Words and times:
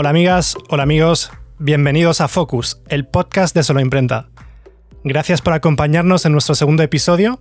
Hola 0.00 0.10
amigas, 0.10 0.56
hola 0.68 0.84
amigos, 0.84 1.32
bienvenidos 1.58 2.20
a 2.20 2.28
Focus, 2.28 2.80
el 2.88 3.04
podcast 3.04 3.52
de 3.52 3.64
Solo 3.64 3.80
Imprenta. 3.80 4.28
Gracias 5.02 5.42
por 5.42 5.54
acompañarnos 5.54 6.24
en 6.24 6.30
nuestro 6.30 6.54
segundo 6.54 6.84
episodio. 6.84 7.40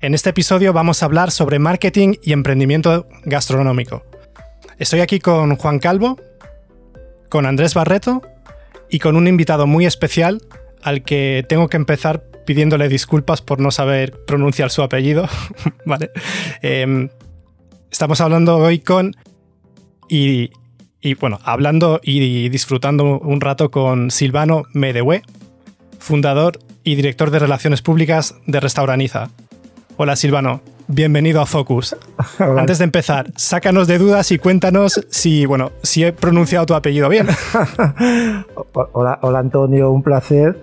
En 0.00 0.14
este 0.14 0.30
episodio 0.30 0.72
vamos 0.72 1.02
a 1.02 1.04
hablar 1.04 1.30
sobre 1.30 1.58
marketing 1.58 2.14
y 2.22 2.32
emprendimiento 2.32 3.06
gastronómico. 3.26 4.06
Estoy 4.78 5.00
aquí 5.00 5.20
con 5.20 5.56
Juan 5.56 5.78
Calvo, 5.78 6.18
con 7.28 7.44
Andrés 7.44 7.74
Barreto 7.74 8.22
y 8.88 8.98
con 8.98 9.14
un 9.14 9.28
invitado 9.28 9.66
muy 9.66 9.84
especial 9.84 10.40
al 10.82 11.02
que 11.02 11.44
tengo 11.46 11.68
que 11.68 11.76
empezar 11.76 12.24
pidiéndole 12.46 12.88
disculpas 12.88 13.42
por 13.42 13.60
no 13.60 13.70
saber 13.70 14.24
pronunciar 14.24 14.70
su 14.70 14.80
apellido. 14.80 15.28
vale. 15.84 16.10
Em, 16.62 17.10
estamos 17.90 18.22
hablando 18.22 18.56
hoy 18.56 18.78
con. 18.78 19.14
Y, 20.08 20.48
y, 21.06 21.14
bueno, 21.14 21.38
hablando 21.44 22.00
y 22.02 22.48
disfrutando 22.48 23.20
un 23.20 23.40
rato 23.40 23.70
con 23.70 24.10
Silvano 24.10 24.64
Medehue, 24.72 25.22
fundador 26.00 26.58
y 26.82 26.96
director 26.96 27.30
de 27.30 27.38
Relaciones 27.38 27.80
Públicas 27.80 28.34
de 28.46 28.58
Restauraniza. 28.58 29.30
Hola 29.98 30.16
Silvano, 30.16 30.62
bienvenido 30.88 31.40
a 31.40 31.46
Focus. 31.46 31.94
Antes 32.40 32.78
de 32.78 32.84
empezar, 32.84 33.30
sácanos 33.36 33.86
de 33.86 33.98
dudas 33.98 34.32
y 34.32 34.38
cuéntanos 34.38 35.06
si, 35.08 35.46
bueno, 35.46 35.70
si 35.80 36.02
he 36.02 36.12
pronunciado 36.12 36.66
tu 36.66 36.74
apellido 36.74 37.08
bien. 37.08 37.28
hola, 38.92 39.20
hola 39.22 39.38
Antonio, 39.38 39.92
un 39.92 40.02
placer 40.02 40.60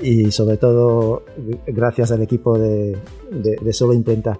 y 0.00 0.30
sobre 0.30 0.56
todo 0.56 1.24
gracias 1.66 2.12
al 2.12 2.22
equipo 2.22 2.56
de, 2.60 2.96
Solo 3.72 3.92
Intenta. 3.92 4.38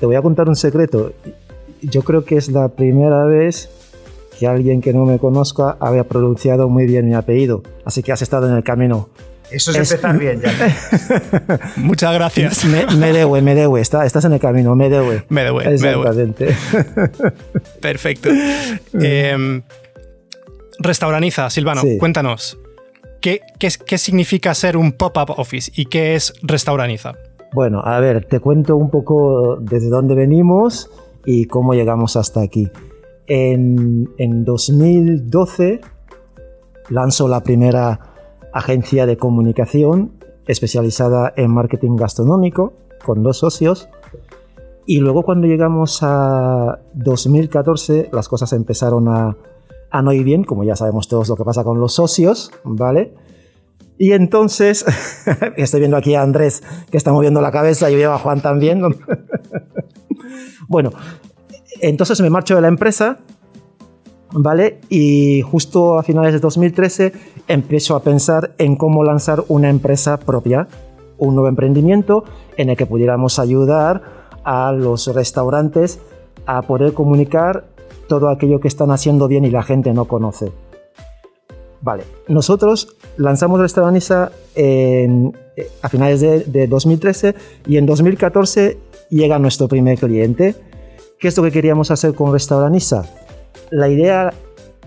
Te 0.00 0.06
voy 0.06 0.16
a 0.16 0.22
contar 0.22 0.48
un 0.48 0.56
secreto. 0.56 1.12
Yo 1.80 2.02
creo 2.02 2.24
que 2.24 2.36
es 2.36 2.48
la 2.48 2.70
primera 2.70 3.24
vez 3.24 3.70
que 4.38 4.46
alguien 4.46 4.80
que 4.80 4.92
no 4.92 5.04
me 5.04 5.18
conozca 5.18 5.76
había 5.80 6.04
pronunciado 6.04 6.68
muy 6.68 6.86
bien 6.86 7.06
mi 7.06 7.14
apellido. 7.14 7.62
Así 7.84 8.02
que 8.02 8.12
has 8.12 8.22
estado 8.22 8.48
en 8.48 8.56
el 8.56 8.62
camino. 8.62 9.08
Eso 9.50 9.70
es, 9.70 9.90
empezar 9.90 10.18
bien 10.18 10.40
ya. 10.40 11.58
Muchas 11.76 12.14
gracias. 12.14 12.64
Me, 12.66 12.86
Medewe, 12.96 13.40
Medewe, 13.42 13.80
estás 13.80 14.24
en 14.24 14.32
el 14.34 14.40
camino, 14.40 14.76
Medewe. 14.76 15.24
Medewe, 15.28 15.74
Exactamente. 15.74 16.54
Perfecto. 17.80 18.28
Em, 18.92 19.62
restauraniza, 20.78 21.50
Silvano, 21.50 21.82
cuéntanos. 21.98 22.58
¿Qué, 23.20 23.40
significa 23.98 24.54
ser 24.54 24.76
un 24.76 24.92
pop-up 24.92 25.34
office 25.38 25.72
y 25.74 25.86
qué 25.86 26.14
es 26.14 26.34
Restauraniza? 26.42 27.14
Bueno, 27.52 27.80
a 27.82 27.98
ver, 27.98 28.26
te 28.26 28.38
cuento 28.38 28.76
un 28.76 28.90
poco 28.90 29.56
desde 29.60 29.88
dónde 29.88 30.14
venimos 30.14 30.90
y 31.24 31.46
cómo 31.46 31.74
llegamos 31.74 32.16
hasta 32.16 32.42
aquí. 32.42 32.70
En, 33.28 34.10
en 34.18 34.44
2012 34.44 35.80
lanzó 36.88 37.28
la 37.28 37.42
primera 37.42 38.00
agencia 38.52 39.06
de 39.06 39.16
comunicación 39.16 40.12
especializada 40.46 41.32
en 41.36 41.50
marketing 41.50 41.96
gastronómico 41.96 42.72
con 43.04 43.22
dos 43.22 43.38
socios. 43.38 43.88
Y 44.86 45.00
luego 45.00 45.22
cuando 45.22 45.46
llegamos 45.46 45.98
a 46.02 46.80
2014 46.94 48.08
las 48.12 48.28
cosas 48.28 48.52
empezaron 48.54 49.08
a, 49.08 49.36
a 49.90 50.02
no 50.02 50.12
ir 50.12 50.24
bien, 50.24 50.44
como 50.44 50.64
ya 50.64 50.76
sabemos 50.76 51.08
todos 51.08 51.28
lo 51.28 51.36
que 51.36 51.44
pasa 51.44 51.64
con 51.64 51.78
los 51.78 51.92
socios, 51.92 52.50
¿vale? 52.64 53.14
Y 53.98 54.12
entonces, 54.12 54.86
estoy 55.56 55.80
viendo 55.80 55.96
aquí 55.96 56.14
a 56.14 56.22
Andrés 56.22 56.62
que 56.90 56.96
está 56.96 57.12
moviendo 57.12 57.40
la 57.40 57.50
cabeza 57.50 57.90
y 57.90 57.96
veo 57.96 58.12
a 58.12 58.18
Juan 58.18 58.40
también. 58.40 58.80
bueno, 60.68 60.92
entonces 61.80 62.20
me 62.20 62.30
marcho 62.30 62.54
de 62.54 62.60
la 62.60 62.68
empresa, 62.68 63.18
¿vale? 64.32 64.80
Y 64.88 65.42
justo 65.42 65.98
a 65.98 66.02
finales 66.02 66.32
de 66.32 66.40
2013 66.40 67.12
empiezo 67.48 67.96
a 67.96 68.02
pensar 68.02 68.54
en 68.58 68.76
cómo 68.76 69.04
lanzar 69.04 69.44
una 69.48 69.68
empresa 69.70 70.18
propia, 70.18 70.68
un 71.18 71.34
nuevo 71.34 71.48
emprendimiento 71.48 72.24
en 72.56 72.70
el 72.70 72.76
que 72.76 72.86
pudiéramos 72.86 73.38
ayudar 73.38 74.02
a 74.44 74.72
los 74.72 75.12
restaurantes 75.14 76.00
a 76.46 76.62
poder 76.62 76.94
comunicar 76.94 77.66
todo 78.08 78.30
aquello 78.30 78.60
que 78.60 78.68
están 78.68 78.90
haciendo 78.90 79.28
bien 79.28 79.44
y 79.44 79.50
la 79.50 79.62
gente 79.62 79.92
no 79.92 80.06
conoce. 80.06 80.50
Vale, 81.80 82.04
nosotros 82.26 82.96
lanzamos 83.16 83.60
Restauranisa 83.60 84.32
en, 84.54 85.36
eh, 85.56 85.70
a 85.82 85.88
finales 85.88 86.20
de, 86.20 86.66
2013 86.66 87.34
y 87.66 87.76
en 87.76 87.86
2014 87.86 88.78
llega 89.10 89.38
nuestro 89.38 89.68
primer 89.68 89.98
cliente. 89.98 90.56
¿Qué 91.18 91.28
es 91.28 91.36
lo 91.36 91.42
que 91.42 91.50
queríamos 91.50 91.90
hacer 91.90 92.14
con 92.14 92.32
Restauranisa? 92.32 93.04
La 93.70 93.88
idea 93.88 94.32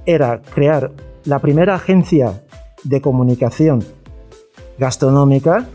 era 0.06 0.42
crear 0.42 0.92
la 1.26 1.40
primera 1.40 1.76
agencia 1.76 2.44
de 2.84 3.02
comunicación 3.02 3.84
gastronómica, 4.78 5.68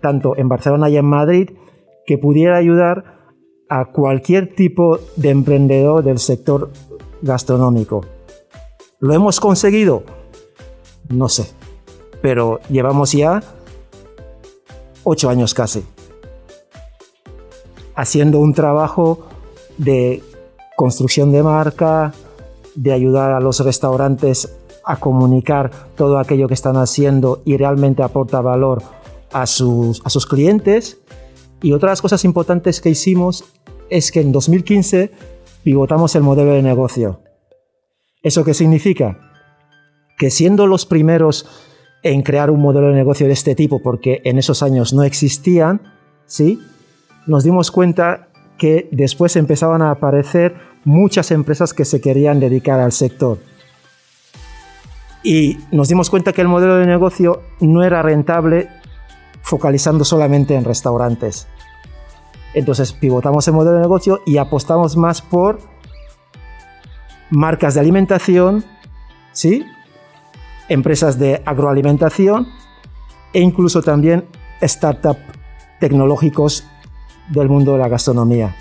tanto 0.00 0.36
en 0.36 0.48
Barcelona 0.48 0.90
y 0.90 0.96
en 0.96 1.04
Madrid, 1.04 1.50
que 2.04 2.18
pudiera 2.18 2.56
ayudar 2.56 3.04
a 3.68 3.86
cualquier 3.92 4.54
tipo 4.54 4.98
de 5.16 5.30
emprendedor 5.30 6.02
del 6.02 6.18
sector 6.18 6.70
gastronómico. 7.22 8.04
¿Lo 8.98 9.14
hemos 9.14 9.38
conseguido? 9.38 10.02
No 11.08 11.28
sé, 11.28 11.46
pero 12.20 12.60
llevamos 12.68 13.12
ya 13.12 13.40
ocho 15.04 15.30
años 15.30 15.54
casi 15.54 15.84
haciendo 17.94 18.38
un 18.38 18.54
trabajo 18.54 19.26
de 19.84 20.22
construcción 20.76 21.32
de 21.32 21.42
marca, 21.42 22.12
de 22.74 22.92
ayudar 22.92 23.32
a 23.32 23.40
los 23.40 23.60
restaurantes 23.60 24.56
a 24.84 24.96
comunicar 24.96 25.70
todo 25.96 26.18
aquello 26.18 26.48
que 26.48 26.54
están 26.54 26.76
haciendo 26.76 27.42
y 27.44 27.56
realmente 27.56 28.02
aporta 28.02 28.40
valor 28.40 28.82
a 29.32 29.46
sus, 29.46 30.02
a 30.04 30.10
sus 30.10 30.26
clientes. 30.26 30.98
Y 31.62 31.72
otras 31.72 32.02
cosas 32.02 32.24
importantes 32.24 32.80
que 32.80 32.90
hicimos 32.90 33.44
es 33.90 34.10
que 34.10 34.20
en 34.20 34.32
2015 34.32 35.12
pivotamos 35.62 36.14
el 36.16 36.22
modelo 36.22 36.52
de 36.52 36.62
negocio. 36.62 37.20
¿Eso 38.22 38.44
qué 38.44 38.54
significa? 38.54 39.18
Que 40.18 40.30
siendo 40.30 40.66
los 40.66 40.86
primeros 40.86 41.46
en 42.02 42.22
crear 42.22 42.50
un 42.50 42.60
modelo 42.60 42.88
de 42.88 42.94
negocio 42.94 43.26
de 43.26 43.32
este 43.32 43.54
tipo, 43.54 43.80
porque 43.80 44.20
en 44.24 44.38
esos 44.38 44.62
años 44.62 44.92
no 44.92 45.04
existían, 45.04 45.82
¿sí? 46.26 46.58
nos 47.26 47.44
dimos 47.44 47.70
cuenta 47.70 48.31
que 48.62 48.88
después 48.92 49.34
empezaban 49.34 49.82
a 49.82 49.90
aparecer 49.90 50.54
muchas 50.84 51.32
empresas 51.32 51.74
que 51.74 51.84
se 51.84 52.00
querían 52.00 52.38
dedicar 52.38 52.78
al 52.78 52.92
sector. 52.92 53.38
Y 55.24 55.58
nos 55.72 55.88
dimos 55.88 56.08
cuenta 56.08 56.32
que 56.32 56.42
el 56.42 56.46
modelo 56.46 56.76
de 56.76 56.86
negocio 56.86 57.42
no 57.58 57.82
era 57.82 58.02
rentable 58.02 58.68
focalizando 59.42 60.04
solamente 60.04 60.54
en 60.54 60.62
restaurantes. 60.62 61.48
Entonces 62.54 62.92
pivotamos 62.92 63.48
el 63.48 63.54
modelo 63.54 63.78
de 63.78 63.82
negocio 63.82 64.20
y 64.26 64.36
apostamos 64.36 64.96
más 64.96 65.22
por 65.22 65.58
marcas 67.30 67.74
de 67.74 67.80
alimentación, 67.80 68.64
¿sí? 69.32 69.66
empresas 70.68 71.18
de 71.18 71.42
agroalimentación 71.44 72.46
e 73.32 73.40
incluso 73.40 73.82
también 73.82 74.24
startups 74.62 75.18
tecnológicos 75.80 76.64
del 77.32 77.48
mundo 77.48 77.72
de 77.72 77.78
la 77.78 77.88
gastronomía. 77.88 78.54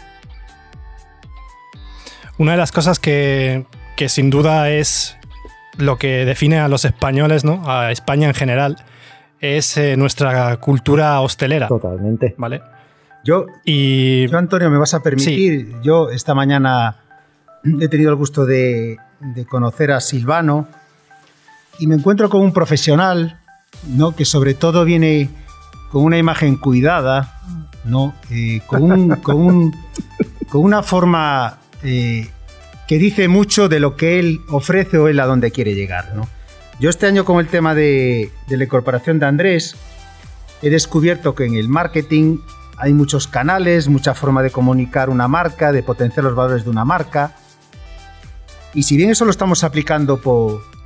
Una 2.38 2.54
de 2.54 2.58
las 2.58 2.72
cosas 2.72 3.00
que, 3.00 3.66
que 3.96 4.10
sin 4.10 4.30
duda 4.30 4.70
es 4.72 5.18
lo 5.78 5.98
que 5.98 6.26
define 6.26 6.60
a 6.60 6.68
los 6.68 6.86
españoles, 6.86 7.44
¿no? 7.44 7.62
a 7.70 7.92
España 7.92 8.28
en 8.28 8.34
general, 8.34 8.78
es 9.40 9.78
eh, 9.78 9.98
nuestra 9.98 10.58
cultura 10.58 11.20
hostelera. 11.22 11.68
Totalmente. 11.68 12.36
¿Vale? 12.38 12.62
Yo, 13.24 13.46
y, 13.66 14.28
yo, 14.28 14.38
Antonio, 14.38 14.70
me 14.70 14.78
vas 14.78 14.94
a 14.94 15.04
permitir, 15.04 15.76
yo 15.84 16.10
esta 16.10 16.34
mañana 16.34 16.98
he 17.64 17.88
tenido 17.88 18.10
el 18.10 18.16
gusto 18.16 18.46
de, 18.46 18.98
conocer 19.48 19.92
a 19.92 20.00
Silvano 20.00 20.68
y 21.78 21.86
me 21.86 21.96
encuentro 21.96 22.30
con 22.30 22.42
un 22.42 22.54
profesional, 22.54 23.40
¿no? 23.88 24.16
Que 24.16 24.26
sobre 24.26 24.56
todo 24.56 24.84
viene 24.86 25.30
con 25.92 26.04
una 26.04 26.18
imagen 26.18 26.56
cuidada, 26.56 27.40
¿no? 27.86 28.14
Eh, 28.30 28.62
con, 28.68 29.10
con, 29.22 29.74
una 30.54 30.84
forma 30.84 31.60
eh, 31.84 32.30
que 32.88 32.98
dice 32.98 33.28
mucho 33.28 33.70
de 33.70 33.80
lo 33.80 33.96
que 33.96 34.20
él 34.20 34.42
ofrece 34.50 34.98
o 34.98 35.08
él 35.08 35.20
a 35.20 35.26
dónde 35.26 35.52
quiere 35.52 35.74
llegar, 35.74 36.14
¿no? 36.16 36.28
Yo 36.80 36.90
este 36.90 37.06
año 37.06 37.26
con 37.26 37.40
el 37.40 37.48
tema 37.48 37.76
de, 37.76 38.32
de 38.48 38.58
la 38.58 38.64
incorporación 38.64 39.20
de 39.20 39.28
Andrés 39.28 39.76
he 40.62 40.70
descubierto 40.70 41.36
que 41.36 41.46
en 41.46 41.56
el 41.56 41.70
marketing 41.70 42.38
hay 42.78 42.94
muchos 42.94 43.28
canales, 43.28 43.88
mucha 43.88 44.16
forma 44.16 44.42
de 44.42 44.50
comunicar 44.50 45.10
una 45.10 45.28
marca, 45.28 45.72
de 45.72 45.84
potenciar 45.84 46.24
los 46.24 46.36
valores 46.36 46.64
de 46.64 46.72
una 46.72 46.84
marca. 46.84 47.36
Y 48.74 48.84
si 48.84 48.98
bien 48.98 49.12
eso 49.12 49.26
lo 49.26 49.32
estamos 49.32 49.64
aplicando 49.64 50.20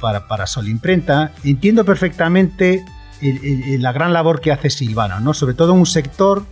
para, 0.01 0.27
para 0.27 0.45
Sol 0.45 0.67
Imprenta, 0.67 1.31
entiendo 1.43 1.85
perfectamente 1.85 2.83
la 3.21 3.91
gran 3.93 4.11
labor 4.11 4.41
que 4.41 4.51
hace 4.51 4.69
Silvano, 4.69 5.19
¿no? 5.21 5.33
sobre 5.33 5.53
todo 5.53 5.71
en 5.71 5.79
un 5.79 5.85
sector 5.85 6.45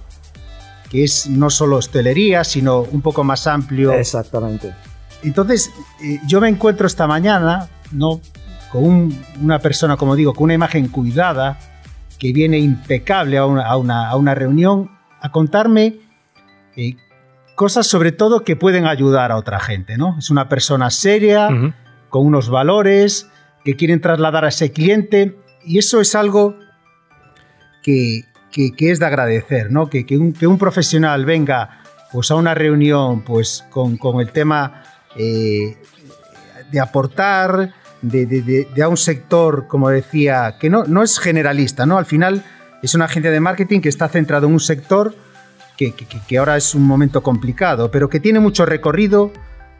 que 0.93 1.03
es 1.03 1.27
no 1.27 1.49
solo 1.49 1.75
hostelería, 1.75 2.45
sino 2.45 2.79
un 2.83 3.01
poco 3.01 3.25
más 3.25 3.47
amplio. 3.47 3.91
Exactamente. 3.91 4.73
Entonces, 5.23 5.71
eh, 6.01 6.19
yo 6.25 6.39
me 6.39 6.47
encuentro 6.47 6.87
esta 6.87 7.07
mañana 7.07 7.67
¿no? 7.93 8.21
Con 8.71 9.13
una 9.41 9.59
persona, 9.59 9.97
como 9.97 10.15
digo, 10.15 10.33
con 10.33 10.45
una 10.45 10.55
imagen 10.55 10.87
cuidada, 10.87 11.59
que 12.19 12.33
viene 12.33 12.57
impecable 12.59 13.37
a 13.37 13.45
una, 13.45 14.35
reunión, 14.35 14.89
a 15.21 15.31
contarme 15.31 15.99
eh, 16.75 16.95
cosas 17.55 17.85
sobre 17.85 18.11
todo 18.11 18.43
que 18.43 18.55
pueden 18.55 18.85
ayudar 18.85 19.31
a 19.31 19.37
otra 19.37 19.59
gente, 19.59 19.97
¿no? 19.97 20.17
Es 20.17 20.29
una 20.29 20.49
persona 20.49 20.89
seria, 20.89 21.49
con 22.09 22.25
unos 22.25 22.49
valores, 22.49 23.29
que 23.63 23.75
quieren 23.75 24.01
trasladar 24.01 24.45
a 24.45 24.49
ese 24.49 24.71
cliente, 24.71 25.37
y 25.65 25.77
eso 25.77 26.01
es 26.01 26.15
algo 26.15 26.55
que, 27.83 28.23
es 28.55 28.99
de 28.99 29.05
agradecer, 29.05 29.71
¿no? 29.71 29.89
Que, 29.89 30.05
un, 30.17 30.57
profesional 30.57 31.25
venga 31.25 31.81
pues, 32.11 32.31
a 32.31 32.35
una 32.35 32.53
reunión 32.53 33.21
pues, 33.21 33.65
con, 33.69 33.97
el 34.19 34.31
tema 34.31 34.83
eh, 35.15 35.77
de 36.71 36.79
aportar, 36.79 37.73
de, 38.01 38.67
a 38.81 38.87
un 38.87 38.97
sector, 38.97 39.67
como 39.67 39.89
decía, 39.89 40.57
que 40.59 40.69
no, 40.69 40.83
no 40.85 41.03
es 41.03 41.19
generalista, 41.19 41.85
¿no? 41.85 41.97
Al 41.97 42.05
final 42.05 42.43
es 42.81 42.95
un 42.95 43.01
agente 43.01 43.31
de 43.31 43.39
marketing 43.39 43.79
que 43.79 43.89
está 43.89 44.09
centrado 44.09 44.47
en 44.47 44.53
un 44.53 44.59
sector 44.59 45.15
que, 45.77 46.37
ahora 46.37 46.57
es 46.57 46.75
un 46.75 46.83
momento 46.83 47.23
complicado, 47.23 47.91
pero 47.91 48.09
que 48.09 48.19
tiene 48.19 48.39
mucho 48.39 48.65
recorrido 48.65 49.31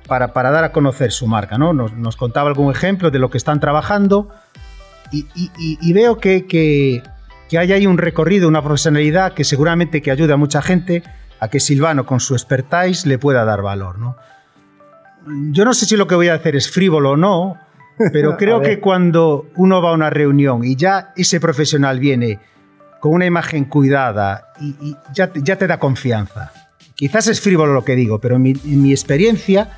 para, 0.07 0.33
para 0.33 0.51
dar 0.51 0.63
a 0.63 0.71
conocer 0.71 1.11
su 1.11 1.27
marca, 1.27 1.57
¿no? 1.57 1.73
Nos, 1.73 2.17
contaba 2.17 2.49
algún 2.49 2.71
ejemplo 2.71 3.11
de 3.11 3.19
lo 3.19 3.29
que 3.29 3.37
están 3.37 3.59
trabajando 3.59 4.29
y, 5.11 5.93
veo 5.93 6.17
que, 6.17 6.47
que, 6.47 7.03
hay 7.57 7.71
ahí 7.71 7.87
un 7.87 7.97
recorrido, 7.97 8.47
una 8.47 8.61
profesionalidad 8.61 9.33
que 9.33 9.43
seguramente 9.43 10.01
que 10.01 10.11
ayuda 10.11 10.35
a 10.35 10.37
mucha 10.37 10.61
gente 10.61 11.03
a 11.39 11.49
que 11.49 11.59
Silvano 11.59 12.05
con 12.05 12.19
su 12.19 12.35
expertise 12.35 13.05
le 13.05 13.17
pueda 13.17 13.43
dar 13.43 13.61
valor, 13.61 13.99
¿no? 13.99 14.15
Yo 15.51 15.65
no 15.65 15.73
sé 15.73 15.85
si 15.85 15.95
lo 15.95 16.07
que 16.07 16.15
voy 16.15 16.27
a 16.29 16.35
hacer 16.35 16.55
es 16.55 16.69
frívolo 16.69 17.11
o 17.11 17.17
no, 17.17 17.57
pero 18.11 18.37
creo 18.37 18.61
que 18.61 18.79
cuando 18.79 19.47
uno 19.55 19.81
va 19.81 19.91
a 19.91 19.93
una 19.93 20.09
reunión 20.09 20.63
y 20.63 20.75
ya 20.75 21.13
ese 21.15 21.39
profesional 21.39 21.99
viene 21.99 22.39
con 22.99 23.13
una 23.13 23.25
imagen 23.25 23.65
cuidada 23.65 24.53
y, 24.61 24.95
ya, 25.13 25.31
ya, 25.33 25.57
te 25.57 25.67
da 25.67 25.77
confianza. 25.77 26.53
Quizás 26.95 27.27
es 27.27 27.41
frívolo 27.41 27.73
lo 27.73 27.83
que 27.83 27.95
digo, 27.95 28.19
pero 28.19 28.37
en 28.37 28.43
mi, 28.43 28.91
experiencia 28.91 29.77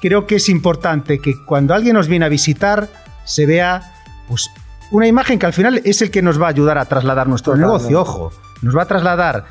creo 0.00 0.26
que 0.26 0.36
es 0.36 0.48
importante 0.48 1.18
que 1.18 1.34
cuando 1.46 1.74
alguien 1.74 1.94
nos 1.94 2.06
viene 2.06 2.26
a 2.26 2.28
visitar 2.28 2.88
se 3.24 3.46
vea 3.46 3.82
pues, 4.28 4.48
una 4.94 5.08
imagen 5.08 5.40
que 5.40 5.46
al 5.46 5.52
final 5.52 5.80
es 5.84 6.02
el 6.02 6.12
que 6.12 6.22
nos 6.22 6.40
va 6.40 6.46
a 6.46 6.50
ayudar 6.50 6.78
a 6.78 6.84
trasladar 6.84 7.26
nuestro 7.26 7.56
negocio, 7.56 8.00
ojo, 8.00 8.30
nos 8.62 8.76
va 8.76 8.82
a 8.82 8.86
trasladar 8.86 9.44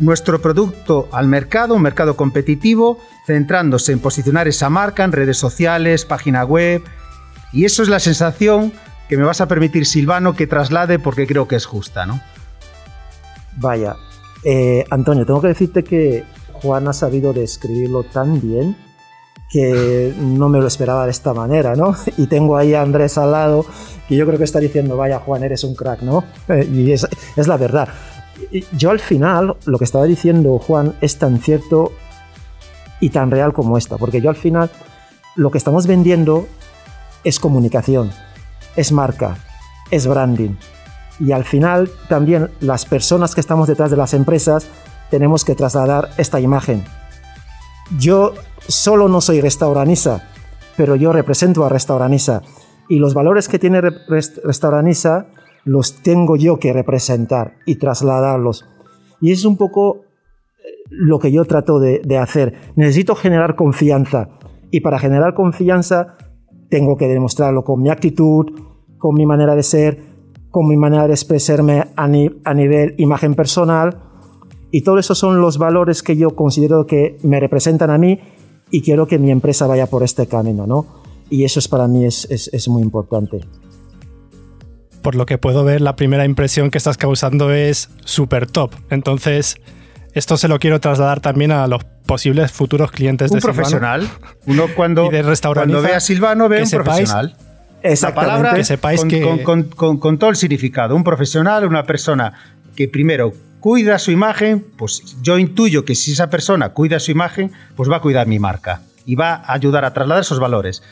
nuestro 0.00 0.42
producto 0.42 1.08
al 1.12 1.28
mercado, 1.28 1.76
un 1.76 1.82
mercado 1.82 2.16
competitivo, 2.16 2.98
centrándose 3.24 3.92
en 3.92 4.00
posicionar 4.00 4.48
esa 4.48 4.70
marca 4.70 5.04
en 5.04 5.12
redes 5.12 5.36
sociales, 5.36 6.04
página 6.04 6.44
web, 6.44 6.82
y 7.52 7.66
eso 7.66 7.84
es 7.84 7.88
la 7.88 8.00
sensación 8.00 8.72
que 9.08 9.16
me 9.16 9.22
vas 9.22 9.40
a 9.40 9.46
permitir, 9.46 9.86
Silvano, 9.86 10.34
que 10.34 10.48
traslade 10.48 10.98
porque 10.98 11.28
creo 11.28 11.46
que 11.46 11.54
es 11.54 11.66
justa, 11.66 12.04
¿no? 12.04 12.20
Vaya, 13.58 13.94
eh, 14.42 14.84
Antonio, 14.90 15.24
tengo 15.24 15.40
que 15.40 15.48
decirte 15.48 15.84
que 15.84 16.24
Juan 16.52 16.88
ha 16.88 16.92
sabido 16.92 17.32
describirlo 17.32 18.02
tan 18.02 18.40
bien 18.40 18.76
que 19.54 20.12
no 20.18 20.48
me 20.48 20.58
lo 20.58 20.66
esperaba 20.66 21.04
de 21.04 21.12
esta 21.12 21.32
manera, 21.32 21.76
¿no? 21.76 21.94
Y 22.16 22.26
tengo 22.26 22.56
ahí 22.56 22.74
a 22.74 22.82
Andrés 22.82 23.16
al 23.18 23.30
lado, 23.30 23.64
que 24.08 24.16
yo 24.16 24.26
creo 24.26 24.36
que 24.36 24.42
está 24.42 24.58
diciendo, 24.58 24.96
vaya 24.96 25.20
Juan, 25.20 25.44
eres 25.44 25.62
un 25.62 25.76
crack, 25.76 26.02
¿no? 26.02 26.24
y 26.72 26.90
es, 26.90 27.06
es 27.36 27.46
la 27.46 27.56
verdad. 27.56 27.88
Yo 28.76 28.90
al 28.90 28.98
final, 28.98 29.56
lo 29.64 29.78
que 29.78 29.84
estaba 29.84 30.06
diciendo 30.06 30.58
Juan 30.58 30.96
es 31.00 31.18
tan 31.18 31.38
cierto 31.38 31.92
y 32.98 33.10
tan 33.10 33.30
real 33.30 33.52
como 33.52 33.78
esta, 33.78 33.96
porque 33.96 34.20
yo 34.20 34.28
al 34.28 34.34
final 34.34 34.72
lo 35.36 35.52
que 35.52 35.58
estamos 35.58 35.86
vendiendo 35.86 36.48
es 37.22 37.38
comunicación, 37.38 38.10
es 38.74 38.90
marca, 38.90 39.36
es 39.92 40.08
branding. 40.08 40.56
Y 41.20 41.30
al 41.30 41.44
final 41.44 41.92
también 42.08 42.50
las 42.58 42.86
personas 42.86 43.36
que 43.36 43.40
estamos 43.40 43.68
detrás 43.68 43.92
de 43.92 43.96
las 43.96 44.14
empresas 44.14 44.66
tenemos 45.12 45.44
que 45.44 45.54
trasladar 45.54 46.10
esta 46.18 46.40
imagen. 46.40 46.82
Yo 47.98 48.34
solo 48.68 49.08
no 49.08 49.20
soy 49.20 49.40
restauranisa, 49.40 50.28
pero 50.76 50.96
yo 50.96 51.12
represento 51.12 51.64
a 51.64 51.68
restauranisa. 51.68 52.42
Y 52.88 52.98
los 52.98 53.14
valores 53.14 53.48
que 53.48 53.58
tiene 53.58 53.80
restauranisa 53.80 55.28
los 55.64 56.02
tengo 56.02 56.36
yo 56.36 56.58
que 56.58 56.72
representar 56.72 57.54
y 57.66 57.76
trasladarlos. 57.76 58.66
Y 59.20 59.32
es 59.32 59.44
un 59.44 59.56
poco 59.56 60.02
eh, 60.58 60.84
lo 60.90 61.18
que 61.18 61.32
yo 61.32 61.44
trato 61.44 61.78
de, 61.78 62.18
hacer. 62.18 62.54
Necesito 62.76 63.14
generar 63.14 63.56
confianza. 63.56 64.28
Y 64.70 64.80
para 64.80 64.98
generar 64.98 65.34
confianza 65.34 66.16
tengo 66.68 66.96
que 66.96 67.08
demostrarlo 67.08 67.64
con 67.64 67.80
mi 67.80 67.90
actitud, 67.90 68.46
con 68.98 69.14
mi 69.14 69.24
manera 69.24 69.54
de 69.54 69.62
ser, 69.62 70.02
con 70.50 70.68
mi 70.68 70.76
manera 70.76 71.06
de 71.06 71.14
expresarme 71.14 71.84
a, 71.96 72.06
nivel 72.08 72.94
imagen 72.98 73.34
personal. 73.34 73.98
Y 74.70 74.82
todo 74.82 74.98
eso 74.98 75.14
son 75.14 75.40
los 75.40 75.56
valores 75.56 76.02
que 76.02 76.16
yo 76.16 76.34
considero 76.34 76.84
que 76.84 77.16
me 77.22 77.40
representan 77.40 77.90
a 77.90 77.98
mí 77.98 78.20
y 78.70 78.82
quiero 78.82 79.06
que 79.06 79.18
mi 79.18 79.30
empresa 79.30 79.66
vaya 79.66 79.86
por 79.86 80.02
este 80.02 80.26
camino, 80.26 80.66
¿no? 80.66 80.86
Y 81.30 81.44
eso 81.44 81.58
es 81.58 81.68
para 81.68 81.88
mí 81.88 82.04
es, 82.04 82.26
es 82.30 82.68
muy 82.68 82.82
importante. 82.82 83.40
Por 85.02 85.14
lo 85.16 85.26
que 85.26 85.36
puedo 85.36 85.64
ver, 85.64 85.80
la 85.80 85.96
primera 85.96 86.24
impresión 86.24 86.70
que 86.70 86.78
estás 86.78 86.96
causando 86.96 87.52
es 87.52 87.90
súper 88.04 88.46
top. 88.46 88.74
Entonces, 88.90 89.56
esto 90.14 90.36
se 90.36 90.48
lo 90.48 90.58
quiero 90.58 90.80
trasladar 90.80 91.20
también 91.20 91.50
a 91.50 91.66
los 91.66 91.84
posibles 92.06 92.52
futuros 92.52 92.92
clientes 92.92 93.30
un 93.30 93.38
de 93.38 93.42
profesional. 93.42 94.08
Uno 94.46 94.66
cuando, 94.74 95.10
cuando 95.52 95.82
ve 95.82 95.92
a 95.92 96.00
Silvano 96.00 96.48
ve 96.48 96.62
un 96.62 96.70
profesional. 96.70 97.36
Esa 97.82 98.14
palabra 98.14 98.54
que 98.54 98.64
sepáis 98.64 99.00
con, 99.00 99.08
que... 99.10 99.42
Con, 99.76 100.18
todo 100.18 100.30
el 100.30 100.36
significado. 100.36 100.96
Un 100.96 101.04
profesional, 101.04 101.66
una 101.66 101.82
persona 101.82 102.32
que 102.74 102.88
primero 102.88 103.34
cuida 103.64 103.98
su 103.98 104.10
imagen, 104.10 104.62
pues 104.76 105.16
yo 105.22 105.38
intuyo 105.38 105.86
que 105.86 105.94
si 105.94 106.12
esa 106.12 106.28
persona 106.28 106.74
cuida 106.74 107.00
su 107.00 107.12
imagen, 107.12 107.50
pues 107.76 107.90
va 107.90 107.96
a 107.96 108.00
cuidar 108.02 108.26
mi 108.26 108.38
marca 108.38 108.82
y 109.06 109.14
va 109.14 109.36
a 109.36 109.54
ayudar 109.54 109.86
a 109.86 109.94
trasladar 109.94 110.20
esos 110.20 110.38
valores. 110.38 110.82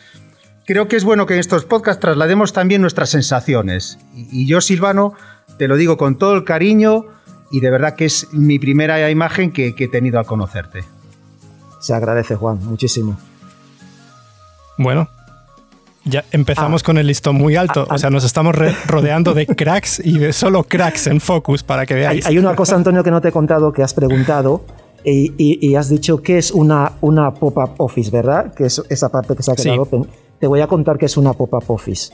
Creo 0.64 0.88
que 0.88 0.96
es 0.96 1.04
bueno 1.04 1.26
que 1.26 1.34
en 1.34 1.40
estos 1.40 1.66
podcasts 1.66 2.00
traslademos 2.00 2.54
también 2.54 2.80
nuestras 2.80 3.10
sensaciones. 3.10 3.98
Y, 4.14 4.46
yo, 4.46 4.62
Silvano, 4.62 5.12
te 5.58 5.68
lo 5.68 5.76
digo 5.76 5.98
con 5.98 6.16
todo 6.16 6.32
el 6.32 6.44
cariño 6.44 7.04
y 7.50 7.60
de 7.60 7.70
verdad 7.70 7.94
que 7.94 8.06
es 8.06 8.32
mi 8.32 8.58
primera 8.58 9.10
imagen 9.10 9.52
que, 9.52 9.74
que 9.74 9.84
he 9.84 9.88
tenido 9.88 10.18
al 10.18 10.24
conocerte. 10.24 10.82
Se 11.78 11.92
agradece, 11.92 12.36
Juan, 12.36 12.58
muchísimo. 12.64 13.18
Bueno, 14.78 15.10
ya 16.04 16.24
empezamos 16.32 16.82
ah. 16.82 16.86
con 16.86 16.98
el 16.98 17.06
listón 17.06 17.36
muy 17.36 17.56
alto. 17.56 17.86
Ah, 17.88 17.94
o 17.94 17.98
sea, 17.98 18.10
nos 18.10 18.24
estamos 18.24 18.54
rodeando 18.86 19.34
de 19.34 19.46
cracks 19.46 20.00
y 20.04 20.18
de 20.18 20.32
solo 20.32 20.64
cracks 20.64 21.06
en 21.06 21.20
Focus 21.20 21.62
para 21.62 21.86
que 21.86 21.94
veáis. 21.94 22.26
Hay, 22.26 22.38
una 22.38 22.54
cosa, 22.54 22.76
Antonio, 22.76 23.04
que 23.04 23.10
no 23.10 23.20
te 23.20 23.28
he 23.28 23.32
contado, 23.32 23.72
que 23.72 23.82
has 23.82 23.94
preguntado 23.94 24.64
y, 25.04 25.74
has 25.74 25.88
dicho 25.88 26.22
que 26.22 26.38
es 26.38 26.50
una, 26.50 26.92
una 27.00 27.32
pop-up 27.34 27.74
office, 27.78 28.10
¿verdad? 28.10 28.54
Que 28.54 28.66
es 28.66 28.82
esa 28.88 29.10
parte 29.10 29.34
que 29.36 29.42
se 29.42 29.52
ha 29.52 29.56
quedado. 29.56 30.06
Te 30.38 30.46
voy 30.46 30.60
a 30.60 30.66
contar 30.66 30.98
que 30.98 31.06
es 31.06 31.16
una 31.16 31.32
pop-up 31.32 31.64
office. 31.68 32.12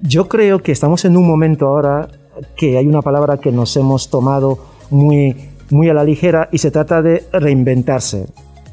Yo 0.00 0.28
creo 0.28 0.62
que 0.62 0.72
estamos 0.72 1.04
en 1.04 1.16
un 1.16 1.26
momento 1.26 1.66
ahora 1.66 2.08
que 2.56 2.78
hay 2.78 2.86
una 2.86 3.02
palabra 3.02 3.38
que 3.38 3.50
nos 3.50 3.76
hemos 3.76 4.10
tomado 4.10 4.58
muy 4.90 5.34
muy 5.70 5.88
a 5.88 5.94
la 5.94 6.04
ligera 6.04 6.48
y 6.52 6.58
se 6.58 6.70
trata 6.70 7.02
de 7.02 7.26
reinventarse, 7.32 8.26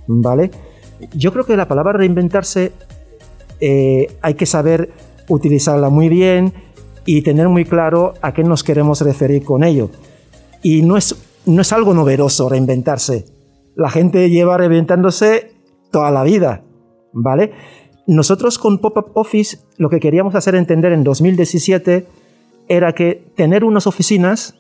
¿vale? 0.07 0.51
Yo 1.13 1.31
creo 1.31 1.45
que 1.45 1.57
la 1.57 1.67
palabra 1.67 1.93
reinventarse 1.93 2.71
eh, 3.59 4.15
hay 4.21 4.33
que 4.35 4.45
saber 4.45 4.91
utilizarla 5.29 5.89
muy 5.89 6.09
bien 6.09 6.53
y 7.05 7.21
tener 7.21 7.49
muy 7.49 7.65
claro 7.65 8.13
a 8.21 8.33
qué 8.33 8.43
nos 8.43 8.63
queremos 8.63 9.01
referir 9.01 9.43
con 9.43 9.63
ello. 9.63 9.89
Y 10.63 10.81
no 10.81 10.97
es, 10.97 11.15
no 11.45 11.61
es 11.61 11.71
algo 11.71 11.93
novedoso 11.93 12.49
reinventarse. 12.49 13.25
La 13.75 13.89
gente 13.89 14.29
lleva 14.29 14.57
reinventándose 14.57 15.51
toda 15.91 16.11
la 16.11 16.23
vida, 16.23 16.63
¿vale? 17.13 17.51
Nosotros 18.07 18.57
con 18.59 18.79
Pop-Up 18.79 19.11
Office 19.13 19.59
lo 19.77 19.89
que 19.89 19.99
queríamos 19.99 20.35
hacer 20.35 20.55
entender 20.55 20.91
en 20.91 21.03
2017 21.03 22.07
era 22.67 22.93
que 22.93 23.31
tener 23.35 23.63
unas 23.63 23.87
oficinas 23.87 24.55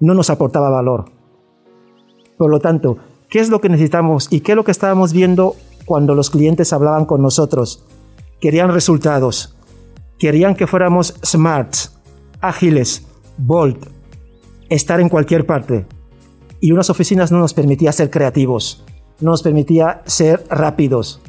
no 0.00 0.14
nos 0.14 0.30
aportaba 0.30 0.70
valor. 0.70 1.06
Por 2.36 2.50
lo 2.50 2.60
tanto, 2.60 2.98
¿qué 3.28 3.40
es 3.40 3.48
lo 3.48 3.60
que 3.60 3.68
necesitamos 3.68 4.28
y 4.30 4.40
qué 4.40 4.52
es 4.52 4.56
lo 4.56 4.64
que 4.64 4.70
estábamos 4.70 5.12
viendo 5.12 5.54
cuando 5.84 6.14
los 6.14 6.30
clientes 6.30 6.72
hablaban 6.72 7.04
con 7.04 7.22
nosotros? 7.22 7.84
Querían 8.40 8.72
resultados, 8.72 9.56
querían 10.18 10.54
que 10.54 10.66
fuéramos 10.66 11.14
smart, 11.24 11.74
ágiles, 12.40 13.06
bold, 13.38 13.78
estar 14.68 15.00
en 15.00 15.08
cualquier 15.08 15.46
parte. 15.46 15.86
Y 16.60 16.72
unas 16.72 16.90
oficinas 16.90 17.32
no 17.32 17.38
nos 17.38 17.54
permitía 17.54 17.92
ser 17.92 18.10
creativos, 18.10 18.84
no 19.20 19.30
nos 19.30 19.42
permitía 19.42 20.02
ser 20.06 20.44
rápidos. 20.48 21.20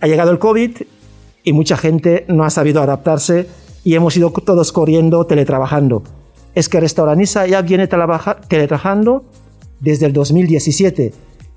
Ha 0.00 0.06
llegado 0.06 0.30
el 0.30 0.38
COVID 0.38 0.82
y 1.44 1.52
mucha 1.52 1.76
gente 1.76 2.24
no 2.28 2.44
ha 2.44 2.50
sabido 2.50 2.82
adaptarse 2.82 3.48
y 3.84 3.94
hemos 3.94 4.16
ido 4.16 4.30
todos 4.30 4.72
corriendo 4.72 5.24
teletrabajando 5.26 6.02
es 6.54 6.68
que 6.68 6.80
Restauraniza 6.80 7.46
ya 7.46 7.62
viene 7.62 7.88
teletrabajando 7.88 9.24
desde 9.80 10.06
el 10.06 10.12
2017 10.12 11.12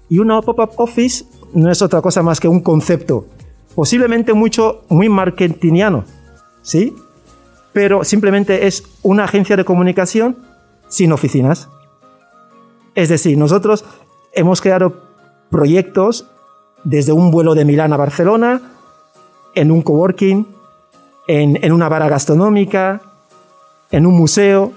y 0.10 0.20
una 0.20 0.42
pop-up 0.42 0.72
office 0.78 1.26
no 1.54 1.72
es 1.72 1.82
otra 1.82 2.02
cosa 2.02 2.22
más 2.22 2.40
que 2.40 2.48
un 2.48 2.60
concepto. 2.60 3.26
posiblemente 3.76 4.34
mucho, 4.34 4.84
muy 4.88 5.10
marketingiano, 5.10 6.06
¿sí? 6.62 6.96
Pero 7.74 8.06
simplemente 8.06 8.68
es 8.68 8.84
una 9.04 9.26
agencia 9.26 9.58
de 9.58 9.66
comunicación 9.66 10.38
sin 10.88 11.12
oficinas. 11.12 11.68
Es 12.96 13.10
decir, 13.10 13.38
nosotros 13.38 13.84
hemos 14.32 14.62
creado 14.62 15.02
proyectos 15.50 16.26
desde 16.86 17.12
un 17.12 17.32
vuelo 17.32 17.54
de 17.54 17.66
Milán 17.66 17.92
a 17.92 17.98
Barcelona, 17.98 18.62
en 19.54 19.72
un 19.72 19.82
coworking, 19.82 20.48
en, 21.28 21.60
en 21.62 21.74
una 21.74 21.90
vara 21.90 22.08
gastronómica, 22.08 23.02
en 23.92 24.06
un 24.06 24.16
museo. 24.16 24.72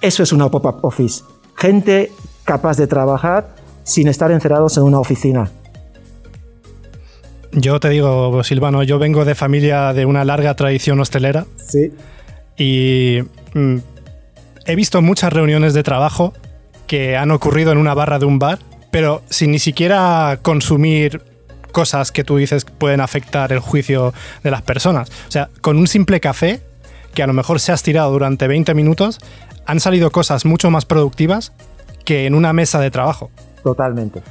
Eso 0.00 0.24
es 0.24 0.32
una 0.32 0.50
pop-up 0.50 0.78
office. 0.82 1.22
Gente 1.54 2.12
capaz 2.44 2.76
de 2.76 2.88
trabajar 2.88 3.54
sin 3.88 4.06
estar 4.06 4.30
encerrados 4.30 4.76
en 4.76 4.82
una 4.82 5.00
oficina. 5.00 5.50
Yo 7.52 7.80
te 7.80 7.88
digo, 7.88 8.44
Silvano, 8.44 8.82
yo 8.82 8.98
vengo 8.98 9.24
de 9.24 9.34
familia 9.34 9.94
de 9.94 10.04
una 10.04 10.26
larga 10.26 10.54
tradición 10.54 11.00
hostelera. 11.00 11.46
Sí. 11.56 11.90
Y 12.58 13.20
mm, 13.54 13.76
he 14.66 14.76
visto 14.76 15.00
muchas 15.00 15.32
reuniones 15.32 15.72
de 15.72 15.82
trabajo 15.82 16.34
que 16.86 17.16
han 17.16 17.30
ocurrido 17.30 17.72
en 17.72 17.78
una 17.78 17.94
barra 17.94 18.18
de 18.18 18.26
un 18.26 18.38
bar, 18.38 18.58
pero 18.90 19.22
sin 19.30 19.52
ni 19.52 19.58
siquiera 19.58 20.38
consumir 20.42 21.22
cosas 21.72 22.12
que 22.12 22.24
tú 22.24 22.36
dices 22.36 22.66
pueden 22.66 23.00
afectar 23.00 23.52
el 23.52 23.60
juicio 23.60 24.12
de 24.44 24.50
las 24.50 24.60
personas. 24.60 25.08
O 25.28 25.30
sea, 25.30 25.48
con 25.62 25.78
un 25.78 25.86
simple 25.86 26.20
café, 26.20 26.60
que 27.14 27.22
a 27.22 27.26
lo 27.26 27.32
mejor 27.32 27.58
se 27.58 27.72
ha 27.72 27.74
estirado 27.74 28.12
durante 28.12 28.46
20 28.48 28.74
minutos, 28.74 29.18
han 29.64 29.80
salido 29.80 30.10
cosas 30.10 30.44
mucho 30.44 30.70
más 30.70 30.84
productivas 30.84 31.54
que 32.04 32.26
en 32.26 32.34
una 32.34 32.52
mesa 32.52 32.80
de 32.80 32.90
trabajo. 32.90 33.30
Totalmente. 33.62 34.22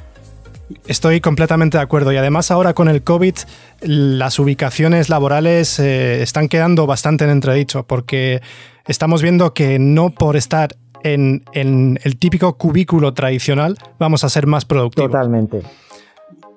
Estoy 0.86 1.22
completamente 1.22 1.78
de 1.78 1.84
acuerdo 1.84 2.12
y 2.12 2.18
además 2.18 2.52
ahora 2.52 2.74
con 2.74 2.90
el 2.90 3.02
COVID 3.04 3.36
las 3.82 4.38
ubicaciones 4.38 5.10
laborales 5.10 5.80
eh, 5.80 6.22
están 6.22 6.50
quedando 6.50 6.86
bastante 6.86 7.24
en 7.24 7.30
entredicho 7.30 7.84
porque 7.84 8.42
estamos 8.86 9.22
viendo 9.22 9.54
que 9.54 9.80
no 9.80 10.10
por 10.10 10.36
estar 10.36 10.76
en, 11.04 11.44
el 11.54 12.18
típico 12.18 12.58
cubículo 12.58 13.14
tradicional 13.14 13.78
vamos 13.98 14.24
a 14.26 14.30
ser 14.30 14.46
más 14.46 14.66
productivos. 14.66 15.12
Totalmente. 15.12 15.62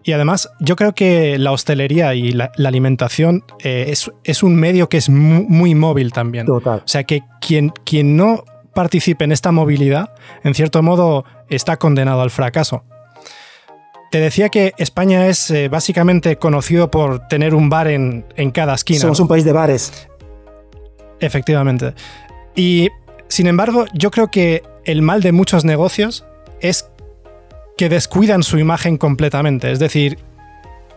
Y 0.02 0.12
además 0.12 0.50
yo 0.58 0.76
creo 0.76 0.94
que 0.94 1.38
la 1.38 1.52
hostelería 1.52 2.14
y 2.14 2.32
la, 2.32 2.50
alimentación 2.58 3.44
eh, 3.62 3.92
es, 4.24 4.42
un 4.42 4.56
medio 4.56 4.88
que 4.88 4.96
es 4.96 5.08
muy, 5.08 5.74
móvil 5.74 6.12
también. 6.12 6.46
Total. 6.46 6.80
O 6.84 6.88
sea 6.88 7.04
que 7.04 7.22
quien, 7.40 7.70
quien 7.84 8.16
no 8.16 8.44
participe 8.74 9.24
en 9.24 9.32
esta 9.32 9.52
movilidad, 9.52 10.12
en 10.44 10.54
cierto 10.54 10.82
modo, 10.82 11.24
está 11.48 11.76
condenado 11.76 12.22
al 12.22 12.30
fracaso. 12.30 12.84
Te 14.10 14.18
decía 14.18 14.48
que 14.48 14.72
España 14.76 15.28
es 15.28 15.50
eh, 15.50 15.68
básicamente 15.68 16.36
conocido 16.36 16.90
por 16.90 17.28
tener 17.28 17.54
un 17.54 17.68
bar 17.68 17.86
en, 17.86 18.24
cada 18.52 18.74
esquina. 18.74 19.00
Somos 19.00 19.20
un 19.20 19.28
país 19.28 19.44
de 19.44 19.52
bares. 19.52 20.08
Efectivamente. 21.20 21.94
Y 22.56 22.88
sin 23.28 23.46
embargo, 23.46 23.84
yo 23.94 24.10
creo 24.10 24.28
que 24.28 24.62
el 24.84 25.02
mal 25.02 25.22
de 25.22 25.30
muchos 25.30 25.64
negocios 25.64 26.24
es 26.60 26.90
que 27.76 27.88
descuidan 27.88 28.42
su 28.42 28.58
imagen 28.58 28.98
completamente. 28.98 29.70
Es 29.70 29.78
decir, 29.78 30.18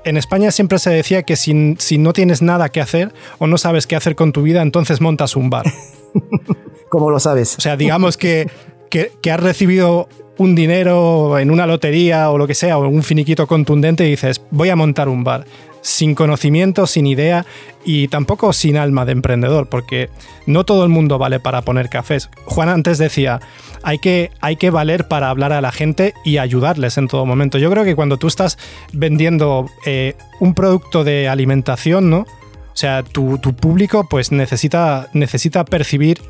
en 0.06 0.18
España 0.18 0.50
siempre 0.50 0.80
se 0.80 0.89
decía 0.89 1.22
que 1.22 1.36
si, 1.36 1.75
si, 1.77 2.00
no 2.00 2.13
tienes 2.13 2.42
nada 2.42 2.70
que 2.70 2.82
hacer 2.82 3.13
o 3.38 3.46
no 3.46 3.60
sabes 3.60 3.86
qué 3.86 3.96
hacer 3.96 4.15
con 4.15 4.32
tu 4.32 4.42
vida, 4.42 4.63
entonces 4.63 5.01
montas 5.01 5.36
un 5.36 5.51
bar. 5.51 5.65
¿Cómo 6.94 7.10
lo 7.10 7.20
sabes? 7.20 7.58
O 7.58 7.62
sea, 7.62 7.76
digamos 7.76 8.18
que, 8.18 8.52
que, 8.92 9.12
que 9.20 9.32
has 9.32 9.40
recibido 9.40 10.08
un 10.38 10.54
dinero 10.54 11.40
en 11.40 11.50
una 11.50 11.66
lotería 11.66 12.30
o 12.30 12.38
lo 12.38 12.46
que 12.46 12.54
sea, 12.54 12.78
o 12.78 12.88
un 12.88 13.02
finiquito 13.02 13.48
contundente 13.48 14.06
y 14.06 14.12
dices, 14.12 14.44
voy 14.52 14.70
a 14.70 14.76
montar 14.76 15.10
un 15.10 15.24
bar. 15.24 15.48
Sin 15.82 16.14
conocimiento, 16.14 16.86
sin 16.86 17.08
idea 17.08 17.48
y 17.84 18.10
tampoco 18.10 18.54
sin 18.54 18.78
alma 18.78 19.06
de 19.06 19.14
emprendedor, 19.14 19.70
porque 19.70 20.12
no 20.46 20.66
todo 20.66 20.84
el 20.84 20.90
mundo 20.90 21.18
vale 21.18 21.40
para 21.40 21.64
poner 21.64 21.90
cafés. 21.90 22.30
Juan 22.46 22.70
antes 22.70 23.00
decía, 23.00 23.40
hay 23.82 23.98
que, 23.98 24.30
hay 24.40 24.56
que 24.58 24.70
valer 24.70 25.08
para 25.08 25.32
hablar 25.32 25.52
a 25.52 25.62
la 25.62 25.72
gente 25.72 26.14
y 26.24 26.38
ayudarles 26.38 27.00
en 27.00 27.08
todo 27.08 27.26
momento. 27.26 27.58
Yo 27.58 27.72
creo 27.72 27.86
que 27.86 27.96
cuando 27.96 28.18
tú 28.18 28.28
estás 28.28 28.60
vendiendo 28.92 29.66
eh, 29.88 30.14
un 30.40 30.54
producto 30.54 31.04
de 31.04 31.28
alimentación, 31.28 32.12
¿no? 32.12 32.20
O 32.20 32.76
sea, 32.76 33.02
tu, 33.02 33.40
tu 33.40 33.56
público 33.56 34.08
pues 34.08 34.32
necesita, 34.32 35.10
necesita 35.14 35.66
percibir 35.66 36.22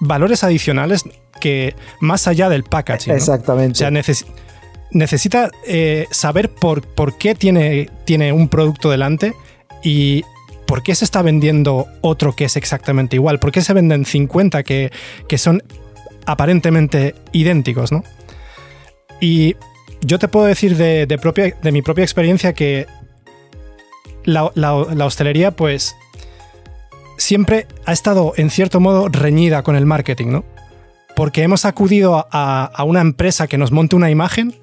valores 0.00 0.42
adicionales 0.44 1.04
que 1.40 1.74
más 2.00 2.26
allá 2.26 2.48
del 2.48 2.64
packaging. 2.64 3.14
Exactamente. 3.14 3.72
O 3.72 3.76
sea, 3.76 3.90
necesita 4.90 5.50
eh, 5.66 6.06
saber 6.10 6.50
por, 6.50 6.82
por 6.82 7.16
qué 7.16 7.34
tiene, 7.34 7.88
tiene 8.04 8.32
un 8.32 8.48
producto 8.48 8.90
delante 8.90 9.34
y 9.82 10.24
por 10.66 10.82
qué 10.82 10.94
se 10.94 11.04
está 11.04 11.22
vendiendo 11.22 11.88
otro 12.00 12.34
que 12.36 12.44
es 12.44 12.56
exactamente 12.56 13.16
igual. 13.16 13.40
¿Por 13.40 13.50
qué 13.50 13.60
se 13.60 13.72
venden 13.72 14.04
50 14.04 14.62
que, 14.62 14.90
son 15.36 15.62
aparentemente 16.26 17.14
idénticos, 17.32 17.90
¿no? 17.90 18.04
Y 19.20 19.56
yo 20.02 20.18
te 20.18 20.28
puedo 20.28 20.46
decir 20.46 20.76
de, 20.76 21.18
propia, 21.20 21.56
de 21.60 21.72
mi 21.72 21.82
propia 21.82 22.04
experiencia 22.04 22.52
que 22.52 22.86
la, 24.24 24.52
la, 24.54 25.04
hostelería, 25.04 25.50
pues, 25.50 25.96
siempre 27.20 27.66
ha 27.84 27.92
estado 27.92 28.32
en 28.36 28.50
cierto 28.50 28.80
modo 28.80 29.08
reñida 29.08 29.62
con 29.62 29.76
el 29.76 29.86
marketing, 29.86 30.28
¿no? 30.28 30.44
porque 31.20 31.42
hemos 31.42 31.66
acudido 31.66 32.26
a, 32.30 32.82
una 32.86 33.02
empresa 33.02 33.46
que 33.46 33.58
nos 33.58 33.72
monte 33.72 33.94
una 33.94 34.10
imagen 34.10 34.54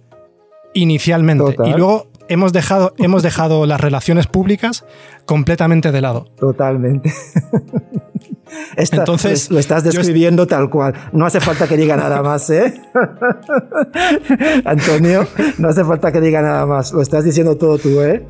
inicialmente 0.74 1.56
y 1.66 1.74
luego 1.74 2.08
hemos 2.30 2.52
dejado, 2.52 2.96
hemos 2.98 3.22
dejado 3.22 3.68
las 3.68 3.80
relaciones 3.80 4.26
públicas 4.26 4.84
completamente 5.26 5.92
de 5.92 6.02
lado. 6.02 6.26
Totalmente. 6.40 7.14
Entonces, 8.76 9.52
lo 9.52 9.60
estás 9.60 9.84
describiendo 9.84 10.48
tal 10.48 10.72
cual. 10.72 10.96
No 11.12 11.28
hace 11.28 11.40
falta 11.40 11.68
que 11.68 11.78
diga 11.78 11.96
nada 11.96 12.24
más, 12.24 12.50
¿eh? 12.50 12.82
Antonio, 14.66 15.28
no 15.60 15.70
hace 15.70 15.84
falta 15.84 16.12
que 16.12 16.22
diga 16.22 16.42
nada 16.42 16.66
más. 16.66 16.92
Lo 16.92 17.04
estás 17.04 17.24
diciendo 17.24 17.56
todo 17.58 17.78
tú, 17.78 18.02
¿eh? 18.02 18.26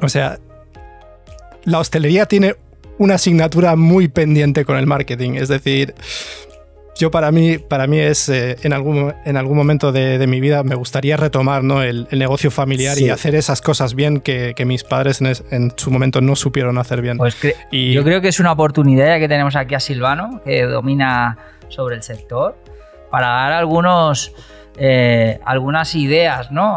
o 0.00 0.08
sea, 0.08 0.38
la 1.64 1.78
hostelería 1.78 2.24
tiene 2.24 2.54
una 3.02 3.16
asignatura 3.16 3.74
muy 3.74 4.08
pendiente 4.08 4.64
con 4.64 4.76
el 4.76 4.86
marketing. 4.86 5.32
Es 5.34 5.48
decir, 5.48 5.94
yo 6.96 7.10
para 7.10 7.32
mí, 7.32 7.58
para 7.58 7.88
mí 7.88 7.98
es 7.98 8.28
eh, 8.28 8.56
en, 8.62 8.72
algún, 8.72 9.12
en 9.24 9.36
algún 9.36 9.56
momento 9.56 9.90
de, 9.90 10.24
mi 10.28 10.40
vida 10.40 10.62
me 10.62 10.76
gustaría 10.76 11.16
retomar 11.16 11.64
¿no? 11.64 11.82
el, 11.82 12.06
negocio 12.12 12.52
familiar 12.52 12.96
y 12.98 13.10
hacer 13.10 13.34
esas 13.34 13.60
cosas 13.60 13.94
bien 13.94 14.20
que, 14.20 14.54
mis 14.64 14.84
padres 14.84 15.20
en, 15.20 15.72
su 15.76 15.90
momento 15.90 16.20
no 16.20 16.36
supieron 16.36 16.78
hacer 16.78 17.02
bien. 17.02 17.18
Pues 17.18 17.36
y... 17.72 17.92
Yo 17.92 18.04
creo 18.04 18.20
que 18.20 18.28
es 18.28 18.38
una 18.38 18.52
oportunidad 18.52 19.06
ya 19.06 19.18
que 19.18 19.28
tenemos 19.28 19.56
aquí 19.56 19.74
a 19.74 19.80
Silvano, 19.80 20.40
que 20.44 20.62
domina 20.62 21.38
sobre 21.68 21.96
el 21.96 22.04
sector, 22.04 22.56
para 23.10 23.26
dar 23.26 23.52
algunos, 23.52 24.32
eh, 24.76 25.40
algunas 25.44 25.96
ideas 25.96 26.52
¿no? 26.52 26.76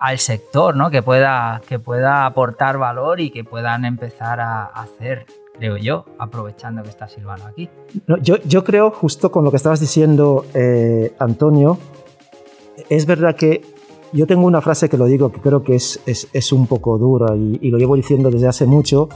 Al 0.00 0.18
sector 0.18 0.74
¿no? 0.74 0.90
que, 0.90 1.02
pueda, 1.02 1.60
que 1.68 1.78
pueda 1.78 2.26
aportar 2.26 2.78
valor 2.78 3.20
y 3.20 3.30
que 3.30 3.44
puedan 3.44 3.84
empezar 3.84 4.40
a 4.40 4.64
hacer 4.64 5.26
creo 5.60 5.76
yo, 5.76 6.06
aprovechando 6.18 6.82
que 6.82 6.88
está 6.88 7.06
Silvano 7.06 7.44
aquí. 7.44 7.68
yo, 8.22 8.36
yo, 8.38 8.64
creo, 8.64 8.90
justo 8.90 9.30
con 9.30 9.44
lo 9.44 9.50
que 9.50 9.58
estabas 9.58 9.78
diciendo, 9.78 10.46
eh, 10.54 11.12
Antonio, 11.18 11.76
es 12.88 13.04
verdad 13.04 13.36
que 13.36 13.60
yo 14.14 14.26
tengo 14.26 14.46
una 14.46 14.62
frase 14.62 14.88
que 14.88 14.96
lo 14.96 15.04
digo 15.04 15.30
que 15.30 15.40
creo 15.40 15.62
que 15.62 15.74
es, 15.74 16.00
es, 16.06 16.28
es 16.32 16.52
un 16.52 16.66
poco 16.66 16.96
dura 16.96 17.36
y, 17.36 17.70
lo 17.70 17.76
llevo 17.76 17.94
diciendo 17.94 18.30
desde 18.30 18.48
hace 18.48 18.64
mucho. 18.64 19.10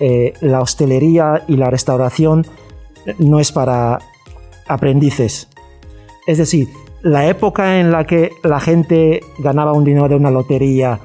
Eh, 0.00 0.34
la 0.42 0.60
hostelería 0.60 1.44
y 1.48 1.56
la 1.56 1.70
restauración 1.70 2.46
no 3.18 3.40
es 3.40 3.50
para 3.50 4.00
aprendices. 4.68 5.48
Es 6.26 6.36
decir, 6.36 6.68
la 7.02 7.26
época 7.26 7.80
en 7.80 7.90
la 7.90 8.04
que 8.04 8.30
la 8.42 8.60
gente 8.60 9.20
ganaba 9.38 9.72
un 9.72 9.84
dinero 9.84 10.08
de 10.08 10.16
una 10.16 10.30
lotería 10.30 11.00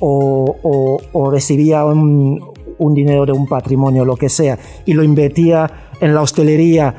o, 0.00 1.00
recibía 1.32 1.84
un, 1.84 2.40
un 2.78 2.94
dinero 2.94 3.26
de 3.26 3.32
un 3.32 3.46
patrimonio, 3.46 4.04
lo 4.04 4.16
que 4.16 4.28
sea, 4.28 4.58
y 4.84 4.94
lo 4.94 5.02
invertía 5.02 5.90
en 6.00 6.14
la 6.14 6.22
hostelería 6.22 6.94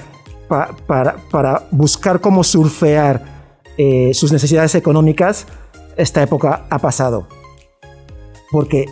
para, 0.50 1.68
buscar 1.72 2.20
cómo 2.20 2.44
surfear 2.44 3.24
eh, 3.78 4.14
sus 4.14 4.32
necesidades 4.32 4.76
económicas, 4.76 5.46
esta 5.96 6.22
época 6.22 6.66
ha 6.70 6.80
pasado. 6.80 7.28
Porque 8.52 8.86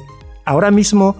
ahora 0.45 0.71
mismo, 0.71 1.15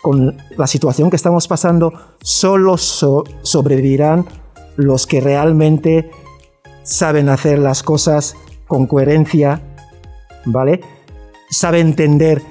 con 0.00 0.36
la 0.56 0.66
situación 0.66 1.10
que 1.10 1.16
estamos 1.16 1.46
pasando, 1.46 1.92
solo 2.22 2.76
sobrevivirán 2.78 4.26
los 4.76 5.06
que 5.06 5.20
realmente 5.20 6.10
saben 6.82 7.28
hacer 7.28 7.58
las 7.58 7.82
cosas 7.82 8.36
con 8.66 8.86
coherencia, 8.86 9.60
¿vale? 10.44 10.80
Sabe 11.50 11.80
entender 11.80 12.42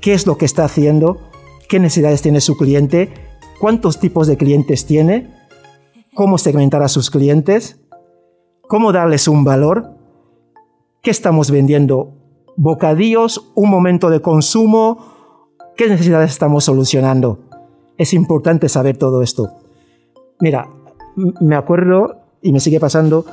qué 0.00 0.14
es 0.14 0.26
lo 0.26 0.38
que 0.38 0.44
está 0.44 0.64
haciendo 0.64 1.28
qué 1.68 1.78
necesidades 1.78 2.22
tiene 2.22 2.40
su 2.40 2.56
cliente, 2.56 3.12
cuántos 3.60 4.00
tipos 4.00 4.26
de 4.26 4.36
clientes 4.36 4.86
tiene, 4.86 5.30
cómo 6.14 6.38
segmentar 6.38 6.82
a 6.82 6.88
sus 6.88 7.10
clientes, 7.10 7.78
cómo 8.66 8.92
darles 8.92 9.28
un 9.28 9.44
valor, 9.44 9.90
qué 11.02 11.10
estamos 11.10 11.50
vendiendo 11.50 12.14
bocadillos, 12.56 13.52
un 13.54 13.70
momento 13.70 14.10
de 14.10 14.20
consumo, 14.20 15.54
qué 15.76 15.88
necesidades 15.88 16.30
estamos 16.30 16.64
solucionando. 16.64 17.38
Es 17.98 18.14
importante 18.14 18.68
saber 18.68 18.96
todo 18.96 19.22
esto. 19.22 19.52
Mira, 20.40 20.68
me 21.40 21.54
acuerdo 21.54 22.22
y 22.40 22.52
me 22.52 22.60
sigue 22.60 22.80
pasando 22.80 23.26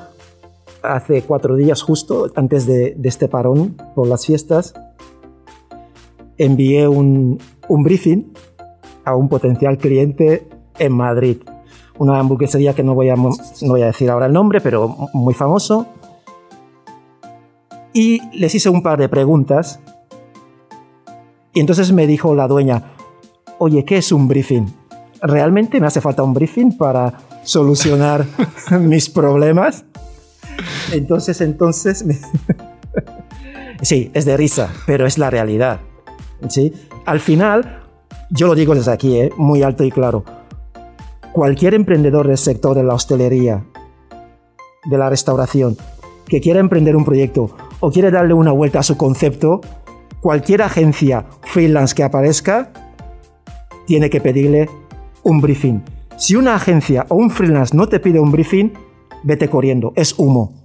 hace 0.93 1.21
cuatro 1.21 1.55
días 1.55 1.81
justo 1.81 2.31
antes 2.35 2.65
de, 2.65 2.97
este 3.03 3.27
parón 3.27 3.75
por 3.93 4.07
las 4.07 4.25
fiestas, 4.25 4.73
envié 6.37 6.87
un, 6.87 7.39
un 7.67 7.83
briefing 7.83 8.33
a 9.05 9.15
un 9.15 9.29
potencial 9.29 9.77
cliente 9.77 10.47
en 10.79 10.91
Madrid. 10.91 11.37
Una 11.97 12.19
hamburguesería 12.19 12.73
que 12.73 12.83
no 12.83 12.93
voy, 12.93 13.09
a, 13.09 13.15
no 13.15 13.31
voy 13.67 13.81
a 13.81 13.87
decir 13.87 14.09
ahora 14.09 14.25
el 14.25 14.33
nombre, 14.33 14.59
pero 14.59 15.09
muy 15.13 15.33
famoso. 15.33 15.85
Y 17.93 18.19
les 18.37 18.53
hice 18.53 18.69
un 18.69 18.83
par 18.83 18.99
de 18.99 19.07
preguntas. 19.07 19.79
Y 21.53 21.61
entonces 21.61 21.93
me 21.93 22.05
dijo 22.07 22.35
la 22.35 22.47
dueña, 22.47 22.95
oye, 23.59 23.85
¿qué 23.85 23.97
es 23.97 24.11
un 24.11 24.27
briefing? 24.27 24.65
¿Realmente 25.21 25.79
me 25.79 25.87
hace 25.87 26.01
falta 26.01 26.21
un 26.21 26.33
briefing 26.33 26.77
para 26.77 27.13
solucionar 27.43 28.25
mis 28.81 29.09
problemas? 29.09 29.85
Entonces, 30.91 31.41
entonces... 31.41 32.05
sí, 33.81 34.11
es 34.13 34.25
de 34.25 34.37
risa, 34.37 34.69
pero 34.85 35.05
es 35.05 35.17
la 35.17 35.29
realidad. 35.29 35.81
¿sí? 36.49 36.73
Al 37.05 37.19
final, 37.19 37.83
yo 38.29 38.47
lo 38.47 38.55
digo 38.55 38.75
desde 38.75 38.91
aquí, 38.91 39.17
¿eh? 39.17 39.31
muy 39.37 39.63
alto 39.63 39.83
y 39.83 39.91
claro. 39.91 40.23
Cualquier 41.33 41.73
emprendedor 41.73 42.27
del 42.27 42.37
sector 42.37 42.75
de 42.75 42.83
la 42.83 42.93
hostelería, 42.93 43.65
de 44.85 44.97
la 44.97 45.09
restauración, 45.09 45.77
que 46.27 46.41
quiera 46.41 46.59
emprender 46.59 46.95
un 46.95 47.05
proyecto 47.05 47.55
o 47.79 47.91
quiere 47.91 48.11
darle 48.11 48.33
una 48.33 48.51
vuelta 48.51 48.79
a 48.79 48.83
su 48.83 48.97
concepto, 48.97 49.61
cualquier 50.21 50.61
agencia 50.61 51.25
freelance 51.41 51.93
que 51.93 52.03
aparezca, 52.03 52.71
tiene 53.85 54.09
que 54.09 54.21
pedirle 54.21 54.69
un 55.23 55.41
briefing. 55.41 55.83
Si 56.17 56.35
una 56.35 56.55
agencia 56.55 57.05
o 57.09 57.15
un 57.15 57.29
freelance 57.29 57.75
no 57.75 57.87
te 57.87 57.99
pide 57.99 58.19
un 58.19 58.31
briefing, 58.31 58.71
vete 59.23 59.49
corriendo, 59.49 59.91
es 59.95 60.17
humo. 60.17 60.64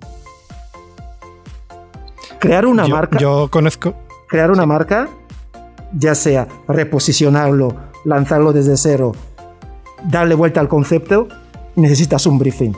Crear 2.40 2.66
una 2.66 2.87
marca. 2.87 3.18
Yo 3.18 3.49
conozco. 3.50 3.94
Crear 4.28 4.50
una 4.50 4.66
marca 4.66 5.09
ya 5.92 6.14
sea 6.14 6.47
reposicionarlo, 6.68 7.75
lanzarlo 8.04 8.52
desde 8.52 8.76
cero, 8.76 9.12
darle 10.09 10.35
vuelta 10.35 10.61
al 10.61 10.68
concepto, 10.68 11.28
necesitas 11.76 12.26
un 12.26 12.38
briefing. 12.38 12.73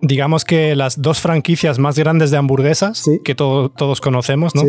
Digamos 0.00 0.44
que 0.44 0.76
las 0.76 1.00
dos 1.00 1.20
franquicias 1.20 1.78
más 1.78 1.98
grandes 1.98 2.30
de 2.30 2.36
hamburguesas, 2.36 3.04
que 3.24 3.34
todos 3.34 4.00
conocemos, 4.00 4.54
¿no? 4.54 4.62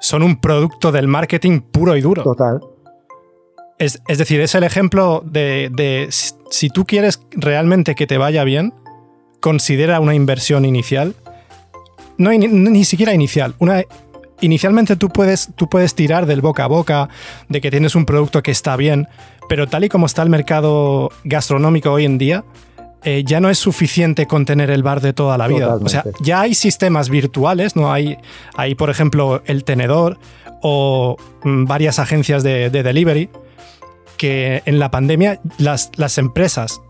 son 0.00 0.24
un 0.24 0.40
producto 0.40 0.90
del 0.90 1.06
marketing 1.06 1.60
puro 1.60 1.96
y 1.96 2.00
duro. 2.00 2.24
Total. 2.24 2.60
Es, 3.78 4.00
decir, 4.06 4.40
es 4.40 4.54
el 4.54 4.64
ejemplo 4.64 5.22
de, 5.24 6.08
si 6.10 6.68
tú 6.68 6.84
quieres 6.84 7.20
realmente 7.30 7.94
que 7.94 8.06
te 8.06 8.18
vaya 8.18 8.44
bien, 8.44 8.74
considera 9.40 10.00
una 10.00 10.14
inversión 10.14 10.64
inicial, 10.64 11.14
no 12.18 12.30
ni 12.30 12.84
siquiera 12.84 13.14
inicial, 13.14 13.54
una 13.58 13.82
inicialmente 14.42 14.96
tú 14.96 15.08
puedes, 15.08 15.48
tú 15.56 15.68
puedes 15.68 15.94
tirar 15.94 16.26
del 16.26 16.42
boca 16.42 16.64
a 16.64 16.66
boca, 16.66 17.08
de 17.48 17.60
que 17.60 17.70
tienes 17.70 17.94
un 17.94 18.04
producto 18.04 18.42
que 18.42 18.50
está 18.50 18.76
bien, 18.76 19.08
pero 19.48 19.66
tal 19.68 19.84
y 19.84 19.88
como 19.88 20.06
está 20.06 20.22
el 20.22 20.28
mercado 20.28 21.10
gastronómico 21.24 21.90
hoy 21.90 22.04
en 22.04 22.18
día, 22.18 22.44
eh, 23.04 23.24
ya 23.24 23.40
no 23.40 23.50
es 23.50 23.58
suficiente 23.58 24.26
con 24.26 24.44
tener 24.44 24.70
el 24.70 24.82
bar 24.82 25.00
de 25.00 25.12
toda 25.12 25.38
la 25.38 25.48
vida. 25.48 25.74
O 25.74 25.88
sea, 25.88 26.04
ya 26.20 26.42
hay 26.42 26.54
sistemas 26.54 27.08
virtuales, 27.08 27.74
¿no? 27.74 27.92
Hay, 27.92 28.18
hay, 28.54 28.74
por 28.74 28.90
ejemplo, 28.90 29.42
el 29.46 29.64
tenedor 29.64 30.18
o 30.60 31.16
mm, 31.42 31.64
varias 31.64 31.98
agencias 31.98 32.42
de, 32.44 32.70
delivery 32.70 33.28
que 34.16 34.62
en 34.66 34.78
la 34.78 34.90
pandemia 34.92 35.40
las, 35.58 35.90
las, 35.96 36.16
empresas 36.18 36.80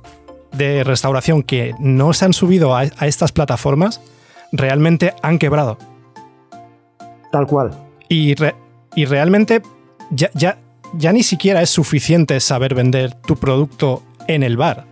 de 0.52 0.85
restauración 0.85 1.42
que 1.42 1.74
no 1.78 2.12
se 2.12 2.26
han 2.26 2.35
subido 2.35 2.76
a, 2.76 2.80
a 2.80 3.06
estas 3.06 3.32
plataformas 3.32 4.02
realmente 4.52 5.14
han 5.22 5.38
quebrado. 5.38 5.78
Tal 7.30 7.46
cual. 7.46 7.70
Y, 8.08 8.34
y 8.94 9.04
realmente 9.06 9.62
ya, 10.10 10.30
ya, 10.34 10.58
ya 10.96 11.12
ni 11.12 11.22
siquiera 11.22 11.62
es 11.62 11.70
suficiente 11.70 12.38
saber 12.40 12.74
vender 12.74 13.14
tu 13.14 13.36
producto 13.36 14.02
en 14.28 14.42
el 14.42 14.56
bar. 14.56 14.86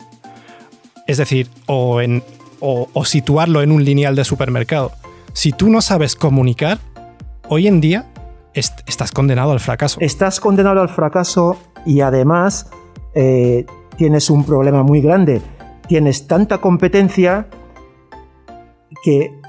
Es 1.06 1.18
decir, 1.18 1.48
o, 1.66 2.00
en, 2.00 2.22
o, 2.60 3.04
situarlo 3.04 3.62
en 3.62 3.72
un 3.72 3.84
lineal 3.84 4.16
de 4.16 4.24
supermercado. 4.24 4.92
Si 5.32 5.52
tú 5.52 5.68
no 5.68 5.80
sabes 5.80 6.16
comunicar, 6.16 6.78
hoy 7.48 7.66
en 7.66 7.80
día 7.80 8.06
estás 8.54 9.12
condenado 9.12 9.52
al 9.52 9.60
fracaso. 9.60 9.98
Estás 10.00 10.40
condenado 10.40 10.80
al 10.80 10.88
fracaso 10.88 11.58
y 11.86 12.00
además 12.00 12.70
eh, 13.14 13.66
tienes 13.96 14.30
un 14.30 14.44
problema 14.44 14.82
muy 14.82 15.00
grande. 15.00 15.42
Tienes 15.88 16.26
tanta 16.26 16.58
competencia 16.58 17.48
que 19.02 19.39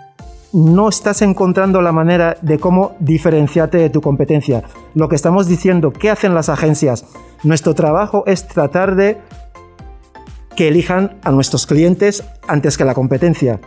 no 0.53 0.89
estás 0.89 1.21
encontrando 1.21 1.81
la 1.81 1.91
manera 1.91 2.37
de 2.41 2.59
cómo 2.59 2.95
diferenciarte 2.99 3.77
de 3.77 3.89
tu 3.89 4.01
competencia. 4.01 4.63
Lo 4.93 5.07
que 5.07 5.15
estamos 5.15 5.47
diciendo, 5.47 5.91
¿qué 5.91 6.09
hacen 6.09 6.33
las 6.33 6.49
agencias? 6.49 7.05
Nuestro 7.43 7.73
trabajo 7.73 8.23
es 8.27 8.47
tratar 8.47 8.95
de 8.95 9.17
que 10.55 10.67
elijan 10.67 11.19
a 11.23 11.31
nuestros 11.31 11.65
clientes 11.65 12.23
antes 12.47 12.77
que 12.77 12.85
la 12.85 12.93
competencia. 12.93 13.61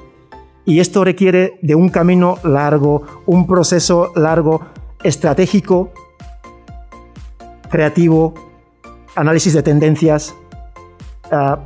Y 0.66 0.80
esto 0.80 1.04
requiere 1.04 1.58
de 1.62 1.74
un 1.74 1.88
camino 1.88 2.38
largo, 2.42 3.02
un 3.26 3.46
proceso 3.46 4.12
largo, 4.14 4.62
estratégico, 5.02 5.90
creativo, 7.70 8.34
análisis 9.14 9.52
de 9.52 9.62
tendencias, 9.62 10.34
ah, 11.30 11.60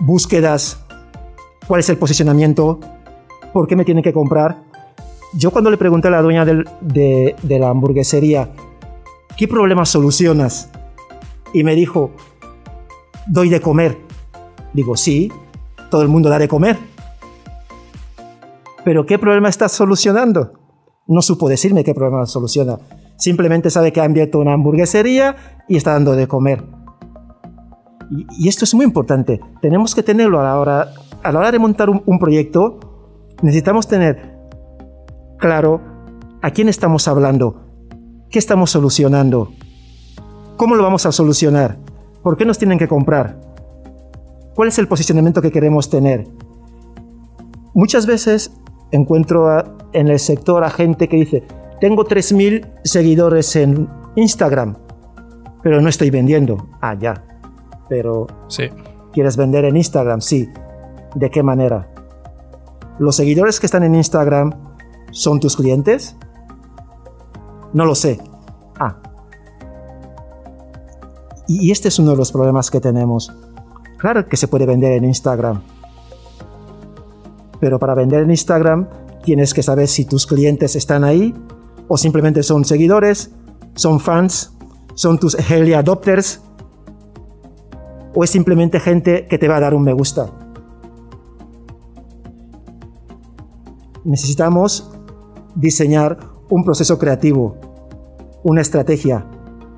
búsquedas, 0.00 0.84
cuál 1.66 1.80
es 1.80 1.88
el 1.88 1.96
posicionamiento, 1.96 2.80
¿por 3.52 3.66
qué 3.66 3.76
me 3.76 3.84
tienen 3.84 4.02
que 4.02 4.12
comprar? 4.12 4.62
Yo 5.34 5.50
cuando 5.50 5.70
le 5.70 5.76
pregunté 5.76 6.08
a 6.08 6.10
la 6.10 6.22
dueña 6.22 6.44
de, 6.44 7.36
la 7.42 7.68
hamburguesería, 7.68 8.50
¿qué 9.36 9.46
problemas 9.46 9.90
solucionas? 9.90 10.70
Y 11.52 11.64
me 11.64 11.74
dijo, 11.74 12.12
doy 13.26 13.48
de 13.48 13.60
comer. 13.60 13.98
Digo, 14.72 14.96
sí, 14.96 15.30
todo 15.90 16.02
el 16.02 16.08
mundo 16.08 16.28
da 16.30 16.38
de 16.38 16.48
comer. 16.48 16.78
Pero 18.84 19.04
¿qué 19.04 19.18
problema 19.18 19.48
estás 19.48 19.72
solucionando? 19.72 20.52
No 21.06 21.20
supo 21.20 21.48
decirme 21.48 21.84
qué 21.84 21.94
problema 21.94 22.24
soluciona. 22.26 22.78
Simplemente 23.16 23.70
sabe 23.70 23.92
que 23.92 24.00
ha 24.00 24.04
abierto 24.04 24.38
una 24.38 24.54
hamburguesería 24.54 25.36
y 25.68 25.76
está 25.76 25.92
dando 25.92 26.12
de 26.12 26.26
comer. 26.26 26.64
Y, 28.38 28.48
esto 28.48 28.64
es 28.64 28.74
muy 28.74 28.86
importante. 28.86 29.40
Tenemos 29.60 29.94
que 29.94 30.02
tenerlo 30.02 30.40
a 30.40 30.44
la 30.44 30.58
hora, 30.58 30.88
a 31.22 31.32
la 31.32 31.38
hora 31.38 31.52
de 31.52 31.58
montar 31.58 31.90
un 31.90 32.18
proyecto 32.18 32.87
necesitamos 33.42 33.86
tener 33.86 34.36
claro 35.38 35.80
a 36.42 36.50
quién 36.50 36.68
estamos 36.68 37.08
hablando, 37.08 37.62
qué 38.30 38.38
estamos 38.38 38.70
solucionando, 38.70 39.52
cómo 40.56 40.74
lo 40.74 40.82
vamos 40.82 41.06
a 41.06 41.12
solucionar, 41.12 41.78
por 42.22 42.36
qué 42.36 42.44
nos 42.44 42.58
tienen 42.58 42.78
que 42.78 42.88
comprar, 42.88 43.40
cuál 44.54 44.68
es 44.68 44.78
el 44.78 44.88
posicionamiento 44.88 45.40
que 45.40 45.52
queremos 45.52 45.88
tener. 45.88 46.26
Muchas 47.74 48.06
veces 48.06 48.52
encuentro 48.90 49.62
en 49.92 50.08
el 50.08 50.18
sector 50.18 50.64
a 50.64 50.70
gente 50.70 51.08
que 51.08 51.16
dice, 51.16 51.44
tengo 51.80 52.04
3.000 52.04 52.80
seguidores 52.82 53.54
en 53.56 53.88
Instagram, 54.16 54.76
pero 55.62 55.80
no 55.80 55.88
estoy 55.88 56.10
vendiendo. 56.10 56.68
Ah, 56.80 56.94
ya. 56.94 57.24
Pero... 57.88 58.26
Sí. 58.48 58.64
¿Quieres 59.12 59.36
vender 59.36 59.64
en 59.64 59.76
Instagram? 59.76 60.20
Sí. 60.20 60.48
¿De 61.14 61.30
qué 61.30 61.42
manera? 61.42 61.88
¿Los 62.98 63.16
seguidores 63.16 63.60
que 63.60 63.66
están 63.66 63.84
en 63.84 63.94
Instagram 63.94 64.52
son 65.12 65.38
tus 65.38 65.56
clientes? 65.56 66.16
No 67.72 67.84
lo 67.84 67.94
sé. 67.94 68.20
Ah. 68.78 68.96
Y 71.46 71.70
este 71.70 71.88
es 71.88 71.98
uno 71.98 72.12
de 72.12 72.16
los 72.16 72.32
problemas 72.32 72.70
que 72.70 72.80
tenemos. 72.80 73.32
Claro 73.98 74.26
que 74.28 74.36
se 74.36 74.48
puede 74.48 74.66
vender 74.66 74.92
en 74.92 75.04
Instagram. 75.04 75.62
Pero 77.60 77.78
para 77.78 77.94
vender 77.94 78.22
en 78.22 78.30
Instagram 78.30 78.88
tienes 79.22 79.54
que 79.54 79.62
saber 79.62 79.88
si 79.88 80.04
tus 80.04 80.26
clientes 80.26 80.76
están 80.76 81.04
ahí 81.04 81.34
o 81.86 81.96
simplemente 81.96 82.42
son 82.42 82.64
seguidores, 82.64 83.30
son 83.74 84.00
fans, 84.00 84.52
son 84.94 85.18
tus 85.18 85.36
early 85.50 85.74
adopters 85.74 86.40
o 88.14 88.24
es 88.24 88.30
simplemente 88.30 88.80
gente 88.80 89.26
que 89.26 89.38
te 89.38 89.48
va 89.48 89.56
a 89.56 89.60
dar 89.60 89.74
un 89.74 89.82
me 89.82 89.92
gusta. 89.92 90.30
Necesitamos 94.08 94.90
diseñar 95.54 96.18
un 96.48 96.64
proceso 96.64 96.98
creativo, 96.98 97.56
una 98.42 98.62
estrategia, 98.62 99.26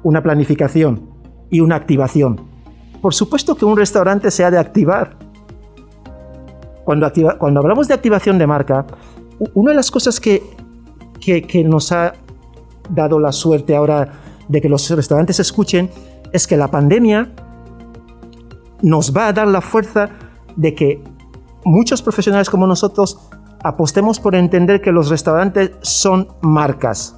una 0.03 0.23
planificación 0.23 1.11
y 1.51 1.61
una 1.61 1.77
activación. 1.77 2.41
Por 3.03 3.13
supuesto 3.13 3.57
que 3.57 3.65
un 3.65 3.77
restaurante 3.77 4.31
se 4.31 4.45
ha 4.45 4.51
de 4.51 4.59
activar. 4.59 5.17
Cuando, 6.85 7.07
hablamos 7.61 7.89
de 7.89 7.95
activación 7.95 8.39
de 8.39 8.47
marca, 8.47 8.87
una 9.55 9.71
de 9.73 9.77
las 9.77 9.91
cosas 9.91 10.21
que 10.21 10.43
que, 11.21 11.43
que 11.43 11.63
nos 11.63 11.93
ha 11.93 12.15
dado 12.89 13.19
la 13.21 13.33
suerte 13.33 13.77
ahora 13.77 14.13
de 14.49 14.61
que 14.61 14.69
los 14.69 14.89
restaurantes 14.91 15.39
escuchen 15.39 15.91
es 16.33 16.47
que 16.47 16.57
la 16.57 16.69
pandemia 16.69 17.33
nos 18.83 19.15
va 19.15 19.29
a 19.29 19.33
dar 19.33 19.47
la 19.47 19.61
fuerza 19.61 20.09
de 20.57 20.75
que 20.75 21.05
muchos 21.65 22.03
profesionales 22.03 22.49
como 22.49 22.67
nosotros 22.67 23.31
apostemos 23.63 24.21
por 24.21 24.35
entender 24.35 24.81
que 24.81 24.93
los 24.93 25.09
restaurantes 25.09 25.73
son 25.83 26.29
marcas. 26.43 27.17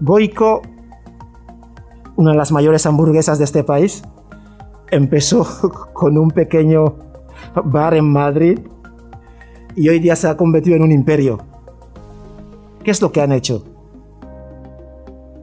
Goico, 0.00 0.62
una 2.16 2.32
de 2.32 2.36
las 2.36 2.52
mayores 2.52 2.86
hamburguesas 2.86 3.38
de 3.38 3.44
este 3.44 3.64
país, 3.64 4.02
empezó 4.90 5.46
con 5.92 6.18
un 6.18 6.30
pequeño 6.30 6.96
bar 7.64 7.94
en 7.94 8.10
Madrid 8.10 8.58
y 9.76 9.88
hoy 9.88 9.98
día 9.98 10.16
se 10.16 10.28
ha 10.28 10.36
convertido 10.36 10.76
en 10.76 10.82
un 10.82 10.92
imperio. 10.92 11.38
¿Qué 12.82 12.90
es 12.90 13.00
lo 13.00 13.10
que 13.10 13.20
han 13.20 13.32
hecho? 13.32 13.64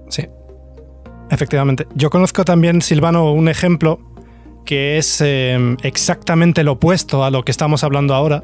Sí, 0.09 0.25
efectivamente. 1.29 1.87
Yo 1.95 2.09
conozco 2.09 2.45
también, 2.45 2.81
Silvano, 2.81 3.33
un 3.33 3.49
ejemplo 3.49 3.99
que 4.65 4.97
es 4.97 5.21
em, 5.21 5.75
exactamente 5.81 6.63
lo 6.63 6.73
opuesto 6.73 7.23
a 7.23 7.31
lo 7.31 7.43
que 7.43 7.51
estamos 7.51 7.83
hablando 7.83 8.13
ahora, 8.13 8.43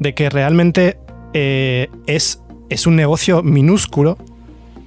de 0.00 0.14
que 0.14 0.30
realmente 0.30 0.98
eh, 1.34 1.88
es, 2.06 2.42
es 2.68 2.86
un 2.86 2.96
negocio 2.96 3.42
minúsculo. 3.42 4.18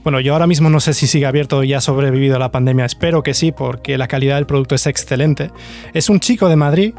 Bueno, 0.03 0.19
yo 0.19 0.33
ahora 0.33 0.47
mismo 0.47 0.69
no 0.69 0.79
sé 0.79 0.93
si 0.93 1.07
sigue 1.07 1.25
abierto 1.25 1.63
y 1.63 1.73
ha 1.73 1.81
sobrevivido 1.81 2.35
a 2.35 2.39
la 2.39 2.51
pandemia, 2.51 2.85
espero 2.85 3.21
que 3.21 3.33
sí, 3.33 3.51
porque 3.51 3.97
la 3.97 4.07
calidad 4.07 4.35
del 4.35 4.47
producto 4.47 4.75
es 4.75 4.87
excelente. 4.87 5.51
Es 5.93 6.09
un 6.09 6.19
chico 6.19 6.49
de 6.49 6.55
Madrid 6.55 6.93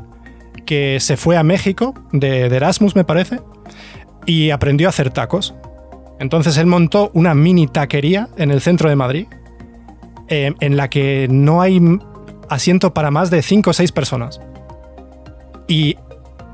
que 0.64 0.98
se 1.00 1.16
fue 1.16 1.36
a 1.36 1.42
México, 1.42 1.94
de, 2.12 2.46
Erasmus 2.46 2.94
me 2.94 3.04
parece, 3.04 3.40
y 4.26 4.50
aprendió 4.50 4.86
a 4.88 4.90
hacer 4.90 5.10
tacos. 5.10 5.54
Entonces 6.20 6.56
él 6.56 6.66
montó 6.66 7.10
una 7.14 7.34
mini 7.34 7.66
taquería 7.66 8.28
en 8.36 8.52
el 8.52 8.60
centro 8.60 8.88
de 8.88 8.94
Madrid, 8.94 9.26
eh, 10.28 10.54
en 10.60 10.76
la 10.76 10.88
que 10.88 11.26
no 11.28 11.60
hay 11.60 11.80
asiento 12.48 12.94
para 12.94 13.10
más 13.10 13.30
de 13.30 13.42
5 13.42 13.70
o 13.70 13.72
6 13.72 13.90
personas. 13.90 14.40
Y 15.66 15.96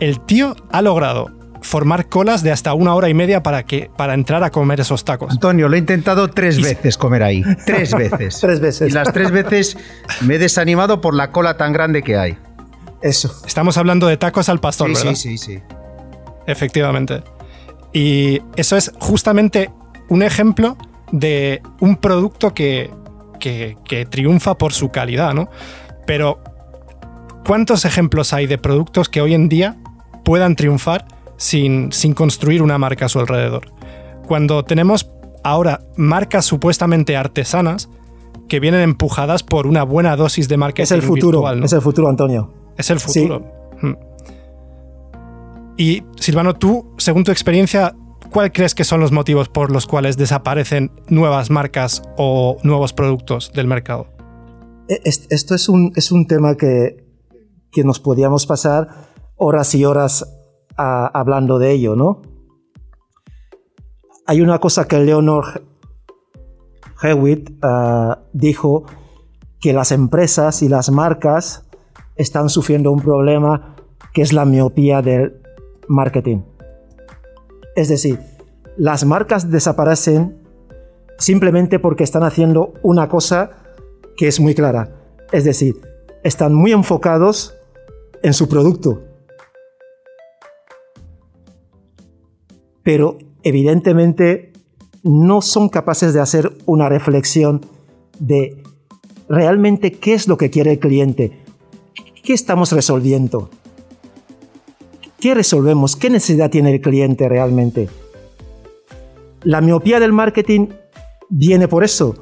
el 0.01 0.21
tío 0.21 0.57
ha 0.71 0.81
logrado 0.81 1.38
formar 1.69 2.09
colas 2.09 2.43
de 2.43 2.51
hasta 2.51 2.75
una 2.75 2.95
hora 2.95 3.09
y 3.09 3.15
media 3.15 3.43
para, 3.43 3.63
que, 3.63 3.91
para 3.97 4.15
entrar 4.15 4.43
a 4.43 4.51
comer 4.51 4.81
esos 4.81 5.05
tacos. 5.05 5.31
Antonio, 5.31 5.69
lo 5.69 5.77
he 5.77 5.79
intentado 5.79 6.29
tres 6.29 6.61
veces 6.61 6.97
comer 6.97 7.23
ahí. 7.23 7.45
Tres 7.67 7.95
veces. 7.97 8.39
tres 8.41 8.61
veces. 8.61 8.91
Y 8.91 8.93
las 8.93 9.13
tres 9.13 9.31
veces 9.31 9.77
me 10.23 10.35
he 10.35 10.39
desanimado 10.39 11.01
por 11.01 11.15
la 11.15 11.31
cola 11.31 11.57
tan 11.57 11.73
grande 11.73 12.03
que 12.03 12.17
hay. 12.17 12.39
Eso. 13.03 13.33
Estamos 13.47 13.77
hablando 13.77 14.09
de 14.09 14.17
tacos 14.17 14.49
al 14.49 14.59
pastor, 14.59 14.89
sí, 14.89 14.95
¿verdad? 14.95 15.15
Sí, 15.15 15.39
sí, 15.39 15.57
sí. 15.57 15.63
Efectivamente. 16.47 17.23
Y 17.93 18.41
eso 18.57 18.77
es 18.77 18.93
justamente 18.99 19.71
un 20.09 20.23
ejemplo 20.23 20.77
de 21.13 21.63
un 21.81 21.97
producto 21.97 22.55
que, 22.55 22.91
que, 23.39 23.77
que 23.85 24.07
triunfa 24.07 24.57
por 24.57 24.73
su 24.73 24.91
calidad, 24.91 25.35
¿no? 25.35 25.49
Pero, 26.07 26.43
¿cuántos 27.47 27.85
ejemplos 27.85 28.33
hay 28.33 28.47
de 28.47 28.59
productos 28.59 29.09
que 29.09 29.21
hoy 29.21 29.35
en 29.35 29.49
día 29.49 29.77
puedan 30.25 30.57
triunfar 30.57 31.07
sin, 31.39 31.91
sin 31.93 32.13
construir 32.13 32.63
una 32.63 32.77
marca 32.77 33.07
a 33.07 33.09
su 33.09 33.19
alrededor? 33.19 33.73
Cuando 34.27 34.63
tenemos 34.63 35.09
ahora 35.43 35.81
marcas 35.97 36.45
supuestamente 36.45 37.17
artesanas 37.17 37.89
que 38.49 38.61
vienen 38.61 38.81
empujadas 38.81 39.43
por 39.43 39.67
una 39.67 39.83
buena 39.83 40.17
dosis 40.17 40.49
de 40.49 40.57
marketing. 40.57 40.85
Es 40.85 40.93
el 40.93 41.03
futuro, 41.03 41.51
es 41.63 41.73
el 41.73 41.81
futuro, 41.81 42.09
Antonio. 42.09 42.53
Es 42.77 42.91
el 42.91 43.01
futuro. 43.01 43.45
Hmm. 43.81 43.95
Y 45.77 46.03
Silvano, 46.19 46.55
tú, 46.55 46.95
según 46.99 47.25
tu 47.25 47.31
experiencia, 47.31 47.95
¿cuál 48.31 48.51
crees 48.51 48.75
que 48.75 48.85
son 48.85 49.01
los 49.01 49.13
motivos 49.13 49.49
por 49.49 49.71
los 49.71 49.87
cuales 49.87 50.17
desaparecen 50.17 50.91
nuevas 51.09 51.51
marcas 51.51 52.03
o 52.17 52.57
nuevos 52.65 52.93
productos 52.93 53.53
del 53.53 53.67
mercado? 53.67 54.09
E, 54.89 55.01
esto 55.05 55.55
es 55.55 55.69
un, 55.69 55.93
es 55.95 56.11
un 56.11 56.27
tema 56.27 56.57
que, 56.57 57.05
que 57.71 57.85
nos 57.85 58.01
podíamos 58.01 58.47
pasar 58.47 58.89
horas 59.37 59.75
y 59.75 59.85
horas 59.85 60.27
hablando 60.79 61.59
de 61.59 61.73
ello, 61.73 61.97
¿no? 61.97 62.23
Hay 64.27 64.41
una 64.41 64.59
cosa 64.59 64.87
que 64.87 64.99
Leonor 64.99 65.63
Hewitt 67.03 67.51
ah, 67.63 68.21
dijo 68.33 68.85
que 69.61 69.73
las 69.73 69.93
empresas 69.93 70.63
y 70.63 70.69
las 70.69 70.91
marcas 70.91 71.65
están 72.17 72.49
sufriendo 72.49 72.93
un 72.93 73.01
problema 73.01 73.77
que 74.13 74.23
es 74.23 74.33
la 74.33 74.45
miopía 74.45 75.03
del 75.03 75.41
marketing. 75.89 76.43
Es 77.75 77.89
decir, 77.89 78.21
las 78.77 79.05
marcas 79.05 79.51
desaparecen 79.51 80.43
simplemente 81.19 81.79
porque 81.79 82.05
están 82.05 82.23
haciendo 82.23 82.75
una 82.83 83.09
cosa 83.09 83.51
que 84.17 84.29
es 84.29 84.41
muy 84.41 84.55
clara. 84.55 84.95
Es 85.33 85.45
decir, 85.45 85.81
están 86.23 86.55
muy 86.55 86.73
enfocados 86.73 87.57
en 88.23 88.33
su 88.33 88.49
producto. 88.49 89.03
Pero 92.89 93.19
evidentemente 93.43 94.51
no 95.03 95.43
son 95.43 95.69
capaces 95.69 96.15
de 96.15 96.23
hacer 96.23 96.57
una 96.65 96.89
reflexión 96.89 97.61
de 98.19 98.63
realmente 99.29 99.93
qué 99.93 100.15
es 100.15 100.27
lo 100.27 100.39
que 100.39 100.49
quiere 100.49 100.73
el 100.73 100.79
cliente, 100.79 101.33
¿Qué 102.25 102.33
estamos 102.33 102.73
resolviendo? 102.73 103.51
¿Qué 105.21 105.35
resolvemos? 105.35 105.97
¿Qué 105.97 106.09
necesidad 106.09 106.49
tiene 106.49 106.73
el 106.73 106.81
cliente 106.81 107.29
realmente? 107.29 107.91
La 109.43 109.61
miopía 109.61 110.01
del 110.01 110.15
marketing 110.15 110.69
viene 111.29 111.69
por 111.69 111.85
eso. 111.85 112.15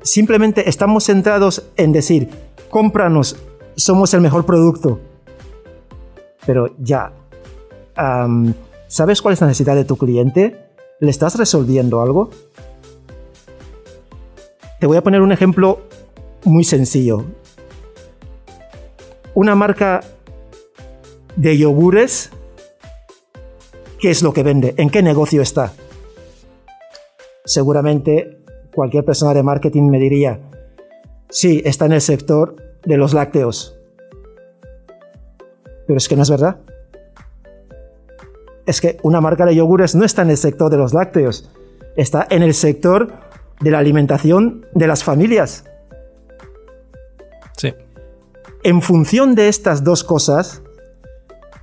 Simplemente 0.00 0.68
estamos 0.68 1.06
centrados 1.06 1.70
en 1.76 1.90
decir, 1.90 2.28
cómpranos, 2.70 3.36
somos 3.74 4.14
el 4.14 4.20
mejor 4.20 4.46
producto. 4.46 5.00
Pero 6.46 6.72
ya, 6.78 7.12
¿sabes 8.94 9.20
cuál 9.20 9.32
es 9.32 9.40
la 9.40 9.48
necesidad 9.48 9.74
de 9.74 9.84
tu 9.84 9.96
cliente? 9.96 10.68
¿Le 11.00 11.10
estás 11.10 11.36
resolviendo 11.36 12.00
algo? 12.00 12.30
Te 14.78 14.86
voy 14.86 14.96
a 14.96 15.02
poner 15.02 15.20
un 15.20 15.32
ejemplo 15.32 15.80
muy 16.44 16.62
sencillo 16.62 17.24
una 19.34 19.56
marca 19.56 20.00
de 21.34 21.58
yogures, 21.58 22.30
¿qué 23.98 24.10
es 24.10 24.22
lo 24.22 24.32
que 24.32 24.44
vende? 24.44 24.74
¿En 24.76 24.90
qué 24.90 25.02
negocio 25.02 25.42
está? 25.42 25.72
Seguramente 27.44 28.38
cualquier 28.72 29.04
persona 29.04 29.34
de 29.34 29.42
marketing 29.42 29.90
me 29.90 29.98
diría, 29.98 30.40
sí, 31.30 31.62
está 31.64 31.86
en 31.86 31.94
el 31.94 32.00
sector 32.00 32.54
de 32.84 32.96
los 32.96 33.12
lácteos. 33.12 33.76
Pero 35.88 35.96
es 35.96 36.08
que 36.08 36.14
no 36.14 36.22
es 36.22 36.30
verdad. 36.30 36.60
Es 38.66 38.80
que 38.80 38.98
una 39.02 39.20
marca 39.20 39.44
de 39.46 39.54
yogures 39.54 39.94
no 39.94 40.04
está 40.04 40.22
en 40.22 40.30
el 40.30 40.36
sector 40.36 40.70
de 40.70 40.76
los 40.76 40.94
lácteos, 40.94 41.50
está 41.96 42.26
en 42.30 42.42
el 42.42 42.54
sector 42.54 43.12
de 43.60 43.70
la 43.70 43.78
alimentación 43.78 44.66
de 44.74 44.86
las 44.86 45.04
familias. 45.04 45.64
Sí. 47.56 47.74
En 48.62 48.82
función 48.82 49.34
de 49.34 49.48
estas 49.48 49.84
dos 49.84 50.02
cosas, 50.02 50.62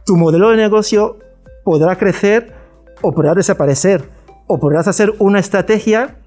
tu 0.06 0.16
modelo 0.16 0.50
de 0.50 0.58
negocio 0.58 1.18
podrá 1.64 1.96
crecer 1.98 2.54
o 3.02 3.12
podrá 3.12 3.34
desaparecer, 3.34 4.10
o 4.48 4.60
podrás 4.60 4.88
hacer 4.88 5.14
una 5.20 5.40
estrategia 5.40 6.18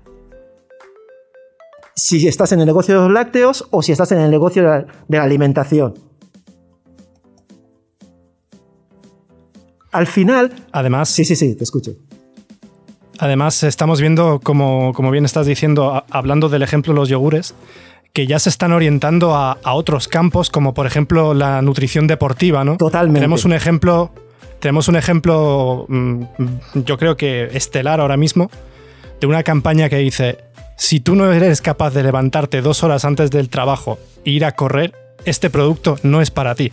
si 1.94 2.26
estás 2.26 2.52
en 2.52 2.60
el 2.60 2.66
negocio 2.66 2.94
de 2.94 3.00
los 3.02 3.12
lácteos 3.12 3.66
o 3.70 3.82
si 3.82 3.92
estás 3.92 4.10
en 4.12 4.20
el 4.20 4.30
negocio 4.30 4.62
de 4.62 4.86
la, 5.08 5.22
alimentación. 5.22 5.94
Al 9.94 10.08
final... 10.08 10.52
Además... 10.72 11.08
Sí, 11.08 11.24
sí, 11.24 11.36
sí, 11.36 11.54
te 11.54 11.62
escucho. 11.62 11.92
Además, 13.20 13.62
estamos 13.62 14.00
viendo, 14.00 14.40
como, 14.42 14.92
como 14.92 15.12
bien 15.12 15.24
estás 15.24 15.46
diciendo, 15.46 16.02
hablando 16.10 16.48
del 16.48 16.62
ejemplo 16.62 16.92
de 16.92 16.98
los 16.98 17.08
yogures, 17.08 17.54
que 18.12 18.26
ya 18.26 18.40
se 18.40 18.48
están 18.48 18.72
orientando 18.72 19.36
a, 19.36 19.56
otros 19.64 20.08
campos, 20.08 20.50
como 20.50 20.74
por 20.74 20.86
ejemplo 20.86 21.32
la 21.32 21.62
nutrición 21.62 22.08
deportiva, 22.08 22.64
¿no? 22.64 22.76
Totalmente. 22.76 23.20
Tenemos 23.20 23.44
un 23.44 23.52
ejemplo, 23.52 24.10
tenemos 24.58 24.88
un 24.88 24.96
ejemplo, 24.96 25.86
mm, 25.88 26.22
yo 26.84 26.98
creo 26.98 27.16
que 27.16 27.44
estelar 27.52 28.00
ahora 28.00 28.16
mismo, 28.16 28.50
de 29.20 29.28
una 29.28 29.44
campaña 29.44 29.88
que 29.88 29.98
dice: 29.98 30.38
si 30.76 30.98
tú 30.98 31.14
no 31.14 31.32
eres 31.32 31.60
capaz 31.60 31.90
de 31.94 32.02
levantarte 32.02 32.62
dos 32.62 32.82
horas 32.82 33.04
antes 33.04 33.30
del 33.30 33.48
trabajo 33.48 34.00
e 34.24 34.30
ir 34.30 34.44
a 34.44 34.56
correr, 34.56 34.92
este 35.24 35.50
producto 35.50 35.98
no 36.02 36.20
es 36.20 36.32
para 36.32 36.56
ti. 36.56 36.72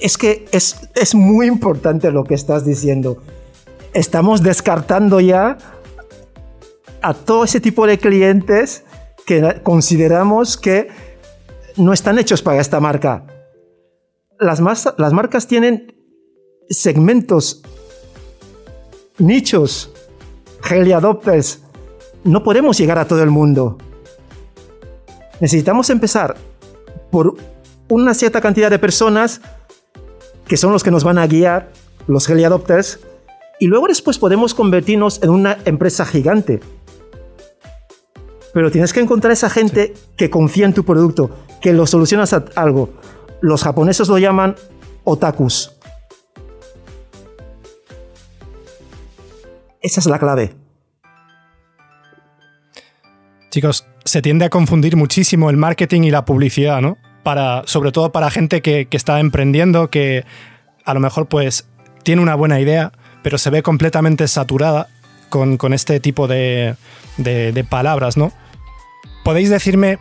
Es 0.00 0.16
que 0.16 0.46
es, 0.52 0.88
es 0.94 1.14
muy 1.14 1.46
importante 1.46 2.10
lo 2.10 2.24
que 2.24 2.34
estás 2.34 2.64
diciendo. 2.64 3.22
Estamos 3.92 4.42
descartando 4.42 5.20
ya 5.20 5.58
a 7.02 7.14
todo 7.14 7.44
ese 7.44 7.60
tipo 7.60 7.86
de 7.86 7.98
clientes 7.98 8.84
que 9.26 9.60
consideramos 9.62 10.56
que 10.56 10.88
no 11.76 11.92
están 11.92 12.18
hechos 12.18 12.42
para 12.42 12.60
esta 12.60 12.80
marca. 12.80 13.24
Las, 14.38 14.60
las 14.60 15.12
marcas 15.12 15.46
tienen 15.46 15.94
segmentos, 16.68 17.62
nichos 19.18 19.92
early 20.70 20.92
adopters. 20.92 21.60
No 22.24 22.42
podemos 22.42 22.78
llegar 22.78 22.98
a 22.98 23.06
todo 23.06 23.22
el 23.22 23.30
mundo. 23.30 23.78
Necesitamos 25.40 25.88
empezar 25.90 26.36
por 27.10 27.36
una 27.88 28.12
cierta 28.14 28.40
cantidad 28.40 28.70
de 28.70 28.78
personas 28.78 29.40
que 30.48 30.56
son 30.56 30.72
los 30.72 30.82
que 30.82 30.90
nos 30.90 31.04
van 31.04 31.18
a 31.18 31.26
guiar, 31.26 31.70
los 32.06 32.28
early 32.28 32.44
adopters, 32.44 33.00
y 33.60 33.66
luego 33.66 33.86
después 33.86 34.18
podemos 34.18 34.54
convertirnos 34.54 35.22
en 35.22 35.30
una 35.30 35.58
empresa 35.64 36.04
gigante. 36.04 36.60
Pero 38.54 38.70
tienes 38.70 38.92
que 38.92 39.00
encontrar 39.00 39.32
esa 39.32 39.50
gente 39.50 39.94
que 40.16 40.30
confía 40.30 40.64
en 40.64 40.72
tu 40.72 40.84
producto, 40.84 41.30
que 41.60 41.72
lo 41.72 41.86
solucionas 41.86 42.32
a 42.32 42.44
algo. 42.56 42.90
Los 43.40 43.62
japoneses 43.62 44.08
lo 44.08 44.18
llaman 44.18 44.56
otakus. 45.04 45.72
Esa 49.80 50.00
es 50.00 50.06
la 50.06 50.18
clave. 50.18 50.54
Chicos, 53.50 53.86
se 54.04 54.22
tiende 54.22 54.44
a 54.44 54.50
confundir 54.50 54.96
muchísimo 54.96 55.50
el 55.50 55.56
marketing 55.56 56.02
y 56.02 56.10
la 56.10 56.24
publicidad, 56.24 56.80
¿no? 56.80 56.96
Para, 57.22 57.62
sobre 57.66 57.92
todo 57.92 58.12
para 58.12 58.30
gente 58.30 58.62
que, 58.62 58.88
está 58.90 59.20
emprendiendo, 59.20 59.90
que 59.90 60.24
a 60.84 60.94
lo 60.94 61.00
mejor 61.00 61.26
pues 61.26 61.68
tiene 62.02 62.22
una 62.22 62.34
buena 62.34 62.60
idea, 62.60 62.92
pero 63.22 63.38
se 63.38 63.50
ve 63.50 63.62
completamente 63.62 64.26
saturada 64.28 64.88
con, 65.28 65.58
este 65.74 66.00
tipo 66.00 66.26
de, 66.26 66.76
palabras, 67.68 68.16
¿no? 68.16 68.32
¿Podéis 69.24 69.50
decirme, 69.50 69.98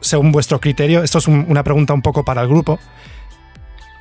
según 0.00 0.32
vuestro 0.32 0.60
criterio, 0.60 1.02
esto 1.02 1.18
es 1.18 1.28
una 1.28 1.62
pregunta 1.62 1.92
un 1.92 2.02
poco 2.02 2.24
para 2.24 2.40
el 2.42 2.48
grupo, 2.48 2.78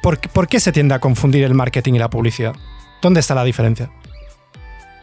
¿por, 0.02 0.20
¿por 0.20 0.48
qué 0.48 0.60
se 0.60 0.72
tiende 0.72 0.96
a 0.96 1.00
confundir 1.00 1.44
el 1.44 1.54
marketing 1.54 1.96
y 1.96 2.00
la 2.00 2.10
publicidad? 2.10 2.54
¿Dónde 3.02 3.20
está 3.20 3.36
la 3.36 3.44
diferencia? 3.44 3.90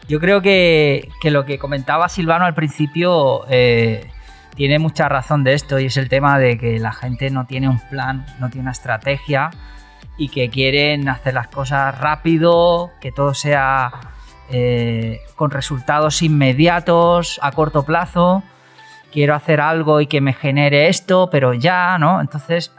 Yo 0.07 0.19
creo 0.19 0.41
que, 0.41 1.09
lo 1.23 1.45
que 1.45 1.59
comentaba 1.59 2.07
Silvano 2.07 2.45
al 2.45 2.53
principio 2.53 3.45
eh, 3.49 4.09
tiene 4.57 4.79
mucha 4.79 5.07
razón 5.07 5.43
de 5.43 5.53
esto 5.53 5.79
y 5.79 5.85
es 5.85 5.97
el 5.97 6.09
tema 6.09 6.39
de 6.39 6.57
que 6.57 6.79
la 6.79 6.91
gente 6.91 7.29
no 7.29 7.45
tiene 7.45 7.69
un 7.69 7.79
plan, 7.79 8.25
no 8.39 8.49
tiene 8.49 8.63
una 8.63 8.71
estrategia 8.71 9.51
y 10.17 10.29
que 10.29 10.49
quieren 10.49 11.07
hacer 11.07 11.35
las 11.35 11.47
cosas 11.47 11.95
rápido, 11.99 12.91
que 12.99 13.11
todo 13.11 13.35
sea 13.35 13.91
eh, 14.49 15.21
con 15.35 15.51
resultados 15.51 16.23
inmediatos, 16.23 17.39
a 17.43 17.51
corto 17.51 17.85
plazo. 17.85 18.41
Quiero 19.13 19.35
hacer 19.35 19.61
algo 19.61 20.01
y 20.01 20.07
que 20.07 20.21
me 20.21 20.33
genere 20.33 20.89
esto, 20.89 21.29
pero 21.31 21.53
ya, 21.53 21.99
¿no? 21.99 22.19
Entonces, 22.19 22.73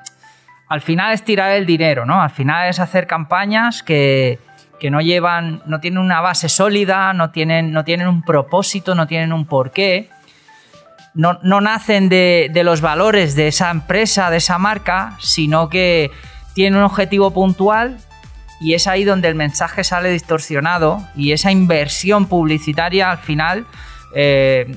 al 0.67 0.81
final 0.81 1.15
es 1.15 1.23
tirar 1.23 1.53
el 1.53 1.65
dinero, 1.65 2.05
¿no? 2.05 2.21
Al 2.21 2.31
final 2.31 2.69
es 2.69 2.81
hacer 2.81 3.07
campañas 3.07 3.85
que, 3.85 4.41
que 4.81 4.91
no 4.91 5.01
llevan, 5.01 5.63
no 5.65 5.79
tienen 5.79 6.01
una 6.01 6.21
base 6.21 6.49
sólida, 6.49 7.13
no 7.13 7.31
tienen, 7.31 7.71
no 7.71 7.85
tienen 7.85 8.09
un 8.09 8.23
propósito, 8.23 8.97
no 8.97 9.07
tienen 9.07 9.33
un 9.33 9.47
porqué, 9.47 10.11
no, 11.15 11.39
no 11.43 11.61
nacen 11.61 12.09
de, 12.09 12.51
los 12.65 12.81
valores 12.81 13.35
de 13.35 13.49
esa 13.49 13.71
empresa, 13.71 14.31
de 14.31 14.39
esa 14.39 14.59
marca, 14.59 15.17
sino 15.21 15.69
que 15.69 16.11
tienen 16.55 16.79
un 16.79 16.85
objetivo 16.85 17.33
puntual 17.33 17.99
y 18.61 18.75
es 18.75 18.87
ahí 18.87 19.05
donde 19.05 19.29
el 19.29 19.35
mensaje 19.35 19.85
sale 19.85 20.11
distorsionado 20.11 21.01
y 21.15 21.33
esa 21.33 21.53
inversión 21.53 22.27
publicitaria 22.27 23.11
al 23.11 23.19
final 23.19 23.67
eh, 24.15 24.75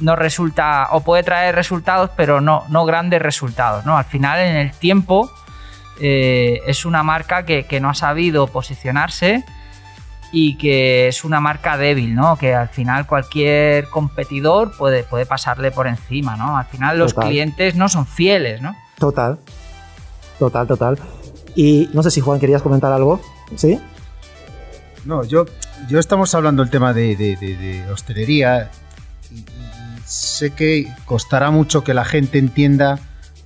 no 0.00 0.16
resulta 0.16 0.88
o 0.90 1.00
puede 1.00 1.22
traer 1.22 1.54
resultados, 1.54 2.10
pero 2.16 2.40
no, 2.40 2.64
no 2.68 2.84
grandes 2.84 3.22
resultados. 3.22 3.86
¿no? 3.86 3.96
Al 3.96 4.04
final, 4.04 4.40
en 4.40 4.56
el 4.56 4.72
tiempo, 4.72 5.30
eh, 6.00 6.60
es 6.66 6.84
una 6.84 7.02
marca 7.02 7.44
que, 7.44 7.78
no 7.80 7.90
ha 7.90 7.94
sabido 7.94 8.46
posicionarse 8.46 9.44
y 10.32 10.56
que 10.56 11.08
es 11.08 11.24
una 11.24 11.40
marca 11.40 11.76
débil, 11.76 12.14
¿no? 12.14 12.36
Que 12.36 12.54
al 12.54 12.68
final 12.68 13.06
cualquier 13.06 13.88
competidor 13.88 14.74
puede, 14.76 15.04
puede 15.04 15.26
pasarle 15.26 15.70
por 15.70 15.86
encima, 15.86 16.36
¿no? 16.36 16.56
Al 16.56 16.64
final 16.64 16.98
los 16.98 17.12
clientes 17.12 17.76
no 17.76 17.88
son 17.88 18.06
fieles, 18.06 18.62
¿no? 18.62 18.74
Total. 18.98 19.38
Total, 20.38 20.66
total. 20.66 20.98
Y 21.54 21.90
no 21.92 22.02
sé 22.02 22.10
si 22.10 22.20
Juan 22.20 22.40
querías 22.40 22.62
comentar 22.62 22.90
algo, 22.92 23.20
¿sí? 23.56 23.78
No, 25.04 25.24
yo, 25.24 25.46
yo 25.88 25.98
estamos 25.98 26.34
hablando 26.34 26.62
del 26.62 26.70
tema 26.70 26.94
de, 26.94 27.84
hostelería 27.92 28.70
y 29.30 29.44
sé 30.04 30.50
que 30.50 30.92
costará 31.04 31.50
mucho 31.50 31.84
que 31.84 31.92
la 31.92 32.04
gente 32.04 32.38
entienda 32.38 32.98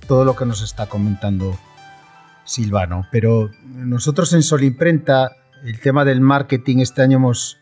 todo 0.07 0.23
lo 0.23 0.35
que 0.35 0.45
nos 0.45 0.61
está 0.61 0.85
comentando 0.87 1.57
Silvano. 2.45 3.07
Pero 3.11 3.49
nosotros 3.65 4.31
en 4.33 4.43
Solimprenta, 4.43 5.35
el 5.63 5.79
tema 5.79 6.05
del 6.05 6.21
marketing 6.21 6.77
este 6.77 7.01
año 7.01 7.17
hemos, 7.17 7.57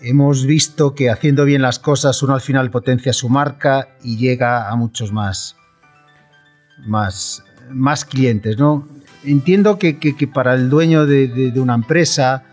hemos 0.00 0.46
visto 0.46 0.94
que 0.94 1.10
haciendo 1.10 1.44
bien 1.44 1.62
las 1.62 1.78
cosas 1.78 2.22
uno 2.22 2.34
al 2.34 2.40
final 2.40 2.70
potencia 2.70 3.12
su 3.12 3.28
marca 3.28 3.88
y 4.02 4.16
llega 4.16 4.68
a 4.68 4.76
muchos 4.76 5.12
más, 5.12 5.56
más, 6.86 7.44
más 7.70 8.04
clientes. 8.04 8.58
¿no? 8.58 8.88
Entiendo 9.24 9.78
que, 9.78 9.96
para 10.32 10.54
el 10.54 10.70
dueño 10.70 11.06
de, 11.06 11.52
una 11.56 11.74
empresa 11.74 12.44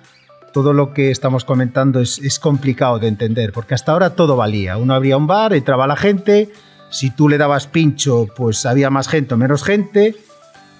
todo 0.54 0.74
lo 0.74 0.94
que 0.94 1.12
estamos 1.12 1.46
comentando 1.46 2.00
es, 2.00 2.18
es, 2.18 2.40
complicado 2.40 2.98
de 2.98 3.08
entender, 3.08 3.54
porque 3.54 3.76
hasta 3.76 3.92
ahora 3.92 4.16
todo 4.16 4.36
valía. 4.36 4.78
Uno 4.78 4.96
abría 4.96 5.16
un 5.16 5.28
bar, 5.28 5.54
entraba 5.54 5.86
la 5.86 5.96
gente, 5.96 6.52
si 6.90 7.12
tú 7.12 7.30
le 7.30 7.38
dabas 7.38 7.68
pincho, 7.68 8.28
pues 8.36 8.66
había 8.66 8.90
más 8.90 9.08
gente 9.08 9.36
o 9.36 9.38
menos 9.38 9.64
gente, 9.64 10.16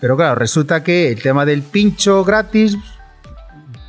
pero 0.02 0.18
claro, 0.18 0.36
resulta 0.36 0.84
que 0.84 1.12
el 1.12 1.22
tema 1.22 1.46
del 1.46 1.62
pincho 1.62 2.24
gratis, 2.24 2.78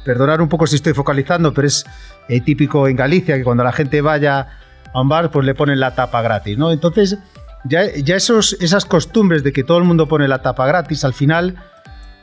perdonar 0.04 0.40
un 0.40 0.48
poco 0.48 0.66
si 0.66 0.76
estoy 0.76 0.94
focalizando, 0.94 1.52
pero 1.52 1.66
es 1.66 1.84
eh, 2.28 2.40
típico 2.40 2.88
en 2.88 2.96
Galicia 2.96 3.36
que 3.36 3.44
cuando 3.44 3.64
la 3.64 3.72
gente 3.72 4.00
vaya 4.00 4.48
a 4.92 5.00
un 5.00 5.08
bar, 5.08 5.30
pues 5.30 5.46
le 5.46 5.54
ponen 5.54 5.80
la 5.80 5.94
tapa 5.94 6.22
gratis, 6.22 6.58
¿no? 6.58 6.72
Entonces, 6.72 7.18
ya, 7.64 7.84
ya 7.94 8.16
esos, 8.16 8.54
esas 8.60 8.84
costumbres 8.84 9.44
de 9.44 9.52
que 9.52 9.64
todo 9.64 9.78
el 9.78 9.84
mundo 9.84 10.08
pone 10.08 10.26
la 10.28 10.42
tapa 10.42 10.66
gratis, 10.66 11.04
al 11.04 11.14
final 11.14 11.56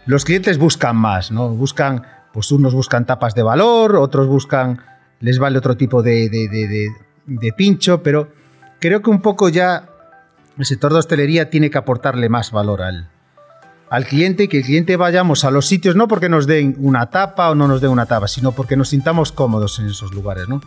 los 0.05 0.25
clientes 0.25 0.57
buscan 0.57 0.95
más, 0.95 1.31
¿no? 1.31 1.49
Buscan, 1.49 2.03
pues 2.33 2.51
unos 2.51 2.73
buscan 2.73 3.05
tapas 3.05 3.35
de 3.35 3.43
valor, 3.43 3.95
otros 3.95 4.27
buscan, 4.27 4.81
les 5.19 5.39
vale 5.39 5.57
otro 5.57 5.77
tipo 5.77 6.01
de, 6.01 6.29
de 6.29 7.53
pincho, 7.53 8.03
pero 8.03 8.29
creo 8.79 9.01
que 9.01 9.09
un 9.09 9.21
poco 9.21 9.49
ya 9.49 9.89
el 10.57 10.65
sector 10.65 10.91
de 10.91 10.99
hostelería 10.99 11.49
tiene 11.49 11.69
que 11.69 11.77
aportarle 11.77 12.29
más 12.29 12.51
valor 12.51 12.81
al, 12.81 13.09
al 13.89 14.05
cliente 14.05 14.47
que 14.47 14.59
el 14.59 14.63
cliente 14.63 14.97
vayamos 14.97 15.45
a 15.45 15.51
los 15.51 15.65
sitios 15.65 15.95
no 15.95 16.07
porque 16.07 16.29
nos 16.29 16.47
den 16.47 16.75
una 16.79 17.09
tapa 17.09 17.49
o 17.49 17.55
no 17.55 17.67
nos 17.67 17.81
den 17.81 17.91
una 17.91 18.05
tapa, 18.05 18.27
sino 18.27 18.51
porque 18.51 18.75
nos 18.75 18.89
sintamos 18.89 19.31
cómodos 19.31 19.79
en 19.79 19.87
esos 19.87 20.13
lugares. 20.13 20.47
¿no? 20.49 20.61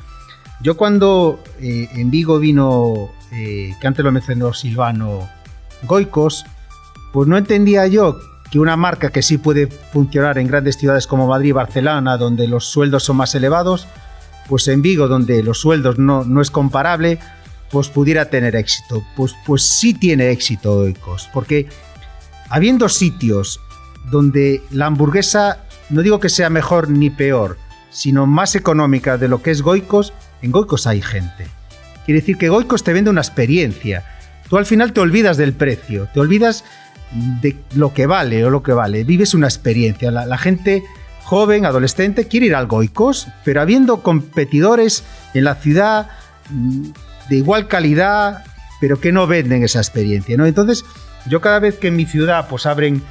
Yo 0.63 0.77
cuando 0.77 1.43
eh, 1.61 1.89
en 1.95 2.11
Vigo 2.11 2.39
vino, 2.39 3.11
eh, 3.33 3.75
que 3.81 3.87
antes 3.87 4.05
lo 4.05 4.13
mencionó 4.13 4.53
Silvano, 4.53 5.29
Goicos, 5.83 6.45
pues 7.13 7.29
no 7.29 7.37
entendía 7.37 7.87
yo 7.87 8.19
que 8.51 8.59
una 8.59 8.77
marca 8.77 9.11
que 9.11 9.23
sí 9.23 9.39
puede 9.39 9.69
funcionar 9.69 10.39
en 10.39 10.49
grandes 10.49 10.77
ciudades 10.77 11.07
como 11.07 11.27
Madrid 11.27 11.55
Barcelona, 11.55 12.17
donde 12.17 12.49
los 12.49 12.67
sueldos 12.67 13.05
son 13.05 13.17
más 13.17 13.35
elevados, 13.35 13.87
pues 14.49 14.67
en 14.69 14.83
Vigo, 14.83 15.09
donde 15.09 15.43
los 15.43 15.61
sueldos 15.61 15.99
no, 15.99 16.25
no 16.25 16.41
es 16.41 16.51
comparable, 16.51 17.19
pues 17.71 17.89
pudiera 17.89 18.27
tener 18.27 18.57
éxito. 18.57 19.03
Pues, 19.17 19.35
pues 19.47 19.63
sí 19.63 19.95
tiene 19.95 20.31
éxito 20.31 20.75
Goicos, 20.75 21.29
porque 21.33 21.69
Habiendo 22.51 22.89
sitios 22.89 23.61
donde 24.11 24.63
la 24.71 24.87
hamburguesa, 24.87 25.65
no 25.89 26.03
digo 26.03 26.21
que 26.21 26.29
sea 26.29 26.51
mejor 26.51 26.91
ni 26.91 27.09
peor, 27.09 27.57
sino 27.91 28.27
más 28.27 28.57
económica 28.57 29.19
de 29.19 29.29
lo 29.29 29.43
que 29.43 29.53
es 29.53 29.63
Goicos, 29.63 30.13
en 30.43 30.51
Goicos 30.53 30.87
hay 30.87 31.01
gente. 31.01 31.47
Quiere 32.05 32.21
decir 32.21 32.39
que 32.39 32.49
Goicos 32.49 32.83
te 32.83 32.93
vende 32.93 33.11
una 33.11 33.21
experiencia. 33.21 34.05
Tú 34.49 34.57
al 34.57 34.67
final 34.67 34.93
te 34.93 35.01
olvidas 35.01 35.37
del 35.37 35.53
precio, 35.53 36.09
te 36.13 36.21
olvidas 36.21 36.65
de 37.13 37.57
lo 37.75 37.93
que 37.93 38.07
vale 38.07 38.45
o 38.45 38.51
lo 38.51 38.63
que 38.63 38.73
vale. 38.73 39.05
Vives 39.05 39.35
una 39.35 39.47
experiencia. 39.47 40.11
La, 40.11 40.39
gente 40.39 40.83
joven, 41.23 41.67
adolescente, 41.67 42.27
quiere 42.27 42.47
ir 42.47 42.55
al 42.55 42.67
Goicos, 42.67 43.29
pero 43.45 43.61
habiendo 43.61 44.03
competidores 44.03 45.05
en 45.35 45.45
la 45.45 45.55
ciudad 45.55 46.09
mm, 46.49 46.89
de 47.29 47.37
igual 47.37 47.69
calidad, 47.69 48.45
pero 48.81 49.01
que 49.01 49.13
no 49.13 49.27
venden 49.27 49.63
esa 49.63 49.79
experiencia. 49.79 50.37
¿no? 50.37 50.47
Entonces, 50.47 50.85
yo 51.27 51.41
cada 51.41 51.59
vez 51.59 51.79
que 51.79 51.89
en 51.89 51.97
mi 51.97 52.07
ciudad 52.07 52.47
pues 52.49 52.67
abren 52.67 53.03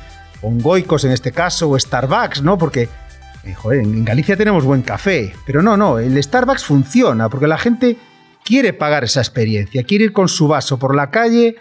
Ongoicos 0.42 1.04
en 1.04 1.12
este 1.12 1.32
caso 1.32 1.70
o 1.70 1.78
Starbucks, 1.78 2.42
¿no? 2.42 2.58
Porque 2.58 2.90
eh, 3.44 3.56
en 3.72 4.06
Galicia 4.06 4.38
tenemos 4.38 4.64
buen 4.64 4.82
café, 4.82 5.34
pero 5.46 5.62
no, 5.62 5.78
no, 5.78 6.00
el 6.00 6.22
Starbucks 6.22 6.64
funciona 6.64 7.30
porque 7.30 7.48
la 7.48 7.58
gente 7.58 7.98
quiere 8.44 8.74
pagar 8.74 9.04
esa 9.04 9.20
experiencia, 9.20 9.84
quiere 9.84 10.06
ir 10.06 10.14
con 10.14 10.28
su 10.28 10.48
vaso 10.48 10.80
por 10.80 10.96
la 10.96 11.12
calle 11.12 11.56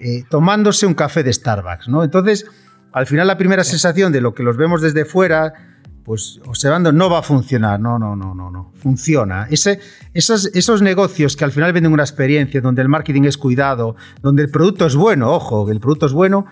eh, 0.00 0.24
tomándose 0.30 0.86
un 0.86 0.94
café 0.94 1.22
de 1.22 1.32
Starbucks, 1.32 1.88
¿no? 1.88 2.04
Entonces, 2.04 2.46
al 2.92 3.06
final 3.06 3.26
la 3.26 3.38
primera 3.38 3.64
sensación 3.64 4.12
de 4.12 4.20
lo 4.20 4.34
que 4.34 4.42
los 4.42 4.56
vemos 4.56 4.82
desde 4.82 5.04
fuera 5.04 5.71
pues 6.04 6.40
observando 6.46 6.92
no 6.92 7.08
va 7.08 7.20
a 7.20 7.22
funcionar. 7.22 7.80
No, 7.80 7.98
no, 7.98 8.16
no, 8.16 8.34
no, 8.34 8.50
no. 8.50 8.72
Funciona. 8.82 9.46
Ese, 9.50 9.80
esos, 10.14 10.46
esos 10.54 10.82
negocios 10.82 11.36
que 11.36 11.44
al 11.44 11.52
final 11.52 11.72
venden 11.72 11.92
una 11.92 12.02
experiencia, 12.02 12.60
donde 12.60 12.82
el 12.82 12.88
marketing 12.88 13.22
es 13.22 13.38
cuidado, 13.38 13.96
donde 14.20 14.42
el 14.42 14.50
producto 14.50 14.86
es 14.86 14.96
bueno, 14.96 15.30
ojo, 15.30 15.70
el 15.70 15.80
producto 15.80 16.06
es 16.06 16.12
bueno, 16.12 16.46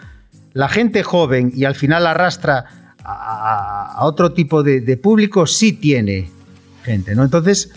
la 0.52 0.68
gente 0.68 1.02
joven 1.02 1.52
y 1.54 1.64
al 1.64 1.74
final 1.74 2.06
arrastra 2.06 2.94
a, 3.04 3.98
otro 4.02 4.32
tipo 4.32 4.62
de, 4.62 4.96
público, 4.96 5.46
sí 5.46 5.72
tiene 5.72 6.30
gente, 6.84 7.14
¿no? 7.14 7.24
Entonces, 7.24 7.70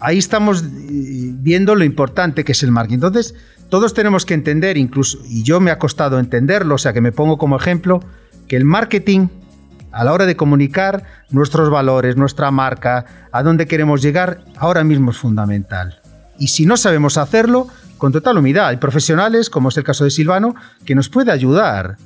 ahí 0.00 0.18
estamos 0.18 0.62
eh, 0.62 0.66
viendo 1.34 1.74
lo 1.74 1.84
importante 1.84 2.44
que 2.44 2.52
es 2.52 2.62
el 2.62 2.70
marketing. 2.70 2.96
Entonces, 2.96 3.34
todos 3.68 3.94
tenemos 3.94 4.24
que 4.24 4.34
entender, 4.34 4.76
incluso, 4.76 5.18
y 5.28 5.42
yo 5.42 5.60
me 5.60 5.70
ha 5.70 5.78
costado 5.78 6.18
entenderlo, 6.18 6.76
o 6.76 6.78
sea 6.78 6.92
que 6.92 7.00
me 7.00 7.12
pongo 7.12 7.38
como 7.38 7.56
ejemplo, 7.56 8.00
que 8.46 8.56
el 8.56 8.64
marketing 8.64 9.28
a 9.96 10.04
la 10.04 10.12
hora 10.12 10.26
de 10.26 10.36
comunicar 10.36 11.04
nuestros 11.30 11.70
valores, 11.70 12.16
nuestra 12.16 12.50
marca, 12.50 13.06
a 13.32 13.42
dónde 13.42 13.66
queremos 13.66 14.02
llegar, 14.02 14.42
ahora 14.58 14.84
mismo 14.84 15.10
es 15.10 15.16
fundamental. 15.16 16.00
Y 16.38 16.48
si 16.48 16.66
no 16.66 16.76
sabemos 16.76 17.16
hacerlo, 17.16 17.68
con 17.96 18.12
total 18.12 18.36
humildad, 18.36 18.68
hay 18.68 18.76
profesionales, 18.76 19.48
como 19.48 19.70
es 19.70 19.76
el 19.78 19.84
caso 19.84 20.04
de 20.04 20.10
Silvano, 20.10 20.54
que 20.84 20.94
nos 20.94 21.08
puede 21.08 21.32
ayudar. 21.32 21.96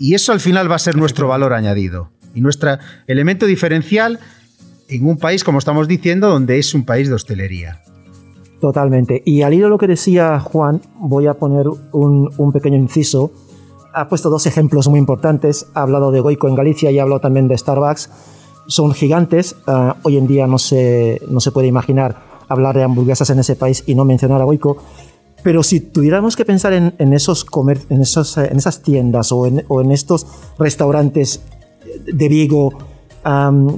Y 0.00 0.14
eso 0.14 0.32
al 0.32 0.40
final 0.40 0.68
va 0.68 0.74
a 0.74 0.80
ser 0.80 0.96
nuestro 0.96 1.28
valor 1.28 1.52
añadido. 1.52 2.10
Y 2.34 2.40
nuestro 2.40 2.78
elemento 3.06 3.46
diferencial 3.46 4.18
en 4.88 5.06
un 5.06 5.16
país, 5.16 5.44
como 5.44 5.60
estamos 5.60 5.86
diciendo, 5.86 6.28
donde 6.28 6.58
es 6.58 6.74
un 6.74 6.84
país 6.84 7.08
de 7.08 7.14
hostelería. 7.14 7.82
Totalmente. 8.60 9.22
Y 9.24 9.42
al 9.42 9.54
hilo 9.54 9.68
lo 9.68 9.78
que 9.78 9.86
decía 9.86 10.40
Juan, 10.40 10.80
voy 10.98 11.28
a 11.28 11.34
poner 11.34 11.66
un, 11.92 12.52
pequeño 12.52 12.78
inciso. 12.78 13.30
Ha 13.94 14.08
puesto 14.08 14.30
dos 14.30 14.46
ejemplos 14.46 14.88
muy 14.88 14.98
importantes. 14.98 15.66
Ha 15.74 15.82
hablado 15.82 16.10
de 16.10 16.20
Goico 16.20 16.48
en 16.48 16.54
Galicia 16.54 16.90
y 16.90 16.98
ha 16.98 17.02
hablado 17.02 17.20
también 17.20 17.48
de 17.48 17.58
Starbucks. 17.58 18.10
Son 18.66 18.92
gigantes. 18.92 19.56
Ah, 19.66 19.96
hoy 20.02 20.16
en 20.16 20.26
día 20.26 20.46
no 20.46 20.58
se, 20.58 21.20
no 21.28 21.40
se 21.40 21.52
puede 21.52 21.66
imaginar 21.66 22.32
hablar 22.48 22.76
de 22.76 22.82
hamburguesas 22.82 23.28
en 23.30 23.38
ese 23.38 23.56
país 23.56 23.84
y 23.86 23.94
no 23.94 24.04
mencionar 24.04 24.40
a 24.40 24.44
Goico. 24.44 24.78
Pero 25.42 25.62
si 25.62 25.80
tuviéramos 25.80 26.36
que 26.36 26.44
pensar 26.44 26.72
en, 26.72 27.12
esos 27.12 27.44
comer, 27.44 27.80
en, 27.90 28.00
esos, 28.00 28.36
en 28.36 28.56
esas 28.56 28.82
tiendas 28.82 29.32
o 29.32 29.46
en, 29.46 29.64
o 29.68 29.80
en 29.80 29.90
estos 29.90 30.26
restaurantes 30.58 31.42
de 32.04 32.28
Vigo 32.28 32.72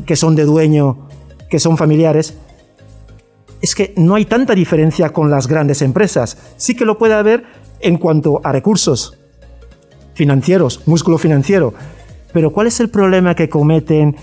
que 0.06 0.16
son 0.16 0.36
de 0.36 0.44
dueño, 0.44 1.08
que 1.48 1.58
son 1.58 1.76
familiares, 1.76 2.34
es 3.62 3.74
que 3.74 3.94
no 3.96 4.14
hay 4.14 4.26
tanta 4.26 4.54
diferencia 4.54 5.10
con 5.10 5.30
las 5.30 5.48
grandes 5.48 5.80
empresas. 5.82 6.36
Sí 6.56 6.74
que 6.76 6.84
lo 6.84 6.98
puede 6.98 7.14
haber 7.14 7.44
en 7.80 7.96
cuanto 7.96 8.40
a 8.44 8.52
recursos 8.52 9.18
financieros, 10.14 10.82
músculo 10.86 11.18
financiero. 11.18 11.74
Pero 12.32 12.52
¿cuál 12.52 12.66
es 12.66 12.80
el 12.80 12.88
problema 12.88 13.34
que 13.34 13.48
cometen 13.48 14.16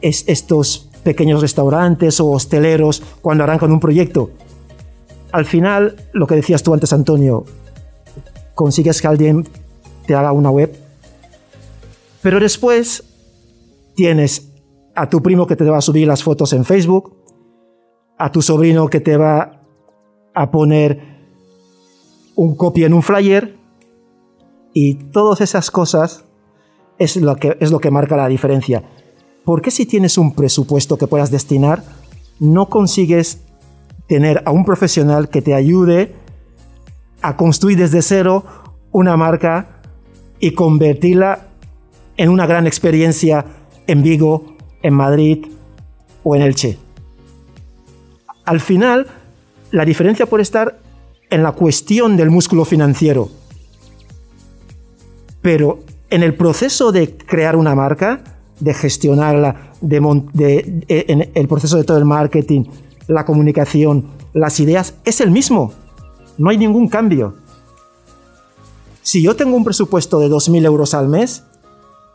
estos 0.00 0.88
pequeños 1.02 1.40
restaurantes 1.40 2.20
o 2.20 2.30
hosteleros 2.30 3.02
cuando 3.20 3.44
arrancan 3.44 3.72
un 3.72 3.80
proyecto? 3.80 4.30
Al 5.30 5.46
final, 5.46 5.96
lo 6.12 6.26
que 6.26 6.34
decías 6.34 6.62
tú 6.62 6.74
antes, 6.74 6.92
Antonio, 6.92 7.44
consigues 8.54 9.00
que 9.00 9.06
alguien 9.06 9.48
te 10.06 10.14
haga 10.14 10.32
una 10.32 10.50
web, 10.50 10.76
pero 12.20 12.38
después 12.38 13.02
tienes 13.94 14.52
a 14.94 15.08
tu 15.08 15.22
primo 15.22 15.46
que 15.46 15.56
te 15.56 15.64
va 15.64 15.78
a 15.78 15.80
subir 15.80 16.06
las 16.06 16.22
fotos 16.22 16.52
en 16.52 16.64
Facebook, 16.64 17.16
a 18.18 18.30
tu 18.30 18.42
sobrino 18.42 18.88
que 18.88 19.00
te 19.00 19.16
va 19.16 19.62
a 20.34 20.50
poner 20.50 21.00
un 22.34 22.56
copy 22.56 22.84
en 22.84 22.94
un 22.94 23.02
flyer 23.02 23.61
y 24.72 24.94
todas 24.94 25.40
esas 25.40 25.70
cosas 25.70 26.24
es 26.98 27.16
lo 27.16 27.36
que, 27.36 27.56
es 27.60 27.70
lo 27.70 27.80
que 27.80 27.90
marca 27.90 28.16
la 28.16 28.28
diferencia. 28.28 28.82
¿Por 29.44 29.60
qué 29.60 29.70
si 29.70 29.86
tienes 29.86 30.18
un 30.18 30.34
presupuesto 30.34 30.96
que 30.96 31.06
puedas 31.06 31.30
destinar, 31.30 31.82
no 32.38 32.68
consigues 32.68 33.40
tener 34.06 34.42
a 34.44 34.52
un 34.52 34.64
profesional 34.64 35.28
que 35.28 35.42
te 35.42 35.54
ayude 35.54 36.14
a 37.22 37.36
construir 37.36 37.78
desde 37.78 38.02
cero 38.02 38.44
una 38.90 39.16
marca 39.16 39.80
y 40.38 40.52
convertirla 40.52 41.48
en 42.16 42.28
una 42.28 42.46
gran 42.46 42.66
experiencia 42.66 43.44
en 43.86 44.02
Vigo, 44.02 44.56
en 44.82 44.94
Madrid 44.94 45.46
o 46.22 46.36
en 46.36 46.42
Elche? 46.42 46.78
Al 48.44 48.60
final, 48.60 49.06
la 49.70 49.84
diferencia 49.84 50.26
puede 50.26 50.42
estar 50.42 50.78
en 51.30 51.42
la 51.42 51.52
cuestión 51.52 52.16
del 52.16 52.30
músculo 52.30 52.64
financiero. 52.64 53.30
Pero 55.42 55.80
en 56.08 56.22
el 56.22 56.34
proceso 56.34 56.92
de 56.92 57.16
crear 57.16 57.56
una 57.56 57.74
marca, 57.74 58.22
de 58.60 58.72
gestionarla, 58.72 59.72
de, 59.80 60.84
en 60.88 61.30
el 61.34 61.48
proceso 61.48 61.76
de 61.76 61.84
todo 61.84 61.98
el 61.98 62.04
marketing, 62.04 62.64
la 63.08 63.24
comunicación, 63.24 64.06
las 64.32 64.60
ideas, 64.60 64.94
es 65.04 65.20
el 65.20 65.30
mismo. 65.30 65.72
No 66.38 66.50
hay 66.50 66.58
ningún 66.58 66.88
cambio. 66.88 67.34
Si 69.02 69.20
yo 69.20 69.34
tengo 69.34 69.56
un 69.56 69.64
presupuesto 69.64 70.20
de 70.20 70.28
2.000 70.28 70.64
euros 70.64 70.94
al 70.94 71.08
mes, 71.08 71.42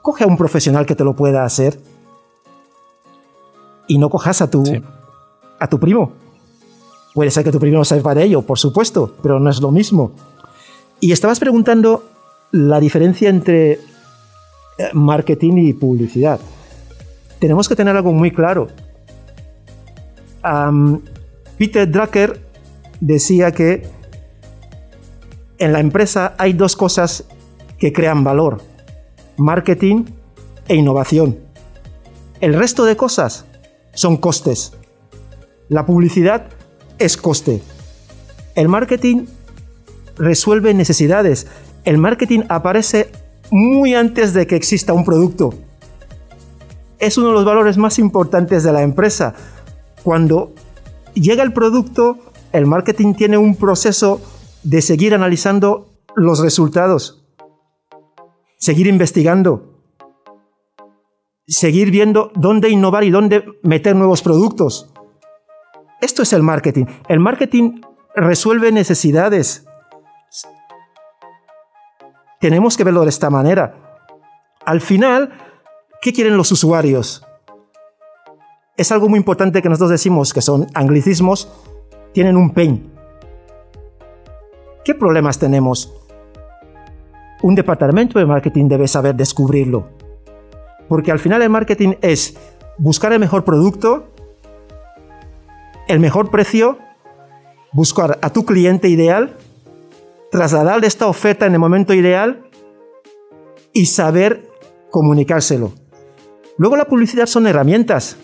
coge 0.02 0.24
a 0.24 0.28
un 0.28 0.38
profesional 0.38 0.86
que 0.86 0.96
te 0.96 1.04
lo 1.04 1.16
pueda 1.16 1.44
hacer 1.44 1.80
y 3.88 3.98
no 3.98 4.10
cojas 4.10 4.42
a 4.42 4.50
tu, 4.50 4.64
a 5.60 5.68
tu 5.68 5.80
primo. 5.80 6.14
Puede 7.14 7.32
ser 7.32 7.44
que 7.44 7.52
tu 7.52 7.60
primo 7.60 7.84
sepa 7.84 8.16
de 8.16 8.24
ello, 8.24 8.42
por 8.42 8.58
supuesto, 8.58 9.16
pero 9.22 9.40
no 9.40 9.50
es 9.50 9.60
lo 9.60 9.72
mismo. 9.72 10.12
Y 11.00 11.12
estabas 11.12 11.40
preguntando 11.40 12.04
la 12.52 12.80
diferencia 12.80 13.30
entre 13.30 13.72
eh, 13.74 13.80
marketing 14.94 15.58
y 15.58 15.74
publicidad. 15.74 16.40
Tenemos 17.40 17.68
que 17.68 17.76
tener 17.76 17.96
algo 17.96 18.12
muy 18.12 18.32
claro. 18.32 18.68
Peter 21.58 21.92
Drucker 21.92 22.40
decía 23.02 23.52
que 23.52 23.86
en 25.58 25.74
la 25.74 25.80
empresa 25.80 26.36
hay 26.38 26.54
dos 26.54 26.76
cosas 26.76 27.26
que 27.78 27.92
crean 27.92 28.24
valor, 28.24 28.62
marketing 29.38 30.06
e 30.68 30.76
innovación. 30.76 31.38
El 32.40 32.54
resto 32.54 32.86
de 32.86 32.96
cosas 32.96 33.46
son 33.94 34.18
costes. 34.18 34.74
La 35.70 35.86
publicidad 35.86 36.50
es 37.00 37.18
coste. 37.18 37.62
El 38.56 38.70
marketing 38.70 39.26
resuelve 40.18 40.74
necesidades. 40.74 41.48
El 41.84 41.98
marketing 41.98 42.42
aparece 42.50 43.12
muy 43.52 43.96
antes 43.96 44.34
de 44.34 44.48
que 44.48 44.56
exista 44.56 44.94
un 44.94 45.06
producto. 45.06 45.54
Es 47.00 47.18
uno 47.18 47.28
de 47.28 47.34
los 47.34 47.46
valores 47.46 47.78
más 47.78 48.00
importantes 48.00 48.64
de 48.64 48.74
la 48.74 48.82
empresa. 48.82 49.36
Cuando 50.04 50.54
llega 51.14 51.44
el 51.44 51.54
producto, 51.54 52.18
el 52.52 52.66
marketing 52.66 53.14
tiene 53.14 53.38
un 53.38 53.56
proceso 53.56 54.22
de 54.64 54.82
seguir 54.82 55.14
analizando 55.14 55.94
los 56.16 56.40
resultados, 56.40 57.24
seguir 58.58 58.88
investigando, 58.88 59.84
seguir 61.48 61.92
viendo 61.92 62.32
dónde 62.36 62.70
innovar 62.70 63.04
y 63.04 63.12
dónde 63.12 63.46
meter 63.62 63.96
nuevos 63.96 64.22
productos. 64.22 64.92
Esto 66.02 66.24
es 66.24 66.34
el 66.34 66.44
marketing. 66.44 66.86
El 67.08 67.20
marketing 67.20 67.82
resuelve 68.16 68.72
necesidades. 68.72 69.67
Tenemos 72.40 72.78
que 72.78 72.84
verlo 72.84 73.02
de 73.02 73.10
esta 73.10 73.30
manera. 73.30 73.74
Al 74.66 74.82
final, 74.82 75.32
¿qué 76.02 76.14
quieren 76.14 76.38
los 76.38 76.52
usuarios? 76.52 77.26
Es 78.76 78.92
algo 78.92 79.10
muy 79.10 79.18
importante 79.18 79.62
que 79.62 79.70
nosotros 79.70 79.90
decimos 79.90 80.34
que 80.34 80.42
son 80.42 80.68
anglicismos, 80.76 81.52
tienen 82.14 82.38
un 82.38 82.52
pain. 82.52 82.92
¿Qué 84.86 84.94
problemas 84.94 85.40
tenemos? 85.40 85.92
Un 87.42 87.56
departamento 87.56 88.20
de 88.20 88.26
marketing 88.26 88.68
debe 88.68 88.88
saber 88.88 89.16
descubrirlo. 89.16 89.88
Porque 90.88 91.12
al 91.12 91.20
final 91.20 91.42
el 91.42 91.50
marketing 91.50 91.96
es 92.02 92.38
buscar 92.78 93.14
el 93.14 93.20
mejor 93.20 93.44
producto, 93.44 94.08
el 95.88 96.00
mejor 96.00 96.30
precio, 96.30 96.78
buscar 97.74 98.20
a 98.22 98.30
tu 98.30 98.46
cliente 98.46 98.90
ideal, 98.90 99.38
trasladarle 100.32 100.88
esta 100.88 101.08
oferta 101.08 101.46
en 101.46 101.54
el 101.54 101.60
momento 101.60 101.94
ideal 101.94 102.50
y 103.74 103.86
saber 103.86 104.50
comunicárselo. 104.90 105.74
Luego 106.58 106.76
la 106.76 106.86
publicidad 106.86 107.28
son 107.28 107.48
herramientas. 107.48 108.18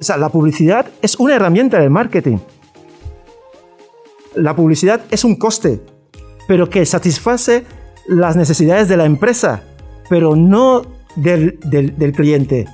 O 0.00 0.04
sea, 0.04 0.16
la 0.16 0.28
publicidad 0.28 0.86
es 1.00 1.16
una 1.16 1.36
herramienta 1.36 1.78
del 1.78 1.90
marketing. 1.90 2.38
La 4.34 4.56
publicidad 4.56 5.02
es 5.10 5.24
un 5.24 5.36
coste, 5.36 5.80
pero 6.48 6.68
que 6.68 6.84
satisface 6.84 7.64
las 8.08 8.36
necesidades 8.36 8.88
de 8.88 8.96
la 8.96 9.04
empresa, 9.04 9.62
pero 10.08 10.34
no 10.34 10.82
del, 11.14 11.58
del, 11.62 12.12
cliente. 12.12 12.66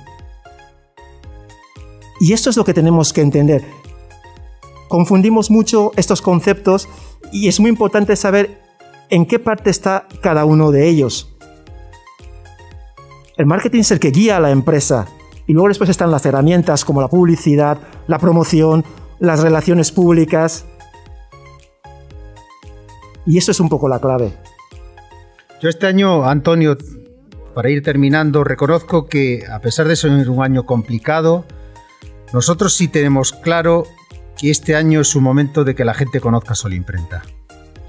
Y 2.19 2.33
esto 2.33 2.49
es 2.49 2.57
lo 2.57 2.65
que 2.65 2.73
tenemos 2.73 3.13
que 3.13 3.21
entender. 3.21 3.63
Confundimos 4.91 5.49
mucho 5.49 5.93
estos 5.95 6.21
conceptos 6.21 6.89
y 7.31 7.47
es 7.47 7.61
muy 7.61 7.69
importante 7.69 8.17
saber 8.17 8.61
en 9.09 9.25
qué 9.25 9.39
parte 9.39 9.69
está 9.69 10.05
cada 10.21 10.43
uno 10.43 10.69
de 10.69 10.89
ellos. 10.89 11.33
El 13.37 13.45
marketing 13.45 13.79
es 13.79 13.91
el 13.91 14.01
que 14.01 14.11
guía 14.11 14.35
a 14.35 14.41
la 14.41 14.51
empresa 14.51 15.07
y 15.47 15.53
luego 15.53 15.69
después 15.69 15.89
están 15.89 16.11
las 16.11 16.25
herramientas 16.25 16.83
como 16.83 16.99
la 16.99 17.07
publicidad, 17.07 17.77
la 18.07 18.19
promoción, 18.19 18.83
las 19.19 19.39
relaciones 19.41 19.93
públicas. 19.93 20.65
Y 23.25 23.37
eso 23.37 23.51
es 23.51 23.61
un 23.61 23.69
poco 23.69 23.87
la 23.87 24.01
clave. 24.01 24.33
Yo 25.61 25.69
este 25.69 25.87
año, 25.87 26.25
Antonio, 26.25 26.77
para 27.55 27.69
ir 27.69 27.81
terminando, 27.81 28.43
reconozco 28.43 29.05
que 29.05 29.45
a 29.49 29.61
pesar 29.61 29.87
de 29.87 29.95
ser 29.95 30.11
un 30.29 30.43
año 30.43 30.65
complicado, 30.65 31.45
nosotros 32.33 32.73
sí 32.73 32.89
tenemos 32.89 33.31
claro 33.31 33.85
que 34.37 34.49
este 34.49 34.75
año 34.75 35.01
es 35.01 35.15
un 35.15 35.23
momento 35.23 35.63
de 35.63 35.75
que 35.75 35.85
la 35.85 35.93
gente 35.93 36.19
conozca 36.19 36.53
Imprenta, 36.69 37.23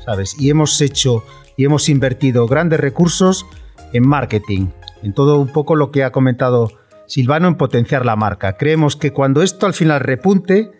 ¿sabes? 0.04 0.36
Y 0.38 0.50
hemos 0.50 0.80
hecho 0.80 1.24
y 1.56 1.64
hemos 1.64 1.88
invertido 1.88 2.46
grandes 2.46 2.80
recursos 2.80 3.46
en 3.92 4.06
marketing, 4.06 4.68
en 5.02 5.12
todo 5.12 5.38
un 5.38 5.48
poco 5.48 5.76
lo 5.76 5.90
que 5.90 6.04
ha 6.04 6.12
comentado 6.12 6.72
Silvano 7.06 7.48
en 7.48 7.56
potenciar 7.56 8.06
la 8.06 8.16
marca. 8.16 8.56
Creemos 8.56 8.96
que 8.96 9.12
cuando 9.12 9.42
esto 9.42 9.66
al 9.66 9.74
final 9.74 10.00
repunte, 10.00 10.70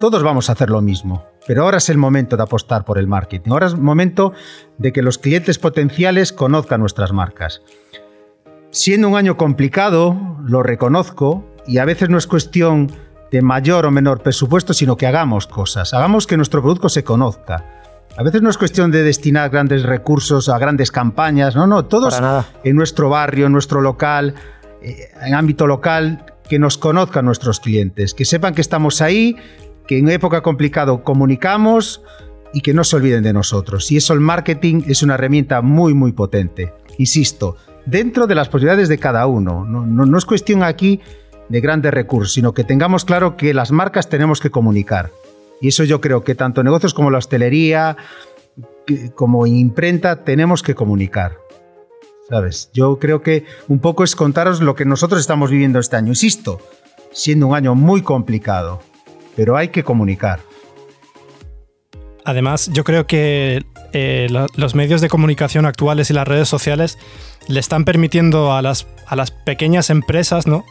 todos 0.00 0.22
vamos 0.22 0.48
a 0.48 0.54
hacer 0.54 0.70
lo 0.70 0.80
mismo. 0.80 1.24
Pero 1.46 1.64
ahora 1.64 1.78
es 1.78 1.88
el 1.88 1.98
momento 1.98 2.36
de 2.36 2.42
apostar 2.42 2.84
por 2.84 2.98
el 2.98 3.06
marketing. 3.06 3.50
Ahora 3.50 3.66
es 3.66 3.74
el 3.74 3.80
momento 3.80 4.32
de 4.78 4.92
que 4.92 5.02
los 5.02 5.18
clientes 5.18 5.58
potenciales 5.58 6.32
conozcan 6.32 6.80
nuestras 6.80 7.12
marcas. 7.12 7.62
Siendo 8.70 9.08
un 9.08 9.16
año 9.16 9.36
complicado, 9.36 10.16
lo 10.44 10.62
reconozco, 10.62 11.44
y 11.66 11.78
a 11.78 11.84
veces 11.84 12.08
no 12.08 12.18
es 12.18 12.26
cuestión 12.26 12.90
de 13.32 13.40
mayor 13.40 13.86
o 13.86 13.90
menor 13.90 14.22
presupuesto, 14.22 14.74
sino 14.74 14.96
que 14.96 15.06
hagamos 15.06 15.46
cosas, 15.46 15.94
hagamos 15.94 16.26
que 16.26 16.36
nuestro 16.36 16.60
producto 16.60 16.88
se 16.90 17.02
conozca. 17.02 17.80
A 18.16 18.22
veces 18.22 18.42
no 18.42 18.50
es 18.50 18.58
cuestión 18.58 18.90
de 18.90 19.02
destinar 19.02 19.48
grandes 19.48 19.84
recursos 19.84 20.50
a 20.50 20.58
grandes 20.58 20.92
campañas, 20.92 21.56
no, 21.56 21.66
no, 21.66 21.86
todos 21.86 22.20
en 22.62 22.76
nuestro 22.76 23.08
barrio, 23.08 23.46
en 23.46 23.52
nuestro 23.52 23.80
local, 23.80 24.34
eh, 24.82 25.08
en 25.22 25.34
ámbito 25.34 25.66
local, 25.66 26.26
que 26.46 26.58
nos 26.58 26.76
conozcan 26.76 27.24
nuestros 27.24 27.58
clientes, 27.58 28.12
que 28.12 28.26
sepan 28.26 28.54
que 28.54 28.60
estamos 28.60 29.00
ahí, 29.00 29.34
que 29.86 29.96
en 29.96 30.10
época 30.10 30.42
complicada 30.42 30.94
comunicamos 31.02 32.02
y 32.52 32.60
que 32.60 32.74
no 32.74 32.84
se 32.84 32.96
olviden 32.96 33.22
de 33.22 33.32
nosotros. 33.32 33.90
Y 33.90 33.96
eso 33.96 34.12
el 34.12 34.20
marketing 34.20 34.82
es 34.86 35.02
una 35.02 35.14
herramienta 35.14 35.62
muy, 35.62 35.94
muy 35.94 36.12
potente. 36.12 36.74
Insisto, 36.98 37.56
dentro 37.86 38.26
de 38.26 38.34
las 38.34 38.50
posibilidades 38.50 38.90
de 38.90 38.98
cada 38.98 39.26
uno. 39.26 39.64
No, 39.64 39.86
no 39.86 40.18
es 40.18 40.26
cuestión 40.26 40.62
aquí 40.62 41.00
de 41.52 41.60
grandes 41.60 41.92
recursos, 41.92 42.32
sino 42.32 42.54
que 42.54 42.64
tengamos 42.64 43.04
claro 43.04 43.36
que 43.36 43.52
las 43.52 43.72
marcas 43.72 44.08
tenemos 44.08 44.40
que 44.40 44.50
comunicar. 44.50 45.10
Y 45.60 45.68
eso 45.68 45.84
yo 45.84 46.00
creo 46.00 46.24
que 46.24 46.34
tanto 46.34 46.64
negocios 46.64 46.94
como 46.94 47.10
la 47.10 47.18
hostelería, 47.18 47.98
como 49.14 49.46
imprenta, 49.46 50.24
tenemos 50.24 50.62
que 50.62 50.74
comunicar. 50.74 51.36
¿Sabes? 52.30 52.70
Yo 52.72 52.98
creo 52.98 53.20
que 53.20 53.44
un 53.68 53.80
poco 53.80 54.02
es 54.02 54.16
contaros 54.16 54.62
lo 54.62 54.74
que 54.74 54.86
nosotros 54.86 55.20
estamos 55.20 55.50
viviendo 55.50 55.78
este 55.78 55.96
año. 55.96 56.08
Insisto, 56.08 56.58
siendo 57.12 57.48
un 57.48 57.54
año 57.54 57.74
muy 57.74 58.00
complicado, 58.00 58.80
pero 59.36 59.58
hay 59.58 59.68
que 59.68 59.84
comunicar. 59.84 60.40
Además, 62.24 62.70
yo 62.72 62.82
creo 62.82 63.06
que 63.06 63.62
eh, 63.92 64.28
los 64.56 64.74
medios 64.74 65.02
de 65.02 65.10
comunicación 65.10 65.66
actuales 65.66 66.08
y 66.08 66.14
las 66.14 66.26
redes 66.26 66.48
sociales 66.48 66.96
le 67.46 67.60
están 67.60 67.84
permitiendo 67.84 68.54
a 68.54 68.62
las, 68.62 68.86
a 69.06 69.16
las 69.16 69.32
pequeñas 69.32 69.90
empresas 69.90 70.46
¿no? 70.46 70.64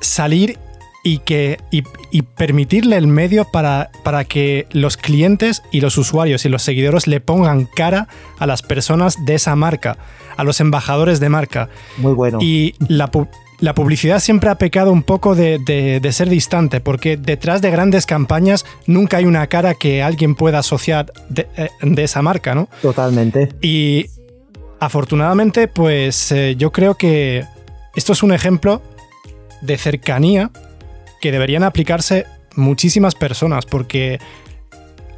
Salir 0.00 0.58
y, 1.02 1.18
que, 1.18 1.58
y, 1.70 2.22
permitirle 2.22 2.96
el 2.96 3.06
medio 3.06 3.46
para, 3.46 3.90
para, 4.02 4.24
que 4.24 4.66
los 4.72 4.96
clientes 4.96 5.62
y 5.72 5.80
los 5.80 5.96
usuarios 5.96 6.44
y 6.44 6.50
los 6.50 6.62
seguidores 6.62 7.06
le 7.06 7.20
pongan 7.20 7.64
cara 7.64 8.08
a 8.38 8.46
las 8.46 8.62
personas 8.62 9.24
de 9.24 9.36
esa 9.36 9.56
marca, 9.56 9.96
a 10.36 10.44
los 10.44 10.60
embajadores 10.60 11.18
de 11.18 11.28
marca. 11.30 11.68
Muy 11.96 12.12
bueno. 12.12 12.38
Y 12.42 12.74
la, 12.86 13.10
la 13.60 13.74
publicidad 13.74 14.20
siempre 14.20 14.50
ha 14.50 14.56
pecado 14.56 14.92
un 14.92 15.02
poco 15.02 15.34
de, 15.34 15.58
de, 15.58 16.12
ser 16.12 16.28
distante, 16.28 16.80
porque 16.80 17.16
detrás 17.16 17.62
de 17.62 17.70
grandes 17.70 18.04
campañas 18.04 18.66
nunca 18.86 19.18
hay 19.18 19.24
una 19.24 19.46
cara 19.46 19.74
que 19.74 20.02
alguien 20.02 20.34
pueda 20.34 20.58
asociar 20.58 21.12
de, 21.28 21.46
eh, 21.56 21.70
esa 21.96 22.20
marca, 22.20 22.54
¿no? 22.54 22.68
Totalmente. 22.82 23.50
Y 23.62 24.06
afortunadamente, 24.80 25.68
pues 25.68 26.32
eh, 26.32 26.56
yo 26.56 26.72
creo 26.72 26.96
que 26.96 27.44
esto 27.94 28.12
es 28.12 28.22
un 28.22 28.32
ejemplo 28.32 28.82
de 29.60 29.78
cercanía 29.78 30.50
que 31.20 31.32
deberían 31.32 31.62
aplicarse 31.62 32.26
muchísimas 32.56 33.14
personas, 33.14 33.66
porque 33.66 34.18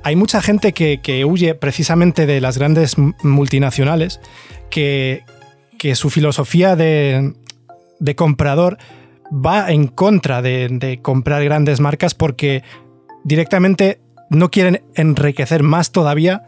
hay 0.02 0.16
mucha 0.16 0.42
gente 0.42 0.72
que, 0.72 1.24
huye 1.24 1.54
precisamente 1.54 2.26
de 2.26 2.40
las 2.40 2.58
grandes 2.58 2.96
multinacionales, 3.22 4.20
que, 4.70 5.24
que 5.78 5.94
su 5.94 6.10
filosofía 6.10 6.76
de, 6.76 7.34
comprador 8.16 8.78
va 9.32 9.70
en 9.70 9.86
contra 9.86 10.42
de, 10.42 10.98
comprar 11.02 11.44
grandes 11.44 11.80
marcas 11.80 12.14
porque 12.14 12.62
directamente 13.24 14.00
no 14.28 14.50
quieren 14.50 14.82
enriquecer 14.94 15.62
más 15.62 15.92
todavía 15.92 16.44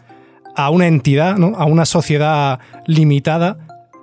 a 0.57 0.71
una 0.71 0.87
entidad, 0.87 1.37
a 1.57 1.65
una 1.65 1.85
sociedad 1.85 2.61
limitada, 2.87 3.59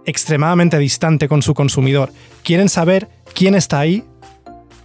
extremadamente 0.05 0.77
distante 0.79 1.27
con 1.27 1.41
su 1.41 1.53
consumidor. 1.53 2.11
Quieren 2.43 2.69
saber 2.69 3.09
quién 3.41 3.55
está 3.55 3.79
ahí 3.79 4.03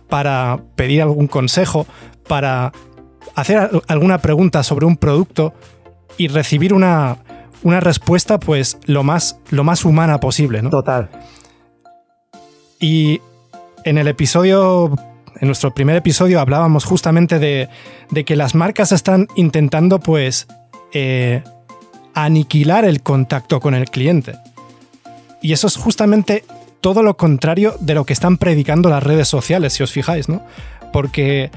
para 0.09 0.61
pedir 0.77 1.03
algún 1.03 1.27
consejo, 1.27 1.87
para 2.27 2.73
hacer 3.35 3.71
alguna 3.87 4.17
pregunta 4.23 4.63
sobre 4.63 4.87
un 4.87 4.97
producto 4.97 5.53
y 6.17 6.29
recibir 6.29 6.73
una, 6.73 7.19
una 7.65 7.81
respuesta 7.81 8.41
pues 8.41 8.79
lo 8.87 9.03
más, 9.03 9.39
lo 9.51 9.63
más 9.63 9.85
humana 9.85 10.21
posible. 10.21 10.63
¿no? 10.63 10.71
Total. 10.71 11.11
Y 12.81 13.21
en 13.85 13.99
el 13.99 14.09
episodio, 14.09 14.91
en 15.39 15.49
nuestro 15.49 15.75
primer 15.75 15.97
episodio 15.97 16.41
hablábamos 16.41 16.87
justamente 16.87 17.39
de, 17.39 17.69
que 18.25 18.37
las 18.37 18.55
marcas 18.55 18.91
están 18.91 19.29
intentando 19.35 20.01
pues 20.01 20.47
eh, 20.95 21.43
aniquilar 22.15 22.87
el 22.87 23.03
contacto 23.03 23.61
con 23.61 23.75
el 23.75 23.91
cliente. 23.91 24.33
Y 25.43 25.53
eso 25.53 25.67
es 25.67 25.77
justamente 25.77 26.43
todo 26.81 27.03
lo 27.03 27.17
contrario 27.17 27.75
de 27.81 27.95
lo 27.95 28.05
que 28.05 28.13
están 28.13 28.37
predicando 28.37 28.89
las 28.89 29.03
redes 29.03 29.29
sociales, 29.29 29.73
si 29.73 29.83
os 29.83 29.93
fijáis, 29.93 30.29
¿no? 30.29 30.43
Porque 30.93 31.51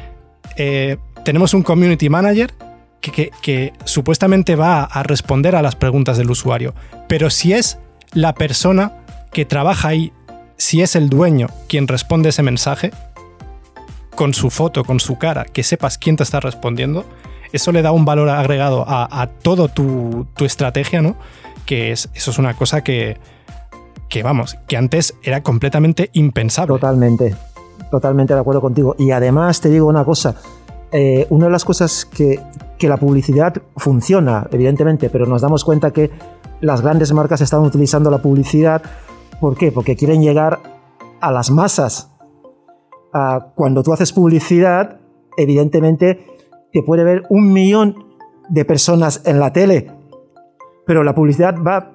eh, 0.58 0.98
tenemos 1.24 1.54
un 1.54 1.64
community 1.64 2.10
manager 2.10 2.54
que, 3.02 3.74
supuestamente 3.86 4.56
va 4.56 4.84
a 4.84 5.04
responder 5.04 5.56
a 5.56 5.62
las 5.62 5.76
preguntas 5.76 6.18
del 6.18 6.32
usuario, 6.32 6.74
pero 7.08 7.30
si 7.30 7.54
es 7.54 7.80
la 8.14 8.34
persona 8.34 8.94
que 9.32 9.46
trabaja 9.46 9.90
ahí, 9.90 10.12
si 10.58 10.82
es 10.82 10.96
el 10.96 11.10
dueño 11.10 11.48
quien 11.68 11.88
responde 11.88 12.30
ese 12.30 12.44
mensaje, 12.44 12.92
con 14.16 14.34
su 14.34 14.50
foto, 14.50 14.84
con 14.84 15.00
su 15.00 15.18
cara, 15.18 15.46
que 15.46 15.64
sepas 15.64 15.98
quién 15.98 16.18
te 16.18 16.24
está 16.24 16.42
respondiendo, 16.42 17.06
eso 17.54 17.72
le 17.72 17.82
da 17.82 17.92
un 17.92 18.04
valor 18.04 18.30
agregado 18.30 18.84
a, 18.88 19.22
a 19.22 19.28
todo 19.28 19.70
tu, 19.70 20.28
tu, 20.36 20.44
estrategia, 20.44 21.02
¿no? 21.02 21.16
Que 21.66 21.92
es, 21.92 22.10
eso 22.14 22.32
es 22.32 22.38
una 22.38 22.54
cosa 22.54 22.84
que, 22.84 23.18
que 24.10 24.24
vamos, 24.24 24.58
que 24.68 24.76
antes 24.76 25.16
era 25.24 25.44
completamente 25.44 26.10
impensable. 26.14 26.74
Totalmente, 26.74 27.36
totalmente 27.92 28.34
de 28.34 28.40
acuerdo 28.40 28.62
contigo. 28.62 28.96
Y 28.98 29.12
además 29.12 29.62
te 29.62 29.70
digo 29.70 29.88
una 29.88 30.04
cosa, 30.04 30.36
eh, 30.92 31.28
una 31.30 31.46
de 31.46 31.52
las 31.52 31.64
cosas 31.64 32.06
que, 32.06 32.40
que 32.78 32.90
la 32.90 32.98
publicidad 32.98 33.54
funciona, 33.78 34.48
evidentemente, 34.52 35.10
pero 35.10 35.26
nos 35.26 35.42
damos 35.42 35.64
cuenta 35.64 35.92
que 35.92 36.10
las 36.62 36.82
grandes 36.82 37.14
marcas 37.14 37.42
están 37.42 37.62
utilizando 37.62 38.10
la 38.10 38.18
publicidad. 38.18 38.82
¿Por 39.40 39.56
qué? 39.56 39.72
Porque 39.72 39.96
quieren 39.96 40.22
llegar 40.22 40.60
a 41.22 41.32
las 41.32 41.52
masas. 41.52 42.12
cuando 43.56 43.84
tú 43.84 43.94
haces 43.94 44.14
publicidad, 44.14 45.00
evidentemente 45.38 46.26
te 46.72 46.84
puede 46.84 47.04
ver 47.04 47.24
un 47.30 47.52
millón 47.52 48.06
de 48.50 48.66
personas 48.66 49.22
en 49.26 49.40
la 49.40 49.52
tele, 49.54 49.92
pero 50.86 51.04
la 51.04 51.16
publicidad 51.16 51.56
va 51.56 51.92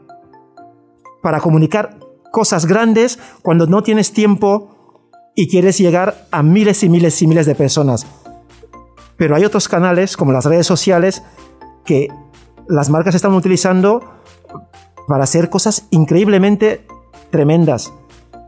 para 1.22 1.40
comunicar 1.40 1.98
cosas 2.34 2.66
grandes 2.66 3.20
cuando 3.42 3.68
no 3.68 3.84
tienes 3.84 4.12
tiempo 4.12 4.98
y 5.36 5.48
quieres 5.48 5.78
llegar 5.78 6.26
a 6.32 6.42
miles 6.42 6.82
y 6.82 6.88
miles 6.88 7.22
y 7.22 7.28
miles 7.28 7.46
de 7.46 7.54
personas. 7.54 8.06
Pero 9.16 9.36
hay 9.36 9.44
otros 9.44 9.68
canales, 9.68 10.16
como 10.16 10.32
las 10.32 10.44
redes 10.44 10.66
sociales, 10.66 11.22
que 11.84 12.08
las 12.68 12.90
marcas 12.90 13.14
están 13.14 13.34
utilizando 13.34 14.00
para 15.06 15.22
hacer 15.22 15.48
cosas 15.48 15.86
increíblemente 15.90 16.84
tremendas. 17.30 17.92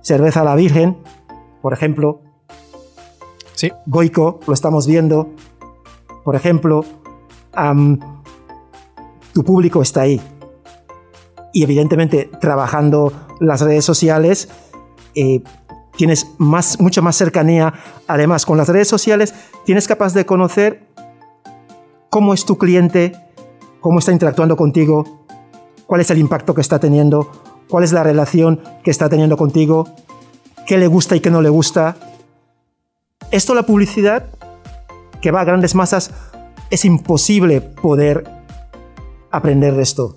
Cerveza 0.03 0.41
a 0.41 0.45
la 0.45 0.57
Virgen, 0.57 0.99
por 1.62 1.72
ejemplo. 1.72 2.22
Sí. 3.55 3.70
Goico, 3.87 4.41
lo 4.49 4.53
estamos 4.53 4.89
viendo. 4.89 5.30
Por 6.24 6.34
ejemplo, 6.34 6.84
tu 9.32 9.45
público 9.45 9.80
está 9.80 10.01
ahí 10.01 10.20
y 11.57 11.62
evidentemente 11.62 12.28
trabajando 12.38 13.14
las 13.40 13.62
redes 13.62 13.82
sociales 13.82 14.50
eh, 15.14 15.42
tienes 15.96 16.26
más, 16.36 16.78
mucha 16.80 17.00
más 17.00 17.16
cercanía. 17.16 17.72
Además, 18.07 18.44
con 18.44 18.59
las 18.59 18.68
redes 18.68 18.88
sociales 18.88 19.32
tienes 19.64 19.88
capaz 19.88 20.12
de 20.12 20.26
conocer 20.26 20.86
cómo 22.11 22.34
es 22.34 22.44
tu 22.44 22.59
cliente, 22.59 23.16
cómo 23.80 24.00
está 24.00 24.12
interactuando 24.12 24.54
contigo, 24.59 25.24
cuál 25.86 26.02
es 26.02 26.11
el 26.11 26.18
impacto 26.18 26.52
que 26.52 26.61
está 26.61 26.78
teniendo, 26.78 27.32
cuál 27.70 27.84
es 27.84 27.92
la 27.94 28.02
relación 28.02 28.61
que 28.84 28.90
está 28.90 29.09
teniendo 29.09 29.38
contigo, 29.38 29.88
qué 30.66 30.76
le 30.76 30.88
gusta 30.88 31.16
y 31.16 31.20
qué 31.20 31.30
no 31.30 31.40
le 31.40 31.48
gusta. 31.48 31.96
Esto 33.30 33.54
la 33.54 33.62
publicidad, 33.62 34.26
que 35.22 35.30
va 35.30 35.40
a 35.40 35.44
grandes 35.44 35.74
masas, 35.74 36.11
es 36.68 36.84
imposible 36.84 37.62
poder 37.62 38.30
aprender 39.30 39.74
de 39.74 39.82
esto. 39.82 40.14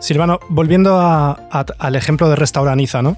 Silvano, 0.00 0.40
volviendo 0.48 0.98
al 0.98 1.96
ejemplo 1.96 2.28
de 2.28 2.36
Restauraniza, 2.36 3.02
¿no? 3.02 3.16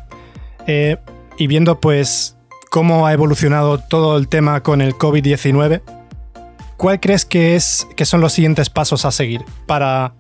Eh, 0.67 0.99
y 1.39 1.47
viendo, 1.47 1.81
pues, 1.81 2.37
cómo 2.71 3.07
ha 3.07 3.13
evolucionado 3.13 3.79
todo 3.79 4.17
el 4.17 4.29
tema 4.29 4.63
con 4.63 4.81
el 4.81 4.95
COVID-19, 4.95 5.83
¿cuál 6.77 7.01
crees 7.01 7.25
que, 7.25 7.55
es, 7.55 7.87
son 8.05 8.21
los 8.21 8.33
siguientes 8.33 8.69
pasos 8.69 9.05
a 9.05 9.13
seguir 9.13 9.45
para 9.67 10.15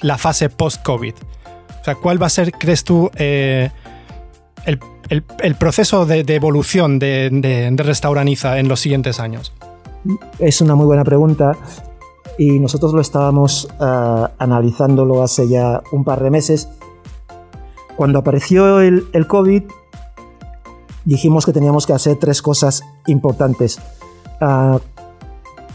la 0.00 0.16
fase 0.16 0.48
post-COVID? 0.48 1.14
O 1.80 1.84
sea, 1.84 1.94
¿cuál 1.96 2.20
va 2.20 2.26
a 2.26 2.30
ser, 2.30 2.52
crees 2.52 2.82
tú, 2.82 3.10
eh, 3.16 3.70
el, 4.64 5.54
proceso 5.56 6.06
de, 6.06 6.20
evolución 6.34 6.98
de, 6.98 7.28
de, 7.30 7.82
Restauraniza 7.82 8.58
en 8.58 8.68
los 8.68 8.80
siguientes 8.80 9.20
años? 9.20 9.52
Es 10.38 10.60
una 10.60 10.74
muy 10.74 10.86
buena 10.86 11.04
pregunta 11.04 11.56
y 12.38 12.58
nosotros 12.60 12.92
lo 12.92 13.00
estábamos 13.00 13.68
uh, 13.80 14.26
analizándolo 14.38 15.22
hace 15.22 15.48
ya 15.48 15.82
un 15.92 16.04
par 16.04 16.22
de 16.22 16.30
meses. 16.30 16.68
Cuando 17.96 18.18
apareció 18.18 18.80
el, 18.80 19.06
el 19.12 19.26
COVID, 19.26 19.64
dijimos 21.04 21.46
que 21.46 21.52
teníamos 21.52 21.86
que 21.86 21.94
hacer 21.94 22.16
tres 22.16 22.42
cosas 22.42 22.82
importantes. 23.06 23.78
Uh, 24.40 24.78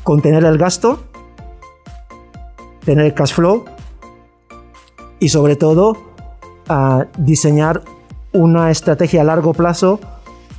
contener 0.03 0.43
el 0.45 0.57
gasto, 0.57 0.99
tener 2.85 3.05
el 3.05 3.13
cash 3.13 3.33
flow 3.33 3.65
y 5.19 5.29
sobre 5.29 5.55
todo 5.55 5.97
uh, 6.69 7.03
diseñar 7.17 7.81
una 8.33 8.71
estrategia 8.71 9.21
a 9.21 9.23
largo 9.23 9.53
plazo 9.53 9.99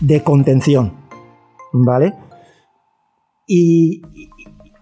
de 0.01 0.23
contención. 0.23 0.95
¿Vale? 1.73 2.15
Y, 3.47 4.03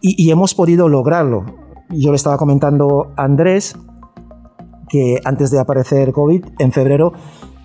y, 0.01 0.31
hemos 0.31 0.55
podido 0.55 0.89
lograrlo. 0.89 1.45
Yo 1.91 2.11
le 2.11 2.17
estaba 2.17 2.37
comentando 2.37 3.13
a 3.17 3.25
Andrés 3.25 3.77
que 4.89 5.21
antes 5.25 5.51
de 5.51 5.59
aparecer 5.61 6.13
COVID, 6.13 6.45
en 6.59 6.73
febrero, 6.73 7.13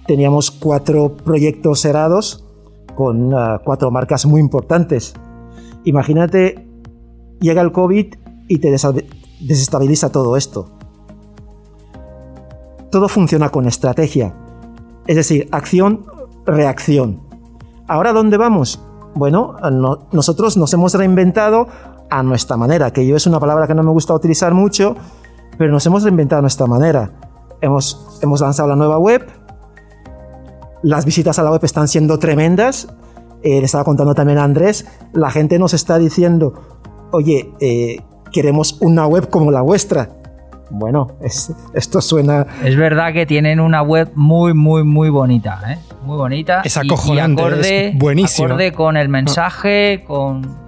teníamos 0.06 0.52
cuatro 0.52 1.16
proyectos 1.16 1.80
cerrados 1.80 2.46
con 2.96 3.34
ah, 3.34 3.62
cuatro 3.64 3.92
marcas 3.92 4.26
muy 4.26 4.42
importantes. 4.42 5.14
Imagínate, 5.84 6.68
llega 7.40 7.62
el 7.62 7.72
COVID 7.72 8.16
y 8.48 8.58
te 8.60 8.72
desestabiliza 9.40 10.12
todo 10.12 10.38
esto. 10.38 10.72
Todo 12.92 13.10
funciona 13.10 13.50
con 13.50 13.68
estrategia. 13.68 14.36
Es 15.08 15.16
decir, 15.16 15.48
acción, 15.52 16.06
reacción. 16.46 17.22
¿Ahora 17.88 18.14
dónde 18.14 18.38
vamos? 18.38 18.82
Bueno, 19.16 19.56
nosotros 20.12 20.58
nos 20.58 20.74
hemos 20.74 20.94
reinventado 20.94 21.68
a 22.10 22.24
nuestra 22.24 22.58
manera, 22.58 22.92
que 22.92 23.06
yo 23.06 23.16
es 23.16 23.28
una 23.28 23.40
palabra 23.40 23.68
que 23.68 23.76
no 23.76 23.84
me 23.84 23.92
gusta 23.92 24.14
utilizar 24.14 24.54
mucho, 24.54 24.96
pero 25.58 25.72
nos 25.72 25.86
hemos 25.86 26.04
reinventado 26.04 26.40
a 26.40 26.42
nuestra 26.42 26.68
manera. 26.68 27.12
Hemos, 27.62 28.20
hemos 28.22 28.42
lanzado 28.42 28.70
la 28.70 28.76
nueva 28.76 28.98
web, 28.98 29.26
las 30.84 31.06
visitas 31.06 31.40
a 31.40 31.44
la 31.44 31.52
web 31.52 31.64
están 31.64 31.88
siendo 31.88 32.20
tremendas. 32.20 32.88
Eh, 33.42 33.60
le 33.60 33.66
estaba 33.66 33.84
contando 33.84 34.14
también 34.14 34.38
a 34.40 34.44
Andrés, 34.44 34.88
la 35.14 35.30
gente 35.30 35.60
nos 35.60 35.74
está 35.74 35.98
diciendo, 35.98 36.80
oye, 37.12 37.52
eh, 37.60 37.98
queremos 38.32 38.78
una 38.82 39.06
web 39.08 39.30
como 39.30 39.52
la 39.52 39.62
vuestra. 39.62 40.10
Bueno, 40.72 41.08
esto 41.74 42.02
suena... 42.02 42.48
Es 42.64 42.76
verdad 42.76 43.14
que 43.14 43.26
tienen 43.26 43.60
una 43.60 43.84
web 43.84 44.12
muy, 44.16 44.54
muy, 44.54 44.84
muy 44.84 45.10
bonita, 45.10 45.62
¿eh? 45.68 45.78
Muy 46.04 46.18
bonita. 46.18 46.62
Es 46.62 46.78
acojonante, 46.78 47.42
y, 47.42 47.46
acorde, 47.46 47.88
es 47.90 47.98
buenísimo. 47.98 48.48
Acorde 48.48 48.72
con 48.74 48.98
el 48.98 49.10
mensaje, 49.10 50.04
con, 50.08 50.65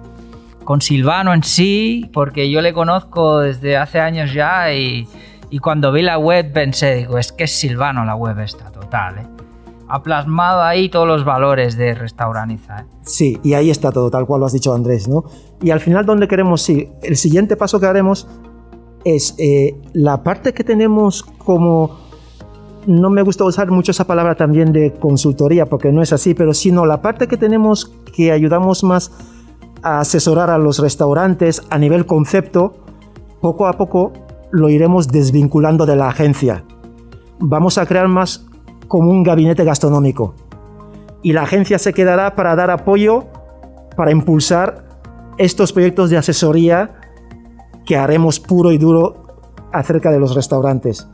con 0.68 0.82
Silvano 0.82 1.32
en 1.32 1.42
sí, 1.44 2.10
porque 2.12 2.50
yo 2.50 2.60
le 2.60 2.74
conozco 2.74 3.38
desde 3.38 3.78
hace 3.78 4.00
años 4.00 4.34
ya 4.34 4.70
y, 4.74 5.08
cuando 5.62 5.90
vi 5.92 6.02
la 6.02 6.18
web 6.18 6.52
pensé, 6.52 6.94
digo, 6.94 7.16
es 7.16 7.32
que 7.32 7.44
es 7.44 7.52
Silvano 7.52 8.04
la 8.04 8.14
web 8.14 8.38
esta, 8.40 8.70
total, 8.70 9.16
¿eh? 9.16 9.26
ha 9.88 10.02
plasmado 10.02 10.60
ahí 10.60 10.90
todos 10.90 11.08
los 11.08 11.24
valores 11.24 11.78
de 11.78 11.94
Restauraniza. 11.94 12.80
¿eh? 12.80 12.84
Sí, 13.00 13.38
y 13.42 13.54
ahí 13.54 13.70
está 13.70 13.92
todo, 13.92 14.10
tal 14.10 14.26
cual 14.26 14.40
lo 14.40 14.46
has 14.46 14.52
dicho 14.52 14.74
Andrés, 14.74 15.08
¿no? 15.08 15.24
Y 15.62 15.70
al 15.70 15.80
final, 15.80 16.04
¿dónde 16.04 16.28
queremos 16.28 16.68
ir? 16.68 16.90
El 17.02 17.16
siguiente 17.16 17.56
paso 17.56 17.80
que 17.80 17.86
haremos 17.86 18.28
es 19.06 19.36
eh, 19.38 19.74
la 19.94 20.22
parte 20.22 20.52
que 20.52 20.64
tenemos 20.64 21.22
como... 21.22 21.96
No 22.86 23.08
me 23.08 23.22
gusta 23.22 23.44
usar 23.44 23.70
mucho 23.70 23.92
esa 23.92 24.06
palabra 24.06 24.34
también 24.34 24.74
de 24.74 24.92
consultoría, 24.92 25.64
porque 25.64 25.92
no 25.92 26.02
es 26.02 26.12
así, 26.12 26.34
pero 26.34 26.52
sino 26.52 26.84
la 26.84 27.00
parte 27.00 27.26
que 27.26 27.38
tenemos 27.38 27.90
que 28.14 28.32
ayudamos 28.32 28.84
más 28.84 29.10
a 29.82 30.00
asesorar 30.00 30.50
a 30.50 30.58
los 30.58 30.78
restaurantes 30.78 31.62
a 31.70 31.78
nivel 31.78 32.06
concepto, 32.06 32.74
poco 33.40 33.66
a 33.66 33.74
poco 33.74 34.12
lo 34.50 34.68
iremos 34.68 35.08
desvinculando 35.08 35.86
de 35.86 35.96
la 35.96 36.08
agencia. 36.08 36.64
Vamos 37.38 37.78
a 37.78 37.86
crear 37.86 38.08
más 38.08 38.46
como 38.88 39.10
un 39.10 39.22
gabinete 39.22 39.64
gastronómico. 39.64 40.34
Y 41.22 41.32
la 41.32 41.42
agencia 41.42 41.78
se 41.78 41.92
quedará 41.92 42.34
para 42.34 42.56
dar 42.56 42.70
apoyo, 42.70 43.26
para 43.96 44.10
impulsar 44.10 44.88
estos 45.36 45.72
proyectos 45.72 46.10
de 46.10 46.16
asesoría 46.16 46.94
que 47.84 47.96
haremos 47.96 48.40
puro 48.40 48.72
y 48.72 48.78
duro 48.78 49.26
acerca 49.72 50.10
de 50.10 50.18
los 50.18 50.34
restaurantes. 50.34 51.08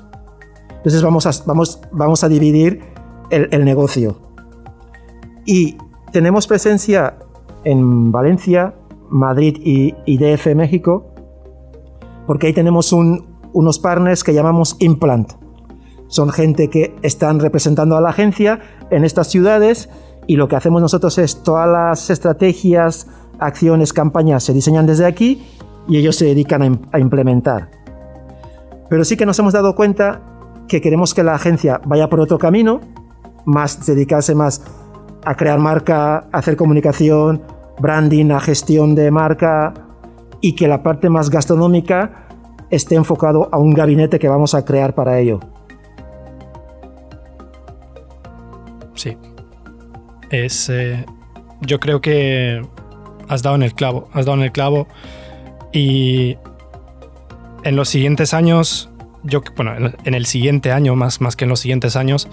Entonces 0.76 1.02
vamos 1.02 1.26
a, 1.26 1.30
vamos, 1.46 1.80
vamos 1.92 2.24
a 2.24 2.28
dividir 2.28 2.82
el, 3.30 3.64
negocio. 3.64 4.16
Y 5.46 5.76
tenemos 6.12 6.46
presencia 6.46 7.16
en 7.64 8.12
Valencia, 8.12 8.74
Madrid 9.10 9.56
y, 9.62 10.18
DF 10.18 10.54
México, 10.54 11.06
porque 12.26 12.48
ahí 12.48 12.52
tenemos 12.52 12.92
unos 12.92 13.78
partners 13.78 14.24
que 14.24 14.34
llamamos 14.34 14.76
Implant. 14.80 15.32
Son 16.08 16.30
gente 16.30 16.68
que 16.68 16.94
están 17.02 17.40
representando 17.40 17.96
a 17.96 18.00
la 18.00 18.10
agencia 18.10 18.60
en 18.90 19.04
estas 19.04 19.28
ciudades 19.28 19.88
y 20.26 20.36
lo 20.36 20.48
que 20.48 20.56
hacemos 20.56 20.80
nosotros 20.80 21.18
es 21.18 21.42
todas 21.42 21.68
las 21.68 22.10
estrategias, 22.10 23.08
acciones, 23.38 23.92
campañas 23.92 24.44
se 24.44 24.52
diseñan 24.52 24.86
desde 24.86 25.06
aquí 25.06 25.42
y 25.88 25.98
ellos 25.98 26.16
se 26.16 26.26
dedican 26.26 26.80
a, 26.92 26.98
implementar. 26.98 27.70
Pero 28.88 29.04
sí 29.04 29.16
que 29.16 29.26
nos 29.26 29.38
hemos 29.38 29.52
dado 29.52 29.74
cuenta 29.74 30.22
que 30.68 30.80
queremos 30.80 31.14
que 31.14 31.22
la 31.22 31.34
agencia 31.34 31.80
vaya 31.84 32.08
por 32.08 32.20
otro 32.20 32.38
camino, 32.38 32.80
más 33.44 33.84
dedicarse 33.84 34.34
más 34.34 34.62
a 35.24 35.34
crear 35.34 35.58
marca, 35.58 36.28
a 36.32 36.38
hacer 36.38 36.56
comunicación, 36.56 37.42
branding, 37.78 38.30
a 38.30 38.40
gestión 38.40 38.94
de 38.94 39.10
marca 39.10 39.74
y 40.40 40.54
que 40.54 40.68
la 40.68 40.82
parte 40.82 41.08
más 41.08 41.30
gastronómica 41.30 42.26
esté 42.70 42.94
enfocado 42.94 43.48
a 43.52 43.58
un 43.58 43.72
gabinete 43.72 44.18
que 44.18 44.28
vamos 44.28 44.54
a 44.54 44.64
crear 44.64 44.94
para 44.94 45.18
ello. 45.18 45.40
Sí. 48.94 49.16
Es. 50.30 50.68
Eh, 50.68 51.04
yo 51.60 51.80
creo 51.80 52.00
que 52.00 52.62
has 53.28 53.42
dado 53.42 53.56
en 53.56 53.62
el 53.62 53.74
clavo. 53.74 54.08
Has 54.12 54.26
dado 54.26 54.38
en 54.38 54.44
el 54.44 54.52
clavo. 54.52 54.86
Y 55.72 56.36
en 57.64 57.76
los 57.76 57.88
siguientes 57.88 58.34
años. 58.34 58.90
Yo, 59.22 59.40
bueno, 59.56 59.92
en 60.04 60.14
el 60.14 60.26
siguiente 60.26 60.70
año, 60.70 60.94
más, 60.96 61.22
más 61.22 61.34
que 61.34 61.44
en 61.44 61.48
los 61.48 61.60
siguientes 61.60 61.96
años, 61.96 62.28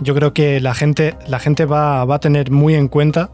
yo 0.00 0.12
creo 0.12 0.34
que 0.34 0.60
la 0.60 0.74
gente, 0.74 1.14
la 1.28 1.38
gente 1.38 1.66
va, 1.66 2.04
va 2.04 2.16
a 2.16 2.18
tener 2.18 2.50
muy 2.50 2.74
en 2.74 2.88
cuenta 2.88 3.30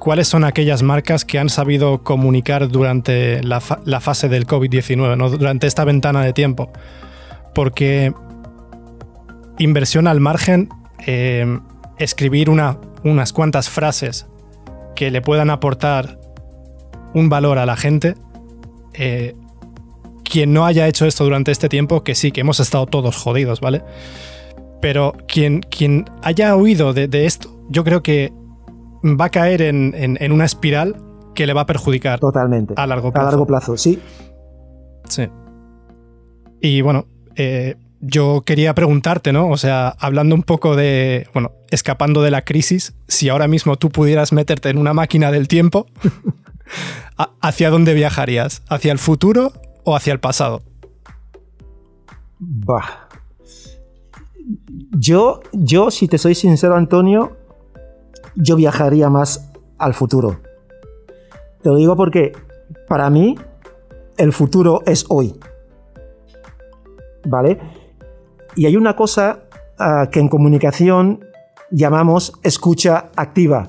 cuáles 0.00 0.26
son 0.26 0.42
aquellas 0.42 0.82
marcas 0.82 1.24
que 1.24 1.38
han 1.38 1.48
sabido 1.48 2.02
comunicar 2.02 2.68
durante 2.68 3.42
la, 3.44 3.60
fase 3.60 4.28
del 4.28 4.46
COVID-19, 4.46 5.16
¿no? 5.16 5.30
durante 5.30 5.68
esta 5.68 5.84
ventana 5.84 6.24
de 6.24 6.32
tiempo. 6.32 6.72
Porque 7.54 8.12
inversión 9.58 10.08
al 10.08 10.18
margen 10.18 10.68
eh, 11.06 11.60
escribir 11.98 12.50
unas 12.50 13.32
cuantas 13.32 13.68
frases 13.68 14.26
que 14.96 15.10
le 15.10 15.22
puedan 15.22 15.50
aportar 15.50 16.18
un 17.14 17.28
valor 17.28 17.58
a 17.58 17.66
la 17.66 17.76
gente. 17.76 18.14
Eh, 18.94 19.34
quien 20.24 20.52
no 20.52 20.64
haya 20.64 20.86
hecho 20.86 21.06
esto 21.06 21.24
durante 21.24 21.50
este 21.50 21.68
tiempo, 21.68 22.04
que 22.04 22.14
sí, 22.14 22.30
que 22.30 22.40
hemos 22.40 22.60
estado 22.60 22.86
todos 22.86 23.16
jodidos, 23.16 23.60
¿vale? 23.60 23.82
Pero 24.80 25.14
quien, 25.26 25.60
quien 25.60 26.04
haya 26.22 26.54
oído 26.56 26.92
de, 26.92 27.26
esto, 27.26 27.52
yo 27.68 27.84
creo 27.84 28.02
que 28.02 28.32
va 29.04 29.26
a 29.26 29.30
caer 29.30 29.62
en, 29.62 30.32
una 30.32 30.44
espiral 30.44 30.96
que 31.34 31.46
le 31.46 31.52
va 31.52 31.62
a 31.62 31.66
perjudicar. 31.66 32.20
Totalmente. 32.20 32.74
A 32.76 32.86
largo 32.86 33.12
plazo. 33.12 33.26
A 33.26 33.30
largo 33.30 33.46
plazo, 33.46 33.76
sí. 33.76 34.00
Sí. 35.08 35.28
Y 36.60 36.82
bueno, 36.82 37.06
eh, 37.36 37.76
yo 38.00 38.42
quería 38.44 38.74
preguntarte, 38.74 39.32
¿no? 39.32 39.48
O 39.48 39.56
sea, 39.56 39.88
hablando 39.88 40.34
un 40.34 40.42
poco 40.42 40.76
de, 40.76 41.28
bueno, 41.32 41.52
escapando 41.70 42.22
de 42.22 42.30
la 42.30 42.42
crisis, 42.42 42.94
si 43.08 43.28
ahora 43.28 43.48
mismo 43.48 43.76
tú 43.76 43.90
pudieras 43.90 44.32
meterte 44.32 44.70
en 44.70 44.78
una 44.78 44.94
máquina 44.94 45.30
del 45.30 45.48
tiempo, 45.48 45.86
¿hacia 47.40 47.70
dónde 47.70 47.94
viajarías? 47.94 48.62
¿Hacia 48.68 48.92
el 48.92 48.98
futuro 48.98 49.52
o 49.84 49.96
hacia 49.96 50.12
el 50.12 50.20
pasado? 50.20 50.62
Bah. 52.38 53.08
Yo, 54.92 55.40
yo, 55.52 55.90
si 55.90 56.08
te 56.08 56.18
soy 56.18 56.34
sincero, 56.34 56.74
Antonio, 56.76 57.36
yo 58.42 58.56
viajaría 58.56 59.08
más 59.10 59.50
al 59.78 59.94
futuro. 59.94 60.40
Te 61.62 61.68
lo 61.68 61.76
digo 61.76 61.96
porque 61.96 62.32
para 62.88 63.10
mí 63.10 63.36
el 64.16 64.32
futuro 64.32 64.82
es 64.86 65.04
hoy. 65.08 65.38
¿Vale? 67.26 67.58
Y 68.56 68.66
hay 68.66 68.76
una 68.76 68.96
cosa 68.96 69.44
ah, 69.78 70.08
que 70.10 70.20
en 70.20 70.28
comunicación 70.28 71.24
llamamos 71.70 72.32
escucha 72.42 73.10
activa. 73.16 73.68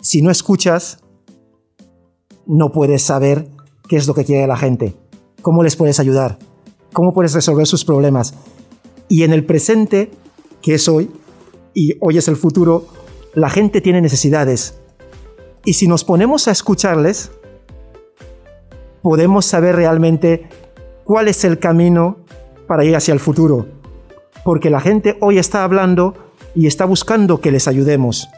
Si 0.00 0.20
no 0.20 0.30
escuchas, 0.30 1.02
no 2.46 2.70
puedes 2.70 3.02
saber 3.02 3.48
qué 3.88 3.96
es 3.96 4.06
lo 4.06 4.14
que 4.14 4.26
quiere 4.26 4.46
la 4.46 4.58
gente, 4.58 4.94
cómo 5.40 5.62
les 5.62 5.76
puedes 5.76 5.98
ayudar, 5.98 6.38
cómo 6.92 7.14
puedes 7.14 7.32
resolver 7.32 7.66
sus 7.66 7.86
problemas. 7.86 8.34
Y 9.08 9.22
en 9.22 9.32
el 9.32 9.46
presente, 9.46 10.10
que 10.60 10.74
es 10.74 10.86
hoy, 10.86 11.10
y 11.74 11.96
hoy 12.00 12.18
es 12.18 12.28
el 12.28 12.36
futuro, 12.36 12.86
la 13.34 13.50
gente 13.50 13.80
tiene 13.80 14.00
necesidades. 14.00 14.78
Y 15.64 15.74
si 15.74 15.88
nos 15.88 16.04
ponemos 16.04 16.46
a 16.46 16.52
escucharles, 16.52 17.32
podemos 19.02 19.44
saber 19.44 19.76
realmente 19.76 20.48
cuál 21.04 21.28
es 21.28 21.44
el 21.44 21.58
camino 21.58 22.18
para 22.66 22.84
ir 22.84 22.96
hacia 22.96 23.12
el 23.12 23.20
futuro. 23.20 23.66
Porque 24.44 24.70
la 24.70 24.80
gente 24.80 25.16
hoy 25.20 25.38
está 25.38 25.64
hablando 25.64 26.14
y 26.54 26.66
está 26.66 26.84
buscando 26.84 27.40
que 27.40 27.50
les 27.50 27.66
ayudemos. 27.66 28.28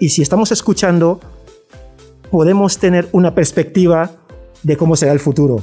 Y 0.00 0.10
si 0.10 0.22
estamos 0.22 0.52
escuchando, 0.52 1.20
podemos 2.30 2.78
tener 2.78 3.08
una 3.12 3.34
perspectiva 3.34 4.12
de 4.62 4.76
cómo 4.76 4.96
será 4.96 5.12
el 5.12 5.20
futuro. 5.20 5.62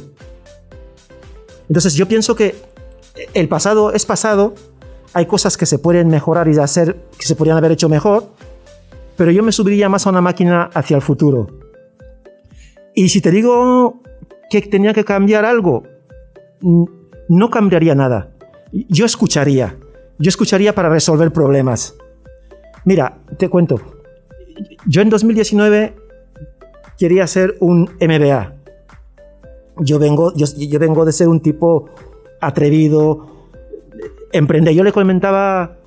Entonces 1.68 1.96
yo 1.96 2.08
pienso 2.08 2.36
que 2.36 2.56
el 3.34 3.48
pasado 3.48 3.94
es 3.94 4.06
pasado, 4.06 4.54
hay 5.14 5.26
cosas 5.26 5.58
que 5.58 5.66
se 5.66 5.80
pueden 5.80 6.08
mejorar 6.08 6.48
y 6.48 6.58
hacer 6.58 6.98
que 7.18 7.26
se 7.26 7.36
podrían 7.36 7.58
haber 7.58 7.72
hecho 7.72 7.90
mejor, 7.90 8.26
pero 9.16 9.32
yo 9.32 9.44
me 9.44 9.52
subiría 9.52 9.90
más 9.90 10.08
a 10.08 10.10
una 10.10 10.22
máquina 10.22 10.70
hacia 10.74 10.96
el 10.96 11.02
futuro. 11.02 11.48
Y 12.96 13.10
si 13.10 13.22
te 13.22 13.32
digo 13.32 14.02
que 14.50 14.62
tenía 14.62 14.94
que 14.94 15.04
cambiar 15.04 15.46
algo, 15.46 15.84
no 17.30 17.50
cambiaría 17.50 17.96
nada. 17.96 18.32
Yo 18.72 19.06
escucharía. 19.06 19.78
Yo 20.20 20.30
escucharía 20.30 20.74
para 20.74 20.90
resolver 20.90 21.32
problemas. 21.32 21.96
Mira, 22.86 23.20
te 23.38 23.50
cuento. 23.50 23.80
Yo 24.88 25.02
en 25.02 25.10
2019 25.10 25.96
quería 26.98 27.28
ser 27.28 27.56
un 27.60 27.90
MBA. 28.00 28.54
Yo 29.78 29.98
vengo, 29.98 30.34
yo, 30.36 30.48
vengo 30.80 31.06
de 31.06 31.12
ser 31.12 31.28
un 31.28 31.40
tipo 31.40 31.90
atrevido, 32.40 33.33
emprende. 34.34 34.76
Yo 34.76 34.84
le 34.84 34.92
comentaba 34.92 35.78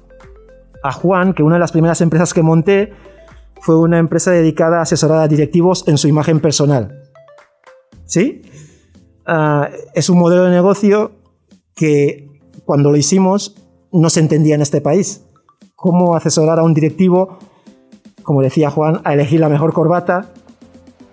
a 0.83 0.93
Juan 0.93 1.35
que 1.35 1.43
una 1.43 1.57
de 1.57 1.61
las 1.61 1.73
primeras 1.73 2.01
empresas 2.01 2.33
que 2.33 2.43
monté 2.43 2.93
fue 3.61 3.79
una 3.79 3.99
empresa 3.99 4.31
dedicada 4.31 4.79
a 4.79 4.83
asesorar 4.83 5.21
a 5.21 5.29
directivos 5.29 5.87
en 5.89 5.99
su 5.99 6.09
imagen 6.09 6.41
personal. 6.41 7.03
¿Sí? 8.05 8.43
Ah, 9.27 9.69
es 9.95 10.09
un 10.09 10.19
modelo 10.19 10.45
de 10.45 10.51
negocio 10.51 11.13
que 11.75 12.41
cuando 12.65 12.91
lo 12.91 12.97
hicimos 12.97 13.57
no 13.93 14.11
se 14.11 14.21
entendía 14.21 14.55
en 14.55 14.63
este 14.63 14.81
país. 14.81 15.25
Cómo 15.75 16.15
asesorar 16.15 16.59
a 16.59 16.63
un 16.63 16.75
directivo, 16.75 17.39
como 18.23 18.43
decía 18.43 18.71
Juan, 18.71 19.01
a 19.05 19.15
elegir 19.15 19.41
la 19.41 19.49
mejor 19.49 19.73
corbata. 19.73 20.33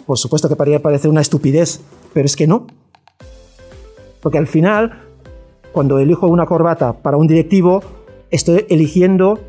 Por 0.05 0.17
supuesto 0.17 0.49
que 0.49 0.55
podría 0.55 0.81
parecer 0.81 1.09
una 1.09 1.21
estupidez, 1.21 1.81
pero 2.13 2.25
es 2.25 2.35
que 2.35 2.47
no. 2.47 2.67
Porque 4.21 4.37
al 4.37 4.47
final, 4.47 5.03
cuando 5.73 5.99
elijo 5.99 6.27
una 6.27 6.45
corbata 6.45 6.93
para 6.93 7.17
un 7.17 7.27
directivo, 7.27 7.83
estoy 8.29 8.65
eligiendo 8.69 9.39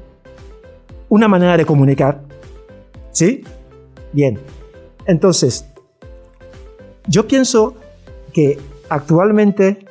una 1.08 1.28
manera 1.28 1.56
de 1.56 1.64
comunicar. 1.64 2.22
¿Sí? 3.12 3.44
Bien. 4.12 4.40
Entonces, 5.06 5.66
yo 7.06 7.28
pienso 7.28 7.74
que 8.32 8.58
actualmente 8.88 9.86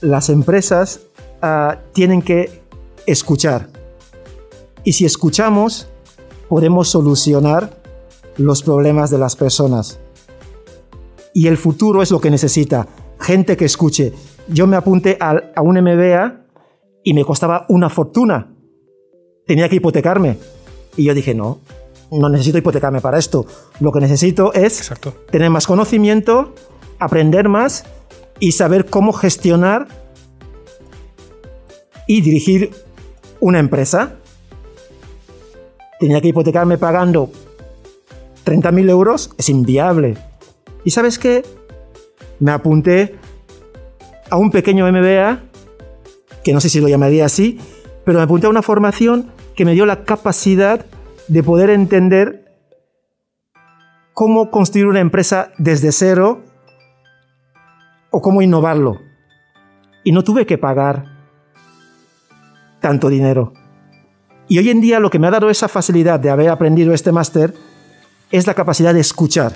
las 0.00 0.30
empresas 0.30 1.00
ah, 1.42 1.78
tienen 1.92 2.22
que 2.22 2.62
escuchar. 3.06 3.68
Y 4.82 4.94
si 4.94 5.04
escuchamos, 5.04 5.88
podemos 6.48 6.88
solucionar 6.88 7.76
los 8.38 8.62
problemas 8.62 9.10
de 9.10 9.18
las 9.18 9.36
personas. 9.36 9.98
Y 11.34 11.48
el 11.48 11.58
futuro 11.58 12.02
es 12.02 12.10
lo 12.10 12.20
que 12.20 12.30
necesita. 12.30 12.86
Gente 13.20 13.56
que 13.56 13.66
escuche. 13.66 14.14
Yo 14.48 14.66
me 14.66 14.76
apunté 14.76 15.16
a, 15.20 15.36
a 15.54 15.62
un 15.62 15.80
MBA 15.80 16.46
y 17.02 17.14
me 17.14 17.24
costaba 17.24 17.66
una 17.68 17.88
fortuna. 17.88 18.52
Tenía 19.46 19.68
que 19.68 19.76
hipotecarme. 19.76 20.38
Y 20.96 21.04
yo 21.04 21.14
dije, 21.14 21.34
no, 21.34 21.60
no 22.10 22.28
necesito 22.28 22.58
hipotecarme 22.58 23.00
para 23.00 23.18
esto. 23.18 23.46
Lo 23.80 23.92
que 23.92 24.00
necesito 24.00 24.52
es 24.54 24.92
tener 25.30 25.50
más 25.50 25.66
conocimiento, 25.66 26.54
aprender 26.98 27.48
más 27.48 27.84
y 28.38 28.52
saber 28.52 28.86
cómo 28.86 29.12
gestionar 29.12 29.88
y 32.06 32.20
dirigir 32.20 32.70
una 33.40 33.58
empresa. 33.58 34.16
Tenía 35.98 36.20
que 36.20 36.28
hipotecarme 36.28 36.78
pagando 36.78 37.30
30.000 38.44 38.90
euros, 38.90 39.30
es 39.38 39.48
inviable. 39.48 40.16
¿Y 40.84 40.90
sabes 40.90 41.18
qué? 41.18 41.44
Me 42.38 42.52
apunté 42.52 43.16
a 44.30 44.36
un 44.36 44.50
pequeño 44.50 44.90
MBA, 44.90 45.40
que 46.44 46.52
no 46.52 46.60
sé 46.60 46.68
si 46.68 46.80
lo 46.80 46.88
llamaría 46.88 47.24
así, 47.24 47.58
pero 48.04 48.18
me 48.18 48.24
apunté 48.24 48.46
a 48.46 48.50
una 48.50 48.62
formación 48.62 49.30
que 49.54 49.64
me 49.64 49.72
dio 49.72 49.86
la 49.86 50.04
capacidad 50.04 50.84
de 51.28 51.42
poder 51.42 51.70
entender 51.70 52.44
cómo 54.12 54.50
construir 54.50 54.86
una 54.86 55.00
empresa 55.00 55.52
desde 55.58 55.92
cero 55.92 56.42
o 58.10 58.20
cómo 58.20 58.42
innovarlo. 58.42 59.00
Y 60.04 60.12
no 60.12 60.22
tuve 60.22 60.46
que 60.46 60.56
pagar 60.56 61.04
tanto 62.80 63.08
dinero. 63.08 63.52
Y 64.48 64.58
hoy 64.58 64.70
en 64.70 64.80
día 64.80 65.00
lo 65.00 65.10
que 65.10 65.18
me 65.18 65.26
ha 65.26 65.32
dado 65.32 65.50
esa 65.50 65.68
facilidad 65.68 66.20
de 66.20 66.30
haber 66.30 66.48
aprendido 66.48 66.94
este 66.94 67.10
máster 67.10 67.54
es 68.30 68.46
la 68.46 68.54
capacidad 68.54 68.94
de 68.94 69.00
escuchar. 69.00 69.52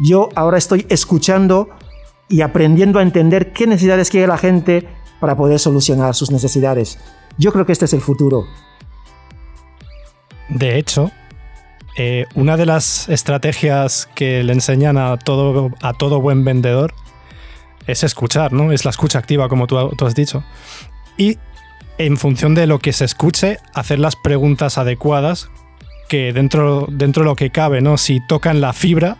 Yo 0.00 0.28
ahora 0.34 0.58
estoy 0.58 0.84
escuchando 0.88 1.68
y 2.32 2.40
aprendiendo 2.40 2.98
a 2.98 3.02
entender 3.02 3.52
qué 3.52 3.66
necesidades 3.66 4.08
quiere 4.08 4.26
la 4.26 4.38
gente 4.38 4.88
para 5.20 5.36
poder 5.36 5.58
solucionar 5.58 6.14
sus 6.14 6.30
necesidades. 6.30 6.98
Yo 7.36 7.52
creo 7.52 7.66
que 7.66 7.72
este 7.72 7.84
es 7.84 7.92
el 7.92 8.00
futuro. 8.00 8.46
De 10.48 10.78
hecho, 10.78 11.10
eh, 11.98 12.24
una 12.34 12.56
de 12.56 12.64
las 12.64 13.10
estrategias 13.10 14.08
que 14.14 14.42
le 14.44 14.54
enseñan 14.54 14.96
a 14.96 15.18
todo, 15.18 15.72
a 15.82 15.92
todo 15.92 16.22
buen 16.22 16.42
vendedor 16.42 16.94
es 17.86 18.02
escuchar, 18.02 18.54
¿no? 18.54 18.72
Es 18.72 18.86
la 18.86 18.92
escucha 18.92 19.18
activa, 19.18 19.50
como 19.50 19.66
tú, 19.66 19.76
has 19.78 20.14
dicho. 20.14 20.42
Y 21.18 21.36
en 21.98 22.16
función 22.16 22.54
de 22.54 22.66
lo 22.66 22.78
que 22.78 22.94
se 22.94 23.04
escuche, 23.04 23.58
hacer 23.74 23.98
las 23.98 24.16
preguntas 24.16 24.78
adecuadas 24.78 25.50
que 26.08 26.32
dentro, 26.32 26.86
dentro 26.90 27.24
de 27.24 27.28
lo 27.28 27.36
que 27.36 27.50
cabe, 27.50 27.82
¿no? 27.82 27.98
Si 27.98 28.26
tocan 28.26 28.62
la 28.62 28.72
fibra 28.72 29.18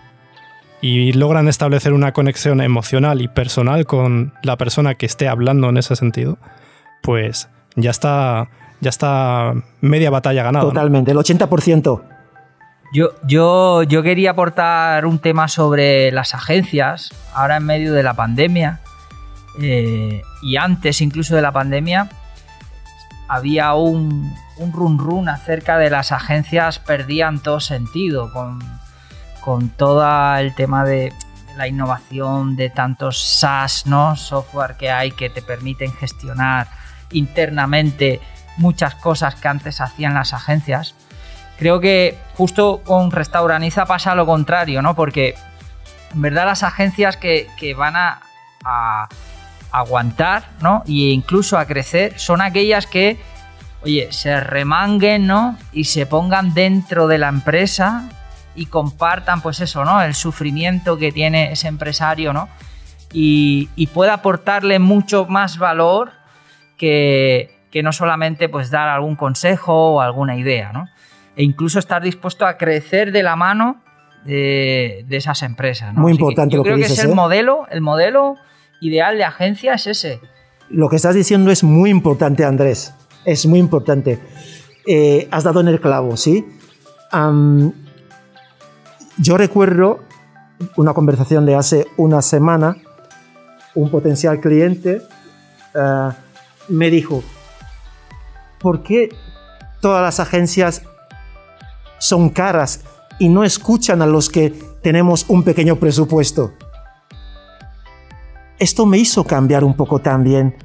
y 0.83 1.13
logran 1.13 1.49
establecer 1.49 1.93
una 1.93 2.13
conexión 2.13 2.61
emocional 2.61 3.23
y 3.23 3.29
personal 3.29 3.87
con 3.87 4.35
la 4.43 4.59
persona 4.59 4.97
que 4.97 5.07
esté 5.07 5.29
hablando 5.29 5.69
en 5.69 5.77
ese 5.77 5.95
sentido, 5.97 6.39
pues 7.03 7.49
ya 7.77 7.91
está 7.91 8.49
ya 8.81 8.91
está 8.91 9.55
media 9.81 10.11
batalla 10.11 10.43
ganada. 10.43 10.65
Totalmente, 10.65 11.13
el 11.13 11.17
80%. 11.17 12.03
Yo, 12.93 13.11
yo, 13.25 13.85
yo 13.85 14.03
quería 14.03 14.33
aportar 14.33 15.07
un 15.07 15.21
tema 15.21 15.47
sobre 15.47 16.11
las 16.11 16.35
agencias, 16.35 17.11
ahora 17.33 17.57
en 17.59 17.65
medio 17.65 17.95
de 17.95 18.03
la 18.03 18.15
pandemia, 18.15 18.81
eh, 19.61 20.23
y 20.43 20.57
antes 20.57 21.01
incluso 21.01 21.37
de 21.37 21.43
la 21.43 21.53
pandemia, 21.53 22.11
había 23.29 23.73
un, 23.75 24.35
un 24.59 24.73
run 24.73 24.99
run 24.99 25.29
acerca 25.29 25.79
de 25.79 25.89
las 25.89 26.11
agencias 26.11 26.81
perdían 26.81 27.39
todo 27.39 27.61
sentido 27.61 28.33
con, 28.33 28.59
con 29.45 29.69
todo 29.71 30.37
el 30.37 30.55
tema 30.55 30.85
de 30.85 31.13
la 31.57 31.69
innovación 31.69 32.57
de 32.57 32.71
tantos 32.71 33.23
SaaS, 33.23 33.87
¿no? 33.87 34.17
Software 34.17 34.77
que 34.79 34.91
hay 34.91 35.11
que 35.11 35.29
te 35.29 35.43
permiten 35.43 35.93
gestionar 35.93 36.69
internamente 37.11 38.21
muchas 38.57 38.95
cosas 38.95 39.35
que 39.35 39.49
antes 39.49 39.81
hacían 39.81 40.15
las 40.15 40.33
agencias. 40.33 40.95
Creo 41.59 41.81
que 41.81 42.19
justo 42.37 42.83
con 42.85 43.11
Restauraniza 43.11 43.87
pasa 43.87 44.15
lo 44.15 44.27
contrario, 44.27 44.83
¿no? 44.83 44.95
Porque 44.95 45.35
en 46.15 46.23
verdad 46.23 46.47
las 46.47 46.63
agencias 46.63 47.17
que, 47.17 47.49
van 47.77 47.97
a, 47.97 49.09
aguantar, 49.71 50.45
¿no? 50.61 50.83
E 50.87 51.13
incluso 51.13 51.59
a 51.59 51.67
crecer 51.67 52.19
son 52.19 52.41
aquellas 52.43 52.87
que, 52.87 53.19
oye, 53.83 54.09
se 54.13 54.39
remanguen, 54.41 55.27
¿no? 55.27 55.57
Y 55.73 55.85
se 55.85 56.07
pongan 56.07 56.55
dentro 56.55 57.07
de 57.07 57.19
la 57.19 57.29
empresa 57.29 58.09
y 58.55 58.67
compartan, 58.67 59.41
pues 59.41 59.61
eso, 59.61 59.85
¿no? 59.85 60.03
El 60.03 60.15
sufrimiento 60.15 60.99
que 60.99 61.13
tiene 61.13 61.53
ese 61.53 61.69
empresario, 61.69 62.33
¿no? 62.33 62.49
Y, 63.13 63.69
y 63.77 63.89
pueda 63.89 64.15
aportarle 64.15 64.79
mucho 64.79 65.27
más 65.27 65.59
valor 65.59 66.13
que, 66.77 67.63
que 67.73 67.83
no 67.83 67.93
solamente 67.93 68.49
pues 68.49 68.71
dar 68.71 68.89
algún 68.89 69.17
consejo 69.17 69.95
o 69.95 70.01
alguna 70.01 70.37
idea, 70.37 70.73
¿no? 70.73 70.89
E 71.35 71.43
incluso 71.43 71.79
estar 71.79 72.03
dispuesto 72.03 72.47
a 72.47 72.59
crecer 72.59 73.11
de 73.11 73.23
la 73.23 73.35
mano 73.35 73.83
de, 74.25 75.05
esas 75.11 75.43
empresas. 75.43 75.95
Muy 75.95 76.13
importante 76.13 76.57
lo 76.57 76.63
que, 76.63 76.75
dices. 76.75 76.87
Creo 76.87 76.97
que 76.97 77.01
es 77.01 77.05
el 77.05 77.11
¿eh? 77.13 77.15
modelo, 77.15 77.67
el 77.71 77.81
modelo 77.81 78.37
ideal 78.81 79.17
de 79.17 79.25
agencia 79.25 79.75
es 79.75 79.87
ese. 79.87 80.21
Lo 80.69 80.89
que 80.89 80.97
estás 80.97 81.15
diciendo 81.15 81.51
es 81.51 81.65
muy 81.65 81.91
importante, 81.91 82.45
Andrés. 82.45 82.95
Es 83.25 83.47
muy 83.47 83.59
importante. 83.59 84.19
Eh, 84.87 85.29
has 85.31 85.45
dado 85.45 85.61
en 85.61 85.69
el 85.69 85.81
clavo, 85.81 86.17
¿sí? 86.17 86.45
Yo 89.23 89.37
recuerdo 89.37 90.01
una 90.77 90.95
conversación 90.95 91.47
de 91.47 91.55
hace 91.55 91.87
una 91.97 92.23
semana, 92.23 92.77
un 93.75 93.89
potencial 93.89 94.41
cliente 94.41 95.01
eh, 95.75 96.09
me 96.69 96.91
dijo, 96.91 97.23
¿por 98.59 98.83
qué 98.83 99.15
todas 99.81 100.03
las 100.03 100.19
agencias 100.19 100.83
son 101.99 102.31
caras 102.31 102.81
y 103.21 103.29
no 103.29 103.45
escuchan 103.45 104.03
a 104.03 104.07
los 104.07 104.29
que 104.29 104.51
tenemos 104.83 105.27
un 105.29 105.45
pequeño 105.45 105.77
presupuesto? 105.77 106.55
Esto 108.59 108.87
me 108.87 108.99
hizo 108.99 109.23
cambiar 109.23 109.63
un 109.63 109.77
poco 109.77 110.01
también 110.01 110.57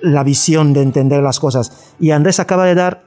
la 0.00 0.24
visión 0.24 0.72
de 0.72 0.82
entender 0.82 1.22
las 1.22 1.38
cosas. 1.38 1.94
Y 2.00 2.10
Andrés 2.10 2.40
acaba 2.40 2.64
de 2.64 2.74
dar 2.74 3.04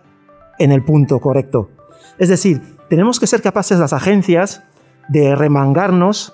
en 0.58 0.72
el 0.72 0.84
punto 0.84 1.20
correcto. 1.20 1.70
Es 2.18 2.30
decir, 2.30 2.75
tenemos 2.90 3.20
que 3.20 3.28
ser 3.28 3.42
capaces 3.42 3.80
las 3.80 3.94
agencias 3.94 4.64
de 5.08 5.36
remangarnos, 5.36 6.34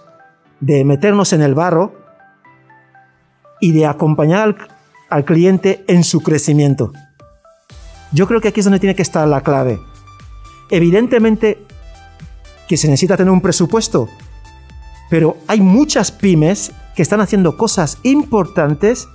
de 0.60 0.84
meternos 0.86 1.34
en 1.34 1.42
el 1.42 1.56
barro 1.56 1.94
y 3.60 3.72
de 3.72 3.86
acompañar 3.86 4.56
al, 5.10 5.26
cliente 5.26 5.84
en 5.88 6.04
su 6.04 6.22
crecimiento. 6.22 6.92
Yo 8.12 8.28
creo 8.28 8.42
que 8.42 8.50
aquí 8.50 8.60
es 8.60 8.66
donde 8.66 8.80
tiene 8.80 8.96
que 8.96 9.02
estar 9.02 9.28
la 9.28 9.42
clave. 9.42 9.80
Evidentemente 10.70 11.66
que 12.68 12.78
se 12.78 12.88
necesita 12.88 13.18
tener 13.18 13.32
un 13.32 13.42
presupuesto, 13.42 14.08
pero 15.10 15.38
hay 15.48 15.60
muchas 15.60 16.12
pymes 16.12 16.72
que 16.96 17.02
están 17.02 17.20
haciendo 17.20 17.58
cosas 17.58 17.98
importantes 18.04 19.10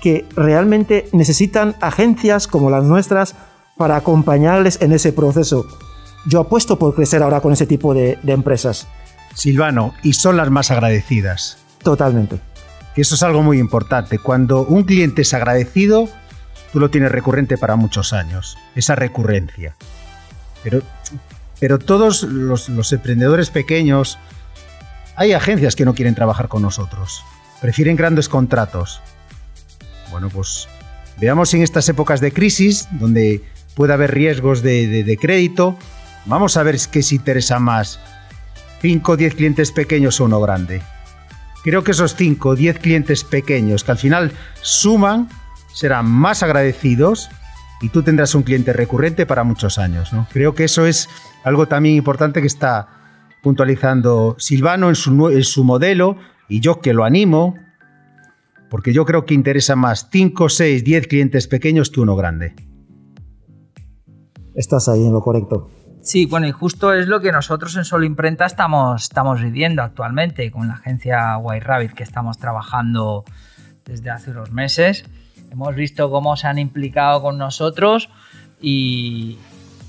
que 0.00 0.26
realmente 0.34 1.08
necesitan 1.12 1.76
agencias 1.80 2.48
como 2.48 2.70
las 2.70 2.82
nuestras 2.82 3.36
para 3.76 3.96
acompañarles 3.96 4.82
en 4.82 4.92
ese 4.92 5.12
proceso. 5.12 5.64
Yo 6.26 6.40
apuesto 6.40 6.78
por 6.78 6.94
crecer 6.94 7.22
ahora 7.22 7.40
con 7.40 7.52
ese 7.52 7.66
tipo 7.66 7.94
de, 7.94 8.18
empresas. 8.26 8.86
Silvano, 9.34 9.94
y 10.02 10.12
son 10.12 10.36
las 10.36 10.50
más 10.50 10.70
agradecidas. 10.70 11.58
Totalmente. 11.82 12.38
Que 12.94 13.02
eso 13.02 13.14
es 13.14 13.22
algo 13.22 13.42
muy 13.42 13.58
importante. 13.58 14.18
Cuando 14.18 14.62
un 14.62 14.84
cliente 14.84 15.22
es 15.22 15.34
agradecido, 15.34 16.08
tú 16.72 16.80
lo 16.80 16.90
tienes 16.90 17.10
recurrente 17.10 17.58
para 17.58 17.76
muchos 17.76 18.12
años. 18.12 18.56
Esa 18.74 18.94
recurrencia. 18.94 19.74
Pero, 20.62 20.82
pero 21.58 21.78
todos 21.78 22.22
los, 22.22 22.68
los 22.68 22.92
emprendedores 22.92 23.50
pequeños, 23.50 24.18
hay 25.16 25.32
agencias 25.32 25.74
que 25.74 25.84
no 25.84 25.94
quieren 25.94 26.14
trabajar 26.14 26.48
con 26.48 26.62
nosotros. 26.62 27.24
Prefieren 27.60 27.96
grandes 27.96 28.28
contratos. 28.28 29.00
Bueno, 30.10 30.28
pues 30.28 30.68
veamos 31.18 31.52
en 31.54 31.62
estas 31.62 31.88
épocas 31.88 32.20
de 32.20 32.32
crisis, 32.32 32.86
donde 32.92 33.42
puede 33.74 33.92
haber 33.92 34.12
riesgos 34.12 34.62
de, 34.62 35.18
crédito, 35.20 35.76
vamos 36.26 36.56
a 36.56 36.62
ver 36.62 36.76
qué 36.90 37.02
se 37.02 37.14
interesa 37.14 37.58
más, 37.58 38.00
5 38.80 39.12
o 39.12 39.16
10 39.16 39.34
clientes 39.34 39.72
pequeños 39.72 40.20
o 40.20 40.24
uno 40.24 40.40
grande. 40.40 40.82
Creo 41.62 41.84
que 41.84 41.92
esos 41.92 42.16
5 42.16 42.48
o 42.48 42.56
10 42.56 42.78
clientes 42.78 43.24
pequeños 43.24 43.84
que 43.84 43.92
al 43.92 43.98
final 43.98 44.32
suman 44.60 45.28
serán 45.72 46.10
más 46.10 46.42
agradecidos 46.42 47.30
y 47.80 47.88
tú 47.88 48.02
tendrás 48.02 48.34
un 48.34 48.42
cliente 48.42 48.72
recurrente 48.72 49.26
para 49.26 49.44
muchos 49.44 49.78
años. 49.78 50.12
¿no? 50.12 50.26
Creo 50.32 50.54
que 50.54 50.64
eso 50.64 50.86
es 50.86 51.08
algo 51.44 51.66
también 51.66 51.96
importante 51.96 52.40
que 52.40 52.46
está 52.46 52.88
puntualizando 53.42 54.36
Silvano 54.38 54.88
en 54.88 54.94
su, 54.94 55.30
en 55.30 55.44
su 55.44 55.64
modelo 55.64 56.16
y 56.48 56.60
yo 56.60 56.80
que 56.80 56.92
lo 56.92 57.04
animo, 57.04 57.56
porque 58.70 58.92
yo 58.92 59.04
creo 59.04 59.24
que 59.24 59.34
interesa 59.34 59.76
más 59.76 60.08
5, 60.10 60.48
6, 60.48 60.84
10 60.84 61.06
clientes 61.08 61.48
pequeños 61.48 61.90
que 61.90 62.00
uno 62.00 62.16
grande. 62.16 62.54
Estás 64.54 64.88
ahí 64.88 65.04
en 65.04 65.12
lo 65.12 65.20
correcto. 65.20 65.70
Sí, 66.02 66.26
bueno, 66.26 66.48
y 66.48 66.50
justo 66.50 66.92
es 66.92 67.06
lo 67.06 67.20
que 67.20 67.30
nosotros 67.30 67.76
en 67.76 67.84
Solo 67.84 68.04
Imprenta 68.04 68.44
estamos, 68.44 69.04
estamos 69.04 69.40
viviendo 69.40 69.82
actualmente 69.82 70.50
con 70.50 70.66
la 70.66 70.74
agencia 70.74 71.38
White 71.38 71.64
Rabbit 71.64 71.92
que 71.92 72.02
estamos 72.02 72.38
trabajando 72.38 73.24
desde 73.84 74.10
hace 74.10 74.32
unos 74.32 74.50
meses. 74.50 75.04
Hemos 75.52 75.74
visto 75.76 76.10
cómo 76.10 76.36
se 76.36 76.48
han 76.48 76.58
implicado 76.58 77.22
con 77.22 77.38
nosotros 77.38 78.08
y, 78.60 79.38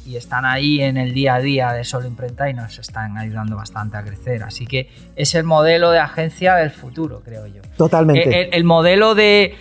y 0.05 0.17
están 0.17 0.45
ahí 0.45 0.81
en 0.81 0.97
el 0.97 1.13
día 1.13 1.35
a 1.35 1.39
día 1.39 1.71
de 1.71 1.83
Solo 1.83 2.07
Imprenta 2.07 2.49
y 2.49 2.53
nos 2.53 2.77
están 2.77 3.17
ayudando 3.17 3.55
bastante 3.55 3.97
a 3.97 4.03
crecer. 4.03 4.43
Así 4.43 4.67
que 4.67 4.89
es 5.15 5.33
el 5.35 5.45
modelo 5.45 5.91
de 5.91 5.99
agencia 5.99 6.55
del 6.55 6.71
futuro, 6.71 7.21
creo 7.23 7.47
yo. 7.47 7.61
Totalmente. 7.77 8.55
El, 8.55 8.63
modelo 8.65 9.15
de, 9.15 9.55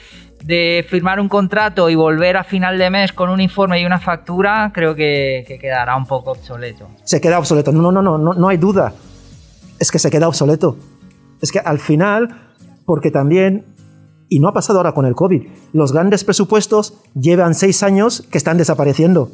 firmar 0.88 1.20
un 1.20 1.28
contrato 1.28 1.88
y 1.88 1.94
volver 1.94 2.36
a 2.36 2.44
final 2.44 2.78
de 2.78 2.90
mes 2.90 3.12
con 3.12 3.30
un 3.30 3.40
informe 3.40 3.80
y 3.80 3.84
una 3.84 3.98
factura, 3.98 4.70
creo 4.74 4.94
que, 4.94 5.44
quedará 5.60 5.96
un 5.96 6.06
poco 6.06 6.32
obsoleto. 6.32 6.88
Se 7.04 7.20
queda 7.20 7.38
obsoleto. 7.38 7.72
No, 7.72 7.92
no, 7.92 8.02
no, 8.02 8.18
no, 8.18 8.34
no 8.34 8.48
hay 8.48 8.56
duda. 8.56 8.92
Es 9.78 9.90
que 9.90 9.98
se 9.98 10.10
queda 10.10 10.28
obsoleto. 10.28 10.76
Es 11.40 11.50
que 11.52 11.58
al 11.58 11.78
final, 11.78 12.28
porque 12.84 13.10
también 13.10 13.72
y 14.32 14.38
no 14.38 14.48
ha 14.48 14.54
pasado 14.54 14.78
ahora 14.78 14.92
con 14.92 15.04
el 15.04 15.14
COVID. 15.14 15.42
Los 15.74 15.92
grandes 15.92 16.24
presupuestos 16.24 16.94
llevan 17.14 17.54
seis 17.54 17.82
años 17.82 18.26
que 18.30 18.38
están 18.38 18.56
desapareciendo 18.56 19.30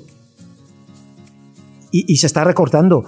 y, 1.93 2.17
se 2.17 2.27
está 2.27 2.43
recortando. 2.43 3.05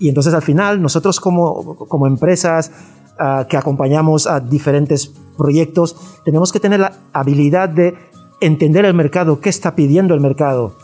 Y 0.00 0.08
entonces 0.08 0.32
al 0.32 0.40
final 0.40 0.80
nosotros 0.80 1.20
como, 1.20 1.76
como 1.76 2.06
empresas 2.06 2.72
ah, 3.18 3.46
que 3.48 3.56
acompañamos 3.56 4.26
a 4.26 4.40
diferentes 4.40 5.12
proyectos, 5.36 5.96
tenemos 6.24 6.52
que 6.52 6.60
tener 6.60 6.80
la 6.80 6.92
habilidad 7.12 7.68
de 7.68 7.94
entender 8.40 8.84
el 8.84 8.94
mercado, 8.94 9.40
qué 9.40 9.48
está 9.48 9.74
pidiendo 9.74 10.14
el 10.14 10.20
mercado. 10.20 10.76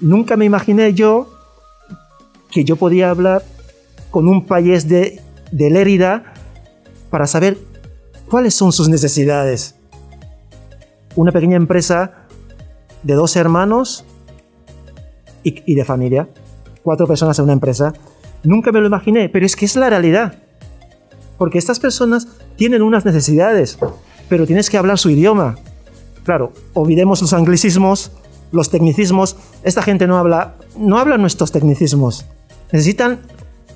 Nunca 0.00 0.36
me 0.36 0.44
imaginé 0.44 0.94
yo 0.94 1.28
que 2.50 2.64
yo 2.64 2.76
podía 2.76 3.10
hablar 3.10 3.42
con 4.10 4.28
un 4.28 4.46
país 4.46 4.88
de, 4.88 5.20
de 5.52 5.70
Lérida 5.70 6.34
para 7.10 7.26
saber 7.26 7.58
cuáles 8.28 8.54
son 8.54 8.72
sus 8.72 8.88
necesidades. 8.88 9.76
Una 11.16 11.32
pequeña 11.32 11.56
empresa 11.56 12.26
de 13.02 13.14
dos 13.14 13.36
hermanos 13.36 14.04
y, 15.42 15.74
de 15.74 15.84
familia. 15.84 16.28
Cuatro 16.82 17.06
personas 17.06 17.38
en 17.38 17.44
una 17.44 17.52
empresa. 17.54 17.92
Nunca 18.44 18.72
me 18.72 18.80
lo 18.80 18.86
imaginé, 18.86 19.28
pero 19.28 19.46
es 19.46 19.56
que 19.56 19.64
es 19.64 19.76
la 19.76 19.90
realidad. 19.90 20.42
Porque 21.38 21.58
estas 21.58 21.80
personas 21.80 22.28
tienen 22.56 22.82
unas 22.82 23.04
necesidades, 23.04 23.78
pero 24.28 24.46
tienes 24.46 24.68
que 24.68 24.76
hablar 24.76 24.98
su 24.98 25.10
idioma. 25.10 25.56
Claro, 26.24 26.52
olvidemos 26.74 27.22
los 27.22 27.32
anglicismos, 27.32 28.12
los 28.52 28.70
tecnicismos. 28.70 29.36
Esta 29.62 29.82
gente 29.82 30.06
no 30.06 30.18
habla, 30.18 30.56
no 30.76 30.98
habla 30.98 31.16
nuestros 31.16 31.52
tecnicismos. 31.52 32.26
Necesitan 32.72 33.20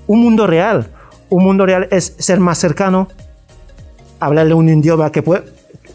un 0.07 0.21
mundo 0.21 0.47
real. 0.47 0.89
Un 1.31 1.45
mundo 1.45 1.65
real 1.65 1.89
es 1.91 2.15
ser 2.19 2.41
más 2.41 2.59
cercano, 2.59 3.09
hablarle 4.21 4.53
un 4.53 4.69
idioma 4.69 5.11
que, 5.11 5.25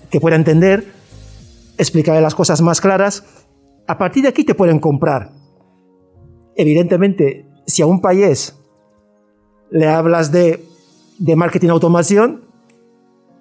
que 0.10 0.20
pueda 0.20 0.36
entender, 0.36 0.92
explicarle 1.78 2.22
las 2.22 2.34
cosas 2.34 2.62
más 2.62 2.82
claras. 2.82 3.24
A 3.86 4.00
partir 4.00 4.24
de 4.24 4.30
aquí 4.30 4.44
te 4.44 4.56
pueden 4.56 4.80
comprar 4.80 5.38
evidentemente, 6.58 7.46
si 7.66 7.82
a 7.82 7.86
un 7.86 8.02
país 8.02 8.58
le 9.70 9.88
hablas 9.88 10.32
de, 10.32 10.66
de 11.20 11.36
marketing 11.36 11.70
automación, 11.70 12.46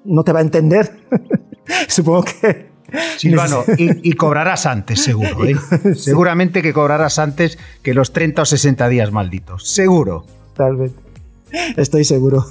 no 0.05 0.25
te 0.25 0.33
va 0.33 0.41
a 0.41 0.43
entender. 0.43 1.01
Supongo 1.89 2.25
que... 2.25 2.77
Silvano, 3.17 3.65
y, 3.79 4.11
y, 4.11 4.13
cobrarás 4.13 4.65
antes, 4.67 5.01
seguro. 5.01 5.45
¿eh? 5.45 5.57
Seguramente 5.97 6.63
que 6.63 6.73
cobrarás 6.73 7.19
antes 7.19 7.59
que 7.83 7.95
los 7.95 8.13
30 8.13 8.43
o 8.43 8.45
60 8.45 8.89
días 8.89 9.11
malditos. 9.11 9.69
Seguro. 9.69 10.25
Tal 10.55 10.77
vez. 10.77 10.93
Estoy 11.77 12.05
seguro. 12.05 12.47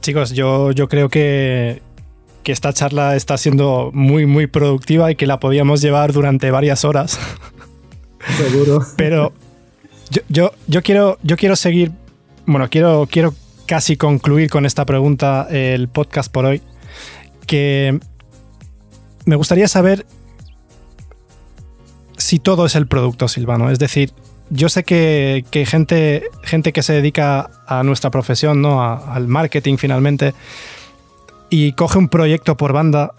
Chicos, 0.00 0.30
yo, 0.32 0.70
yo 0.70 0.88
creo 0.88 1.08
que, 1.08 1.82
que 2.44 2.52
esta 2.52 2.72
charla 2.72 3.16
está 3.16 3.36
siendo 3.38 3.90
muy, 3.92 4.26
muy 4.26 4.46
productiva 4.46 5.10
y 5.10 5.16
que 5.16 5.26
la 5.26 5.40
podíamos 5.40 5.80
llevar 5.80 6.12
durante 6.12 6.50
varias 6.50 6.84
horas. 6.84 7.18
Seguro. 8.36 8.84
Pero 8.96 9.32
yo, 10.28 10.52
yo, 10.66 10.82
quiero, 10.82 11.18
yo 11.22 11.36
quiero 11.36 11.56
seguir, 11.56 11.92
bueno, 12.46 12.68
quiero, 12.70 13.08
quiero 13.10 13.34
casi 13.66 13.96
concluir 13.96 14.50
con 14.50 14.66
esta 14.66 14.84
pregunta 14.84 15.46
el 15.50 15.88
podcast 15.88 16.30
por 16.30 16.44
hoy, 16.44 16.62
que 17.46 17.98
me 19.24 19.36
gustaría 19.36 19.68
saber 19.68 20.06
si 22.16 22.38
todo 22.38 22.66
es 22.66 22.74
el 22.74 22.86
producto, 22.86 23.28
Silvano. 23.28 23.70
Es 23.70 23.78
decir, 23.78 24.12
yo 24.50 24.68
sé 24.68 24.84
que, 24.84 25.44
gente, 25.66 26.24
gente 26.42 26.72
que 26.72 26.82
se 26.82 26.92
dedica 26.92 27.50
a 27.66 27.82
nuestra 27.82 28.10
profesión, 28.10 28.62
¿no? 28.62 28.82
al 28.82 29.28
marketing 29.28 29.76
finalmente, 29.76 30.34
y 31.50 31.72
coge 31.72 31.98
un 31.98 32.08
proyecto 32.08 32.56
por 32.56 32.72
banda 32.72 33.12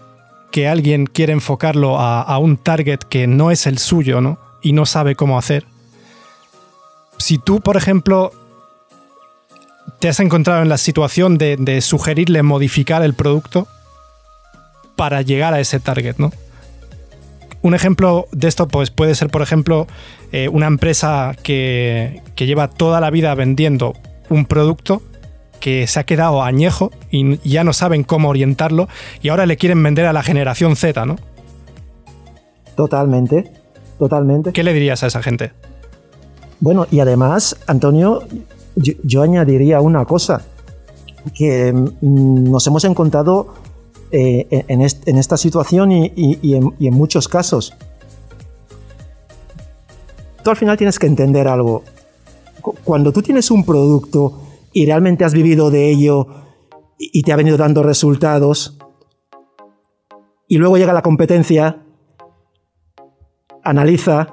que 0.50 0.68
alguien 0.68 1.06
quiere 1.06 1.32
enfocarlo 1.32 1.98
a, 1.98 2.22
a 2.22 2.38
un 2.38 2.56
target 2.56 3.00
que 3.00 3.26
no 3.26 3.50
es 3.50 3.66
el 3.66 3.78
suyo, 3.78 4.20
¿no? 4.20 4.38
y 4.66 4.72
no 4.72 4.84
sabe 4.84 5.14
cómo 5.14 5.38
hacer. 5.38 5.64
Si 7.18 7.38
tú, 7.38 7.60
por 7.60 7.76
ejemplo, 7.76 8.32
te 9.98 10.08
has 10.08 10.20
encontrado 10.20 10.62
en 10.62 10.68
la 10.68 10.78
situación 10.78 11.38
de, 11.38 11.80
sugerirle 11.80 12.42
modificar 12.42 13.02
el 13.02 13.14
producto 13.14 13.66
para 14.96 15.22
llegar 15.22 15.54
a 15.54 15.60
ese 15.60 15.80
target, 15.80 16.16
¿no? 16.18 16.32
un 17.62 17.74
ejemplo 17.74 18.28
de 18.30 18.46
esto 18.46 18.68
pues, 18.68 18.90
puede 18.90 19.14
ser, 19.16 19.28
por 19.28 19.42
ejemplo, 19.42 19.88
eh, 20.30 20.48
una 20.48 20.66
empresa 20.66 21.34
que, 21.42 22.22
lleva 22.36 22.68
toda 22.68 23.00
la 23.00 23.10
vida 23.10 23.34
vendiendo 23.34 23.94
un 24.28 24.44
producto 24.44 25.02
que 25.58 25.86
se 25.88 25.98
ha 25.98 26.04
quedado 26.04 26.44
añejo 26.44 26.92
y 27.10 27.38
ya 27.48 27.64
no 27.64 27.72
saben 27.72 28.04
cómo 28.04 28.28
orientarlo 28.28 28.88
y 29.20 29.30
ahora 29.30 29.46
le 29.46 29.56
quieren 29.56 29.82
vender 29.82 30.06
a 30.06 30.12
la 30.12 30.22
generación 30.22 30.76
Z, 30.76 31.04
¿no? 31.06 31.16
Totalmente, 32.76 33.50
totalmente. 33.98 34.52
¿Qué 34.52 34.62
le 34.62 34.72
dirías 34.72 35.02
a 35.02 35.08
esa 35.08 35.22
gente? 35.22 35.52
Bueno, 36.60 36.86
y 36.90 37.00
además, 37.00 37.56
Antonio, 37.66 38.22
yo, 38.76 39.22
añadiría 39.22 39.80
una 39.80 40.04
cosa, 40.04 40.42
que 41.34 41.72
mm, 41.72 42.50
nos 42.50 42.66
hemos 42.66 42.84
encontrado 42.84 43.54
eh, 44.10 44.64
en, 44.68 44.82
esta 44.82 45.36
situación 45.36 45.90
y, 45.92 46.54
en, 46.54 46.94
muchos 46.94 47.28
casos. 47.28 47.74
Tú 50.42 50.50
al 50.50 50.56
final 50.56 50.76
tienes 50.76 50.98
que 50.98 51.06
entender 51.06 51.48
algo. 51.48 51.82
Cuando 52.84 53.12
tú 53.12 53.22
tienes 53.22 53.50
un 53.50 53.64
producto 53.64 54.40
y 54.72 54.86
realmente 54.86 55.24
has 55.24 55.32
vivido 55.32 55.70
de 55.70 55.90
ello 55.90 56.26
y 56.98 57.22
te 57.22 57.32
ha 57.32 57.36
venido 57.36 57.56
dando 57.56 57.82
resultados, 57.82 58.78
y 60.48 60.58
luego 60.58 60.76
llega 60.76 60.92
la 60.92 61.02
competencia, 61.02 61.82
analiza, 63.64 64.28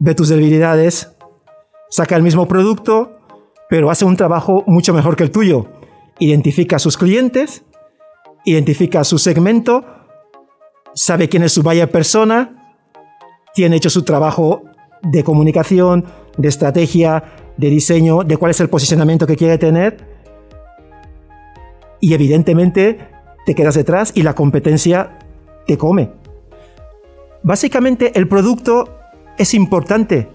ve 0.00 0.14
tus 0.14 0.28
debilidades, 0.28 1.14
saca 1.88 2.16
el 2.16 2.22
mismo 2.22 2.48
producto, 2.48 3.19
pero 3.70 3.88
hace 3.88 4.04
un 4.04 4.16
trabajo 4.16 4.64
mucho 4.66 4.92
mejor 4.92 5.16
que 5.16 5.22
el 5.22 5.30
tuyo. 5.30 5.66
Identifica 6.18 6.76
a 6.76 6.78
sus 6.80 6.98
clientes, 6.98 7.62
identifica 8.44 9.04
su 9.04 9.16
segmento, 9.16 9.86
sabe 10.92 11.28
quién 11.28 11.44
es 11.44 11.52
su 11.52 11.62
buyer 11.62 11.88
persona, 11.90 12.74
tiene 13.54 13.76
hecho 13.76 13.88
su 13.88 14.02
trabajo 14.02 14.64
de 15.02 15.22
comunicación, 15.22 16.04
de 16.36 16.48
estrategia, 16.48 17.22
de 17.56 17.70
diseño, 17.70 18.24
de 18.24 18.36
cuál 18.36 18.50
es 18.50 18.60
el 18.60 18.68
posicionamiento 18.68 19.26
que 19.26 19.36
quiere 19.36 19.56
tener. 19.56 20.04
Y 22.00 22.12
evidentemente 22.12 22.98
te 23.46 23.54
quedas 23.54 23.76
detrás 23.76 24.10
y 24.16 24.22
la 24.22 24.34
competencia 24.34 25.16
te 25.66 25.78
come. 25.78 26.10
Básicamente 27.44 28.18
el 28.18 28.26
producto 28.26 28.98
es 29.38 29.54
importante, 29.54 30.28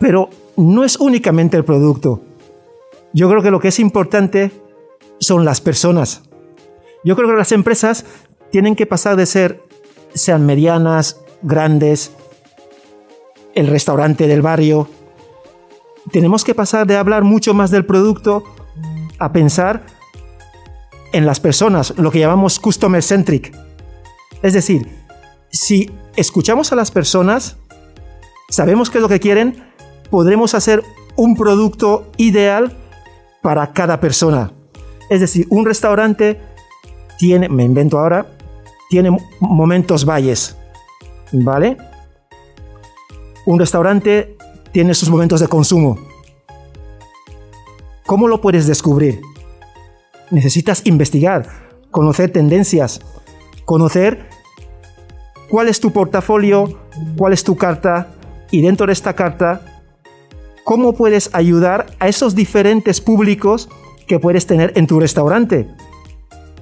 pero 0.00 0.28
no 0.56 0.84
es 0.84 0.96
únicamente 0.96 1.56
el 1.56 1.64
producto. 1.64 2.22
Yo 3.12 3.28
creo 3.28 3.42
que 3.42 3.50
lo 3.50 3.60
que 3.60 3.68
es 3.68 3.78
importante 3.78 4.50
son 5.18 5.44
las 5.44 5.60
personas. 5.60 6.22
Yo 7.04 7.16
creo 7.16 7.28
que 7.28 7.36
las 7.36 7.52
empresas 7.52 8.04
tienen 8.50 8.76
que 8.76 8.86
pasar 8.86 9.16
de 9.16 9.26
ser, 9.26 9.62
sean 10.14 10.46
medianas, 10.46 11.20
grandes, 11.42 12.12
el 13.54 13.66
restaurante 13.66 14.26
del 14.26 14.42
barrio. 14.42 14.88
Tenemos 16.10 16.44
que 16.44 16.54
pasar 16.54 16.86
de 16.86 16.96
hablar 16.96 17.22
mucho 17.22 17.54
más 17.54 17.70
del 17.70 17.84
producto 17.84 18.42
a 19.18 19.32
pensar 19.32 19.84
en 21.12 21.26
las 21.26 21.40
personas, 21.40 21.94
lo 21.98 22.10
que 22.10 22.18
llamamos 22.18 22.58
customer 22.58 23.02
centric. 23.02 23.54
Es 24.42 24.54
decir, 24.54 24.88
si 25.50 25.90
escuchamos 26.16 26.72
a 26.72 26.76
las 26.76 26.90
personas, 26.90 27.58
sabemos 28.48 28.90
qué 28.90 28.98
es 28.98 29.02
lo 29.02 29.08
que 29.08 29.20
quieren, 29.20 29.71
podremos 30.12 30.54
hacer 30.54 30.84
un 31.16 31.34
producto 31.34 32.12
ideal 32.18 32.76
para 33.40 33.72
cada 33.72 33.98
persona. 33.98 34.52
Es 35.08 35.20
decir, 35.20 35.46
un 35.48 35.64
restaurante 35.64 36.38
tiene, 37.18 37.48
me 37.48 37.64
invento 37.64 37.98
ahora, 37.98 38.26
tiene 38.90 39.16
momentos 39.40 40.04
valles, 40.04 40.54
¿vale? 41.32 41.78
Un 43.46 43.58
restaurante 43.58 44.36
tiene 44.70 44.92
sus 44.92 45.08
momentos 45.08 45.40
de 45.40 45.48
consumo. 45.48 45.96
¿Cómo 48.04 48.28
lo 48.28 48.42
puedes 48.42 48.66
descubrir? 48.66 49.22
Necesitas 50.30 50.82
investigar, 50.84 51.48
conocer 51.90 52.30
tendencias, 52.30 53.00
conocer 53.64 54.28
cuál 55.48 55.68
es 55.68 55.80
tu 55.80 55.90
portafolio, 55.90 56.80
cuál 57.16 57.32
es 57.32 57.42
tu 57.44 57.56
carta 57.56 58.08
y 58.50 58.60
dentro 58.60 58.86
de 58.86 58.92
esta 58.92 59.14
carta 59.14 59.71
cómo 60.64 60.94
puedes 60.94 61.30
ayudar 61.34 61.86
a 61.98 62.08
esos 62.08 62.34
diferentes 62.34 63.00
públicos 63.00 63.68
que 64.06 64.18
puedes 64.18 64.46
tener 64.46 64.72
en 64.76 64.86
tu 64.86 65.00
restaurante. 65.00 65.68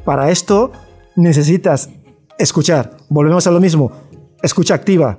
Para 0.04 0.30
esto 0.30 0.72
necesitas 1.16 1.90
escuchar. 2.38 2.96
Volvemos 3.08 3.46
a 3.46 3.50
lo 3.50 3.60
mismo. 3.60 3.92
Escucha 4.42 4.74
activa. 4.74 5.18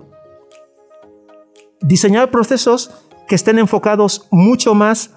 Diseñar 1.82 2.32
procesos 2.32 2.92
que 3.28 3.36
estén 3.36 3.60
enfocados 3.60 4.28
mucho 4.32 4.74
más 4.74 5.12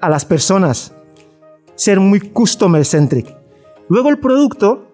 a 0.00 0.08
las 0.08 0.24
personas. 0.24 0.92
Ser 1.74 2.00
muy 2.00 2.20
customer 2.20 2.84
centric. 2.84 3.34
Luego 3.88 4.08
el 4.08 4.18
producto 4.18 4.86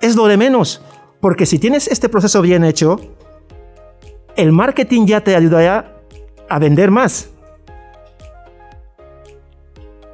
es 0.00 0.16
lo 0.16 0.26
de 0.26 0.36
menos, 0.36 0.82
porque 1.20 1.46
si 1.46 1.58
tienes 1.58 1.88
este 1.88 2.08
proceso 2.08 2.40
bien 2.40 2.64
hecho, 2.64 2.98
el 4.36 4.52
marketing 4.52 5.06
ya 5.06 5.22
te 5.22 5.34
ayudará 5.34 5.97
a 6.48 6.58
vender 6.58 6.90
más. 6.90 7.30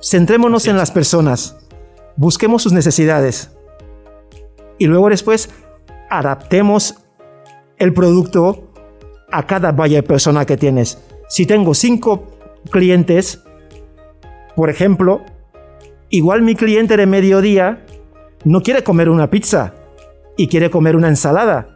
Centrémonos 0.03 0.67
en 0.67 0.77
las 0.77 0.91
personas, 0.91 1.57
busquemos 2.17 2.63
sus 2.63 2.73
necesidades 2.73 3.51
y 4.79 4.87
luego 4.87 5.09
después 5.09 5.51
adaptemos 6.11 6.97
el 7.79 7.93
producto 7.93 8.71
a 9.33 9.47
cada 9.47 9.73
buyer 9.73 10.05
persona 10.05 10.45
que 10.45 10.57
tienes. 10.57 11.03
Si 11.29 11.47
tengo 11.47 11.75
cinco 11.75 12.25
clientes, 12.71 13.43
por 14.55 14.71
ejemplo, 14.71 15.23
igual 16.11 16.43
mi 16.43 16.55
cliente 16.55 16.97
de 16.97 17.07
mediodía 17.07 17.85
no 18.45 18.63
quiere 18.63 18.85
comer 18.85 19.09
una 19.09 19.31
pizza 19.31 19.75
y 20.37 20.49
quiere 20.49 20.71
comer 20.71 20.97
una 20.97 21.09
ensalada. 21.09 21.74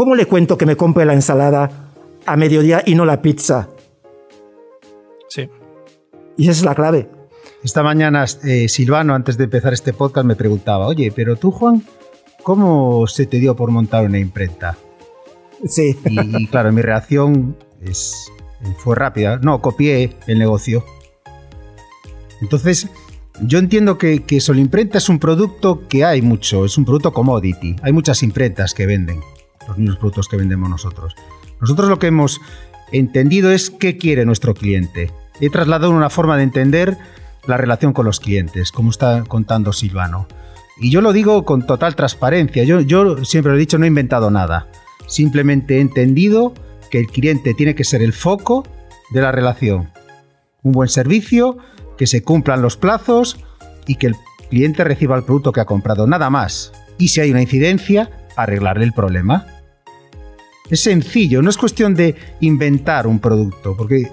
¿Cómo 0.00 0.14
le 0.14 0.24
cuento 0.24 0.56
que 0.56 0.64
me 0.64 0.76
compre 0.76 1.04
la 1.04 1.12
ensalada 1.12 1.92
a 2.24 2.34
mediodía 2.34 2.82
y 2.86 2.94
no 2.94 3.04
la 3.04 3.20
pizza? 3.20 3.68
Sí. 5.28 5.46
Y 6.38 6.44
esa 6.44 6.52
es 6.52 6.64
la 6.64 6.74
clave. 6.74 7.10
Esta 7.62 7.82
mañana 7.82 8.24
eh, 8.44 8.66
Silvano, 8.70 9.14
antes 9.14 9.36
de 9.36 9.44
empezar 9.44 9.74
este 9.74 9.92
podcast, 9.92 10.26
me 10.26 10.36
preguntaba, 10.36 10.86
oye, 10.86 11.12
pero 11.14 11.36
tú, 11.36 11.50
Juan, 11.50 11.84
¿cómo 12.42 13.06
se 13.08 13.26
te 13.26 13.40
dio 13.40 13.54
por 13.54 13.70
montar 13.72 14.06
una 14.06 14.18
imprenta? 14.18 14.78
Sí. 15.66 15.94
Y, 16.06 16.46
claro, 16.46 16.72
mi 16.72 16.80
reacción 16.80 17.58
es, 17.82 18.32
fue 18.78 18.96
rápida. 18.96 19.36
No, 19.42 19.60
copié 19.60 20.16
el 20.26 20.38
negocio. 20.38 20.82
Entonces, 22.40 22.88
yo 23.42 23.58
entiendo 23.58 23.98
que, 23.98 24.22
que 24.22 24.40
Solimprenta 24.40 24.96
es 24.96 25.10
un 25.10 25.18
producto 25.18 25.86
que 25.88 26.06
hay 26.06 26.22
mucho, 26.22 26.64
es 26.64 26.78
un 26.78 26.86
producto 26.86 27.12
commodity. 27.12 27.76
Hay 27.82 27.92
muchas 27.92 28.22
imprentas 28.22 28.72
que 28.72 28.86
venden 28.86 29.20
los 29.70 29.78
mismos 29.78 29.98
productos 29.98 30.28
que 30.28 30.36
vendemos 30.36 30.68
nosotros. 30.68 31.14
Nosotros 31.60 31.88
lo 31.88 31.98
que 31.98 32.08
hemos 32.08 32.40
entendido 32.92 33.50
es 33.50 33.70
qué 33.70 33.96
quiere 33.96 34.24
nuestro 34.24 34.54
cliente. 34.54 35.10
He 35.40 35.50
trasladado 35.50 35.90
una 35.90 36.10
forma 36.10 36.36
de 36.36 36.42
entender 36.42 36.98
la 37.46 37.56
relación 37.56 37.92
con 37.92 38.04
los 38.04 38.20
clientes, 38.20 38.72
como 38.72 38.90
está 38.90 39.24
contando 39.24 39.72
Silvano. 39.72 40.26
Y 40.78 40.90
yo 40.90 41.00
lo 41.00 41.12
digo 41.12 41.44
con 41.44 41.66
total 41.66 41.96
transparencia. 41.96 42.64
Yo, 42.64 42.80
yo 42.80 43.24
siempre 43.24 43.52
lo 43.52 43.56
he 43.56 43.60
dicho, 43.60 43.78
no 43.78 43.84
he 43.84 43.88
inventado 43.88 44.30
nada. 44.30 44.68
Simplemente 45.06 45.76
he 45.76 45.80
entendido 45.80 46.54
que 46.90 46.98
el 46.98 47.06
cliente 47.06 47.54
tiene 47.54 47.74
que 47.74 47.84
ser 47.84 48.02
el 48.02 48.12
foco 48.12 48.66
de 49.10 49.20
la 49.20 49.32
relación. 49.32 49.90
Un 50.62 50.72
buen 50.72 50.88
servicio, 50.88 51.58
que 51.96 52.06
se 52.06 52.22
cumplan 52.22 52.62
los 52.62 52.76
plazos 52.76 53.38
y 53.86 53.96
que 53.96 54.08
el 54.08 54.16
cliente 54.48 54.84
reciba 54.84 55.16
el 55.16 55.22
producto 55.22 55.52
que 55.52 55.60
ha 55.60 55.66
comprado. 55.66 56.06
Nada 56.06 56.30
más. 56.30 56.72
Y 56.98 57.08
si 57.08 57.20
hay 57.20 57.30
una 57.30 57.42
incidencia, 57.42 58.10
arreglarle 58.36 58.84
el 58.84 58.92
problema. 58.92 59.46
Es 60.70 60.80
sencillo, 60.80 61.42
no 61.42 61.50
es 61.50 61.58
cuestión 61.58 61.94
de 61.94 62.14
inventar 62.40 63.08
un 63.08 63.18
producto, 63.18 63.76
porque 63.76 64.08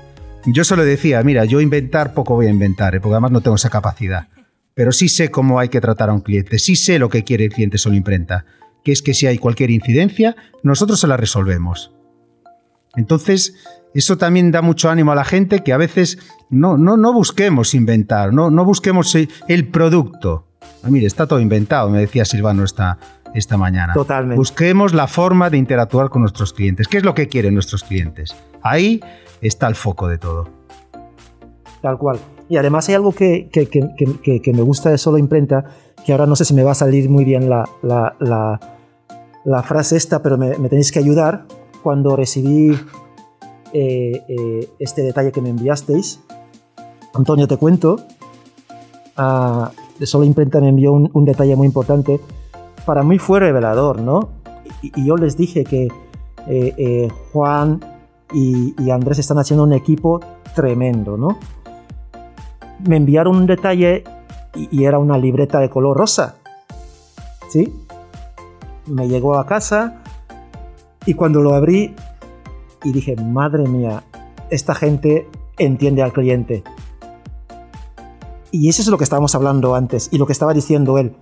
yo 0.48 0.64
solo 0.64 0.84
decía, 0.84 1.22
mira, 1.22 1.46
yo 1.46 1.62
inventar 1.62 2.14
poco 2.14 2.34
voy 2.34 2.48
a 2.48 2.50
inventar, 2.50 2.96
¿eh? 2.96 3.00
porque 3.00 3.14
además 3.14 3.32
no 3.32 3.42
tengo 3.42 3.56
esa 3.56 3.70
capacidad. 3.70 4.28
Pero 4.74 4.92
sí 4.92 5.08
sé 5.08 5.30
cómo 5.30 5.60
hay 5.60 5.70
que 5.70 5.82
tratar 5.82 6.10
a 6.10 6.14
un 6.14 6.22
cliente, 6.22 6.58
sí 6.58 6.76
sé 6.76 6.98
lo 6.98 7.10
que 7.10 7.24
quiere 7.24 7.46
el 7.46 7.54
cliente 7.54 7.78
solo 7.78 7.96
imprenta, 7.96 8.46
que 8.84 8.92
es 8.92 9.04
que 9.04 9.14
si 9.14 9.28
hay 9.28 9.38
cualquier 9.38 9.70
incidencia, 9.70 10.36
nosotros 10.64 11.00
se 11.00 11.08
la 11.08 11.18
resolvemos. 11.18 11.94
Entonces, 12.96 13.56
eso 13.94 14.18
también 14.18 14.52
da 14.52 14.62
mucho 14.64 14.90
ánimo 14.90 15.12
a 15.12 15.16
la 15.16 15.26
gente 15.26 15.64
que 15.64 15.74
a 15.74 15.78
veces 15.78 16.18
no, 16.50 16.78
no, 16.78 16.98
no 16.98 17.14
busquemos 17.14 17.76
inventar, 17.76 18.34
no, 18.34 18.50
no 18.50 18.66
busquemos 18.66 19.16
el 19.16 19.68
producto. 19.68 20.48
Ah, 20.84 20.90
mire, 20.90 21.06
está 21.06 21.28
todo 21.28 21.40
inventado, 21.40 21.90
me 21.90 22.00
decía 22.00 22.26
Silvano 22.26 22.64
esta, 22.64 22.98
esta 23.40 23.58
mañana. 23.58 23.94
Totalmente. 23.94 24.38
Busquemos 24.38 24.94
la 24.94 25.08
forma 25.08 25.50
de 25.50 25.58
interactuar 25.58 26.10
con 26.10 26.22
nuestros 26.22 26.54
clientes. 26.54 26.88
¿Qué 26.88 26.98
es 26.98 27.04
lo 27.04 27.14
que 27.14 27.28
quieren 27.28 27.54
nuestros 27.54 27.84
clientes? 27.84 28.36
Ahí 28.62 29.02
está 29.42 29.68
el 29.68 29.76
foco 29.76 30.08
de 30.08 30.18
todo. 30.18 30.50
Tal 31.82 31.98
cual. 31.98 32.20
Y 32.50 32.58
además 32.58 32.88
hay 32.90 32.96
algo 32.96 33.12
que, 33.12 33.50
que, 33.52 33.68
que, 33.68 34.42
que, 34.42 34.54
me 34.54 34.62
gusta 34.62 34.90
de 34.90 34.98
Solo 34.98 35.18
Imprenta, 35.18 35.66
que 36.06 36.12
ahora 36.12 36.26
no 36.26 36.36
sé 36.36 36.46
si 36.46 36.54
me 36.54 36.64
va 36.64 36.72
a 36.72 36.76
salir 36.76 37.10
muy 37.10 37.26
bien 37.26 37.50
la, 37.50 37.66
la, 37.82 38.16
la, 38.20 38.60
la 39.44 39.64
frase 39.64 39.98
esta, 39.98 40.24
pero 40.24 40.38
me, 40.38 40.58
me, 40.58 40.70
tenéis 40.70 40.92
que 40.92 41.00
ayudar. 41.00 41.46
Cuando 41.84 42.16
recibí 42.16 42.72
eh, 43.74 44.22
eh, 44.28 44.70
este 44.80 45.04
detalle 45.04 45.32
que 45.32 45.42
me 45.42 45.50
enviasteis, 45.50 46.22
Antonio, 47.14 47.48
te 47.48 47.58
cuento, 47.58 47.98
uh, 49.18 49.66
de 50.00 50.06
Solo 50.06 50.26
Imprenta 50.26 50.60
me 50.60 50.70
envió 50.70 50.92
un, 50.92 51.10
un, 51.14 51.26
detalle 51.26 51.56
muy 51.56 51.68
importante. 51.68 52.20
Para 52.88 53.04
mí 53.04 53.20
fue 53.20 53.40
revelador, 53.40 54.02
¿no? 54.02 54.30
Y, 54.82 54.92
y 55.00 55.06
yo 55.06 55.16
les 55.16 55.38
dije 55.38 55.64
que 55.64 55.90
eh, 56.48 57.08
Juan 57.32 57.82
y, 58.34 58.74
y 58.82 58.90
Andrés 58.90 59.20
están 59.20 59.38
haciendo 59.38 59.64
un 59.64 59.74
equipo 59.74 60.20
tremendo, 60.56 61.18
¿no? 61.18 61.38
me 62.86 62.98
enviaron 62.98 63.36
un 63.36 63.46
detalle 63.46 64.04
y, 64.56 64.86
era 64.86 65.00
una 65.00 65.18
libreta 65.18 65.60
de 65.60 65.70
color 65.70 65.98
rosa. 65.98 66.36
¿Sí? 67.50 67.74
Me 68.88 69.08
llegó 69.08 69.38
a 69.38 69.46
casa 69.46 70.02
y 71.06 71.14
cuando 71.14 71.42
lo 71.42 71.54
abrí 71.54 71.96
y 72.84 72.92
dije, 72.92 73.16
madre 73.16 73.68
mía, 73.68 74.04
esta 74.50 74.76
gente 74.76 75.30
entiende 75.58 76.02
al 76.02 76.14
cliente. 76.14 76.64
Y 78.52 78.70
eso 78.70 78.82
es 78.82 78.88
lo 78.88 78.98
que 78.98 79.04
estábamos 79.04 79.36
hablando 79.36 79.76
antes 79.76 80.10
y 80.12 80.18
lo 80.18 80.26
que 80.26 80.34
estaba 80.34 80.54
diciendo 80.54 80.98
él. 80.98 81.16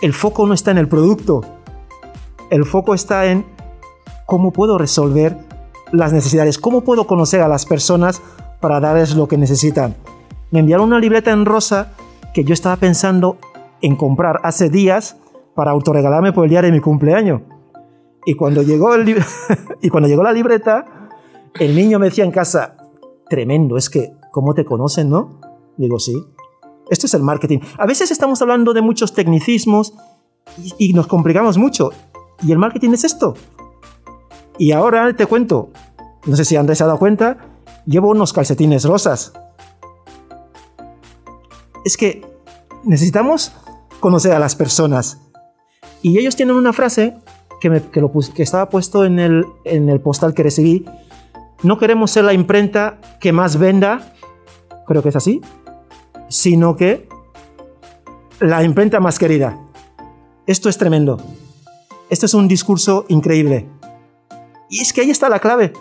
El 0.00 0.12
foco 0.12 0.46
no 0.46 0.54
está 0.54 0.70
en 0.70 0.78
el 0.78 0.88
producto. 0.88 1.42
El 2.50 2.64
foco 2.64 2.94
está 2.94 3.26
en 3.26 3.44
cómo 4.26 4.52
puedo 4.52 4.78
resolver 4.78 5.36
las 5.92 6.12
necesidades, 6.12 6.58
cómo 6.58 6.82
puedo 6.82 7.06
conocer 7.06 7.40
a 7.40 7.48
las 7.48 7.66
personas 7.66 8.22
para 8.60 8.80
darles 8.80 9.14
lo 9.14 9.28
que 9.28 9.38
necesitan 9.38 9.94
me 10.50 10.60
enviaron 10.60 10.86
una 10.86 10.98
libreta 10.98 11.32
en 11.32 11.44
rosa 11.44 11.92
que 12.32 12.44
yo 12.44 12.52
estaba 12.52 12.76
pensando 12.76 13.38
en 13.80 13.96
comprar 13.96 14.40
hace 14.42 14.70
días 14.70 15.16
para 15.54 15.70
autorregalarme 15.72 16.32
por 16.32 16.44
el 16.44 16.50
día 16.50 16.62
de 16.62 16.72
mi 16.72 16.80
cumpleaños. 16.80 17.42
Y 18.24 18.34
cuando 18.34 18.62
llegó, 18.62 18.94
el 18.94 19.22
y 19.82 19.88
cuando 19.88 20.08
llegó 20.08 20.22
la 20.22 20.32
libreta, 20.32 21.08
el 21.58 21.74
niño 21.74 21.98
me 21.98 22.06
decía 22.06 22.24
en 22.24 22.30
casa, 22.30 22.76
tremendo, 23.28 23.76
es 23.76 23.90
que, 23.90 24.12
¿cómo 24.32 24.54
te 24.54 24.64
conocen, 24.64 25.10
no? 25.10 25.40
Digo, 25.76 25.98
sí. 25.98 26.14
Esto 26.90 27.06
es 27.06 27.14
el 27.14 27.22
marketing. 27.22 27.58
A 27.78 27.86
veces 27.86 28.10
estamos 28.10 28.40
hablando 28.42 28.72
de 28.72 28.80
muchos 28.80 29.12
tecnicismos 29.12 29.94
y, 30.78 30.92
nos 30.92 31.06
complicamos 31.06 31.58
mucho. 31.58 31.90
Y 32.42 32.52
el 32.52 32.58
marketing 32.58 32.90
es 32.90 33.04
esto. 33.04 33.34
Y 34.58 34.72
ahora 34.72 35.14
te 35.14 35.26
cuento, 35.26 35.70
no 36.24 36.36
sé 36.36 36.44
si 36.44 36.56
Andrés 36.56 36.78
se 36.78 36.84
ha 36.84 36.86
dado 36.86 36.98
cuenta, 36.98 37.38
llevo 37.86 38.10
unos 38.10 38.32
calcetines 38.32 38.84
rosas 38.84 39.32
es 41.86 41.96
que 41.96 42.26
necesitamos 42.82 43.52
conocer 44.00 44.32
a 44.32 44.40
las 44.40 44.56
personas. 44.56 45.20
Y 46.02 46.18
ellos 46.18 46.34
tienen 46.34 46.56
una 46.56 46.72
frase 46.72 47.16
que, 47.60 47.80
estaba 48.38 48.68
puesto 48.68 49.04
en 49.04 49.20
el 49.20 50.00
postal 50.00 50.34
que 50.34 50.42
recibí. 50.42 50.84
No 51.62 51.78
queremos 51.78 52.10
ser 52.10 52.24
la 52.24 52.32
imprenta 52.32 52.98
que 53.20 53.32
más 53.32 53.56
venda, 53.56 54.12
creo 54.84 55.00
que 55.00 55.10
es 55.10 55.16
así, 55.16 55.40
sino 56.28 56.76
que 56.76 57.08
la 58.40 58.62
imprenta 58.62 59.00
más 59.00 59.18
querida. 59.18 59.58
Esto 60.46 60.68
es 60.68 60.78
tremendo. 60.78 61.20
Esto 62.10 62.26
es 62.26 62.34
un 62.34 62.48
discurso 62.48 63.04
increíble. 63.08 63.66
Y 64.70 64.80
es 64.80 64.92
que 64.92 65.00
ahí 65.00 65.10
está 65.10 65.28
la 65.28 65.40
clave. 65.40 65.72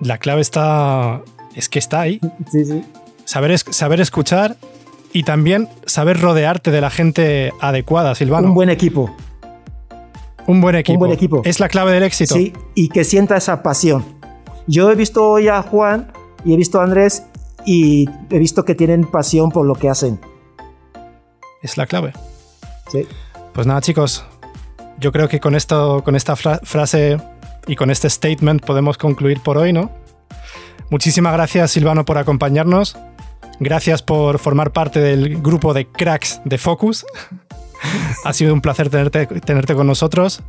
La 0.00 0.18
clave 0.18 0.40
está 0.40 1.22
es 1.54 1.68
que 1.68 1.78
está 1.78 2.00
ahí. 2.00 2.20
Sí, 2.50 2.64
sí. 2.64 2.84
Saber, 3.24 3.58
saber 3.58 4.00
escuchar 4.00 4.56
y 5.12 5.24
también 5.24 5.68
saber 5.86 6.20
rodearte 6.20 6.70
de 6.70 6.80
la 6.80 6.90
gente 6.90 7.52
adecuada, 7.60 8.14
Silvano. 8.14 8.48
Un 8.48 8.54
buen 8.54 8.70
equipo. 8.70 9.14
Un 10.46 10.60
buen 10.60 10.76
equipo. 10.76 10.94
Un 10.94 10.98
buen 11.00 11.12
equipo. 11.12 11.42
Es 11.44 11.60
la 11.60 11.68
clave 11.68 11.92
del 11.92 12.02
éxito. 12.02 12.34
Sí, 12.34 12.52
y 12.74 12.88
que 12.88 13.04
sienta 13.04 13.36
esa 13.36 13.62
pasión. 13.62 14.04
Yo 14.66 14.90
he 14.90 14.94
visto 14.94 15.28
hoy 15.28 15.48
a 15.48 15.62
Juan 15.62 16.12
y 16.44 16.54
he 16.54 16.56
visto 16.56 16.80
a 16.80 16.84
Andrés 16.84 17.24
y 17.64 18.08
he 18.30 18.38
visto 18.38 18.64
que 18.64 18.74
tienen 18.74 19.04
pasión 19.04 19.50
por 19.50 19.66
lo 19.66 19.74
que 19.74 19.88
hacen. 19.88 20.20
Es 21.62 21.76
la 21.76 21.86
clave. 21.86 22.12
Sí. 22.90 23.06
Pues 23.52 23.66
nada, 23.66 23.80
chicos. 23.80 24.24
Yo 24.98 25.12
creo 25.12 25.28
que 25.28 25.40
con 25.40 25.54
esto, 25.54 26.02
con 26.04 26.16
esta 26.16 26.36
frase 26.36 27.18
y 27.66 27.76
con 27.76 27.90
este 27.90 28.08
statement 28.10 28.64
podemos 28.64 28.98
concluir 28.98 29.40
por 29.40 29.56
hoy, 29.58 29.72
¿no? 29.72 29.90
Muchísimas 30.90 31.32
gracias 31.32 31.70
Silvano 31.70 32.04
por 32.04 32.18
acompañarnos. 32.18 32.96
Gracias 33.60 34.02
por 34.02 34.38
formar 34.38 34.72
parte 34.72 35.00
del 35.00 35.40
grupo 35.40 35.74
de 35.74 35.86
cracks 35.86 36.40
de 36.44 36.58
Focus. 36.58 37.04
ha 38.24 38.32
sido 38.32 38.52
un 38.54 38.60
placer 38.60 38.90
tenerte, 38.90 39.26
tenerte 39.26 39.74
con 39.74 39.86
nosotros. 39.86 40.42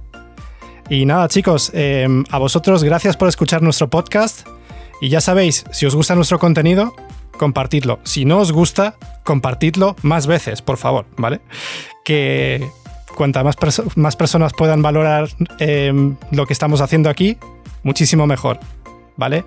Y 0.89 1.06
nada 1.06 1.28
chicos, 1.28 1.72
em, 1.74 2.26
a 2.30 2.38
vosotros 2.38 2.84
gracias 2.84 3.16
por 3.16 3.30
escuchar 3.30 3.62
nuestro 3.62 3.89
podcast. 3.89 4.48
Y 5.02 5.10
ya 5.10 5.20
sabéis, 5.20 5.66
si 5.72 5.86
os 5.86 5.95
gusta 5.95 6.16
nuestro 6.16 6.39
contenido, 6.39 6.95
compartidlo. 7.38 7.99
Si 8.04 8.24
no 8.24 8.38
os 8.38 8.52
gusta, 8.52 8.95
compartidlo 9.24 9.95
más 10.04 10.28
veces, 10.28 10.62
por 10.62 10.78
favor, 10.78 11.06
¿vale? 11.18 11.41
Que 12.06 12.70
cuanta 13.18 13.43
más, 13.43 13.56
más 13.95 14.16
personas 14.16 14.54
puedan 14.54 14.82
valorar 14.82 15.28
em, 15.60 16.16
lo 16.32 16.45
que 16.45 16.54
estamos 16.54 16.80
haciendo 16.80 17.10
aquí, 17.10 17.38
muchísimo 17.84 18.28
mejor. 18.28 18.60
¿vale? 19.22 19.45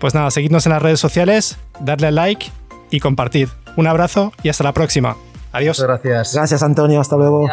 Pues 0.00 0.14
nada, 0.14 0.30
seguidnos 0.32 0.66
en 0.66 0.72
las 0.72 0.82
redes 0.82 0.98
sociales, 0.98 1.56
darle 1.80 2.10
like 2.10 2.50
y 2.90 2.98
compartir. 2.98 3.48
Un 3.76 3.86
abrazo 3.86 4.32
y 4.42 4.48
hasta 4.48 4.64
la 4.64 4.72
próxima. 4.72 5.16
Adiós. 5.52 5.80
gracias. 5.80 6.34
Gracias, 6.34 6.62
Antonio. 6.62 7.00
Hasta 7.00 7.16
luego. 7.16 7.48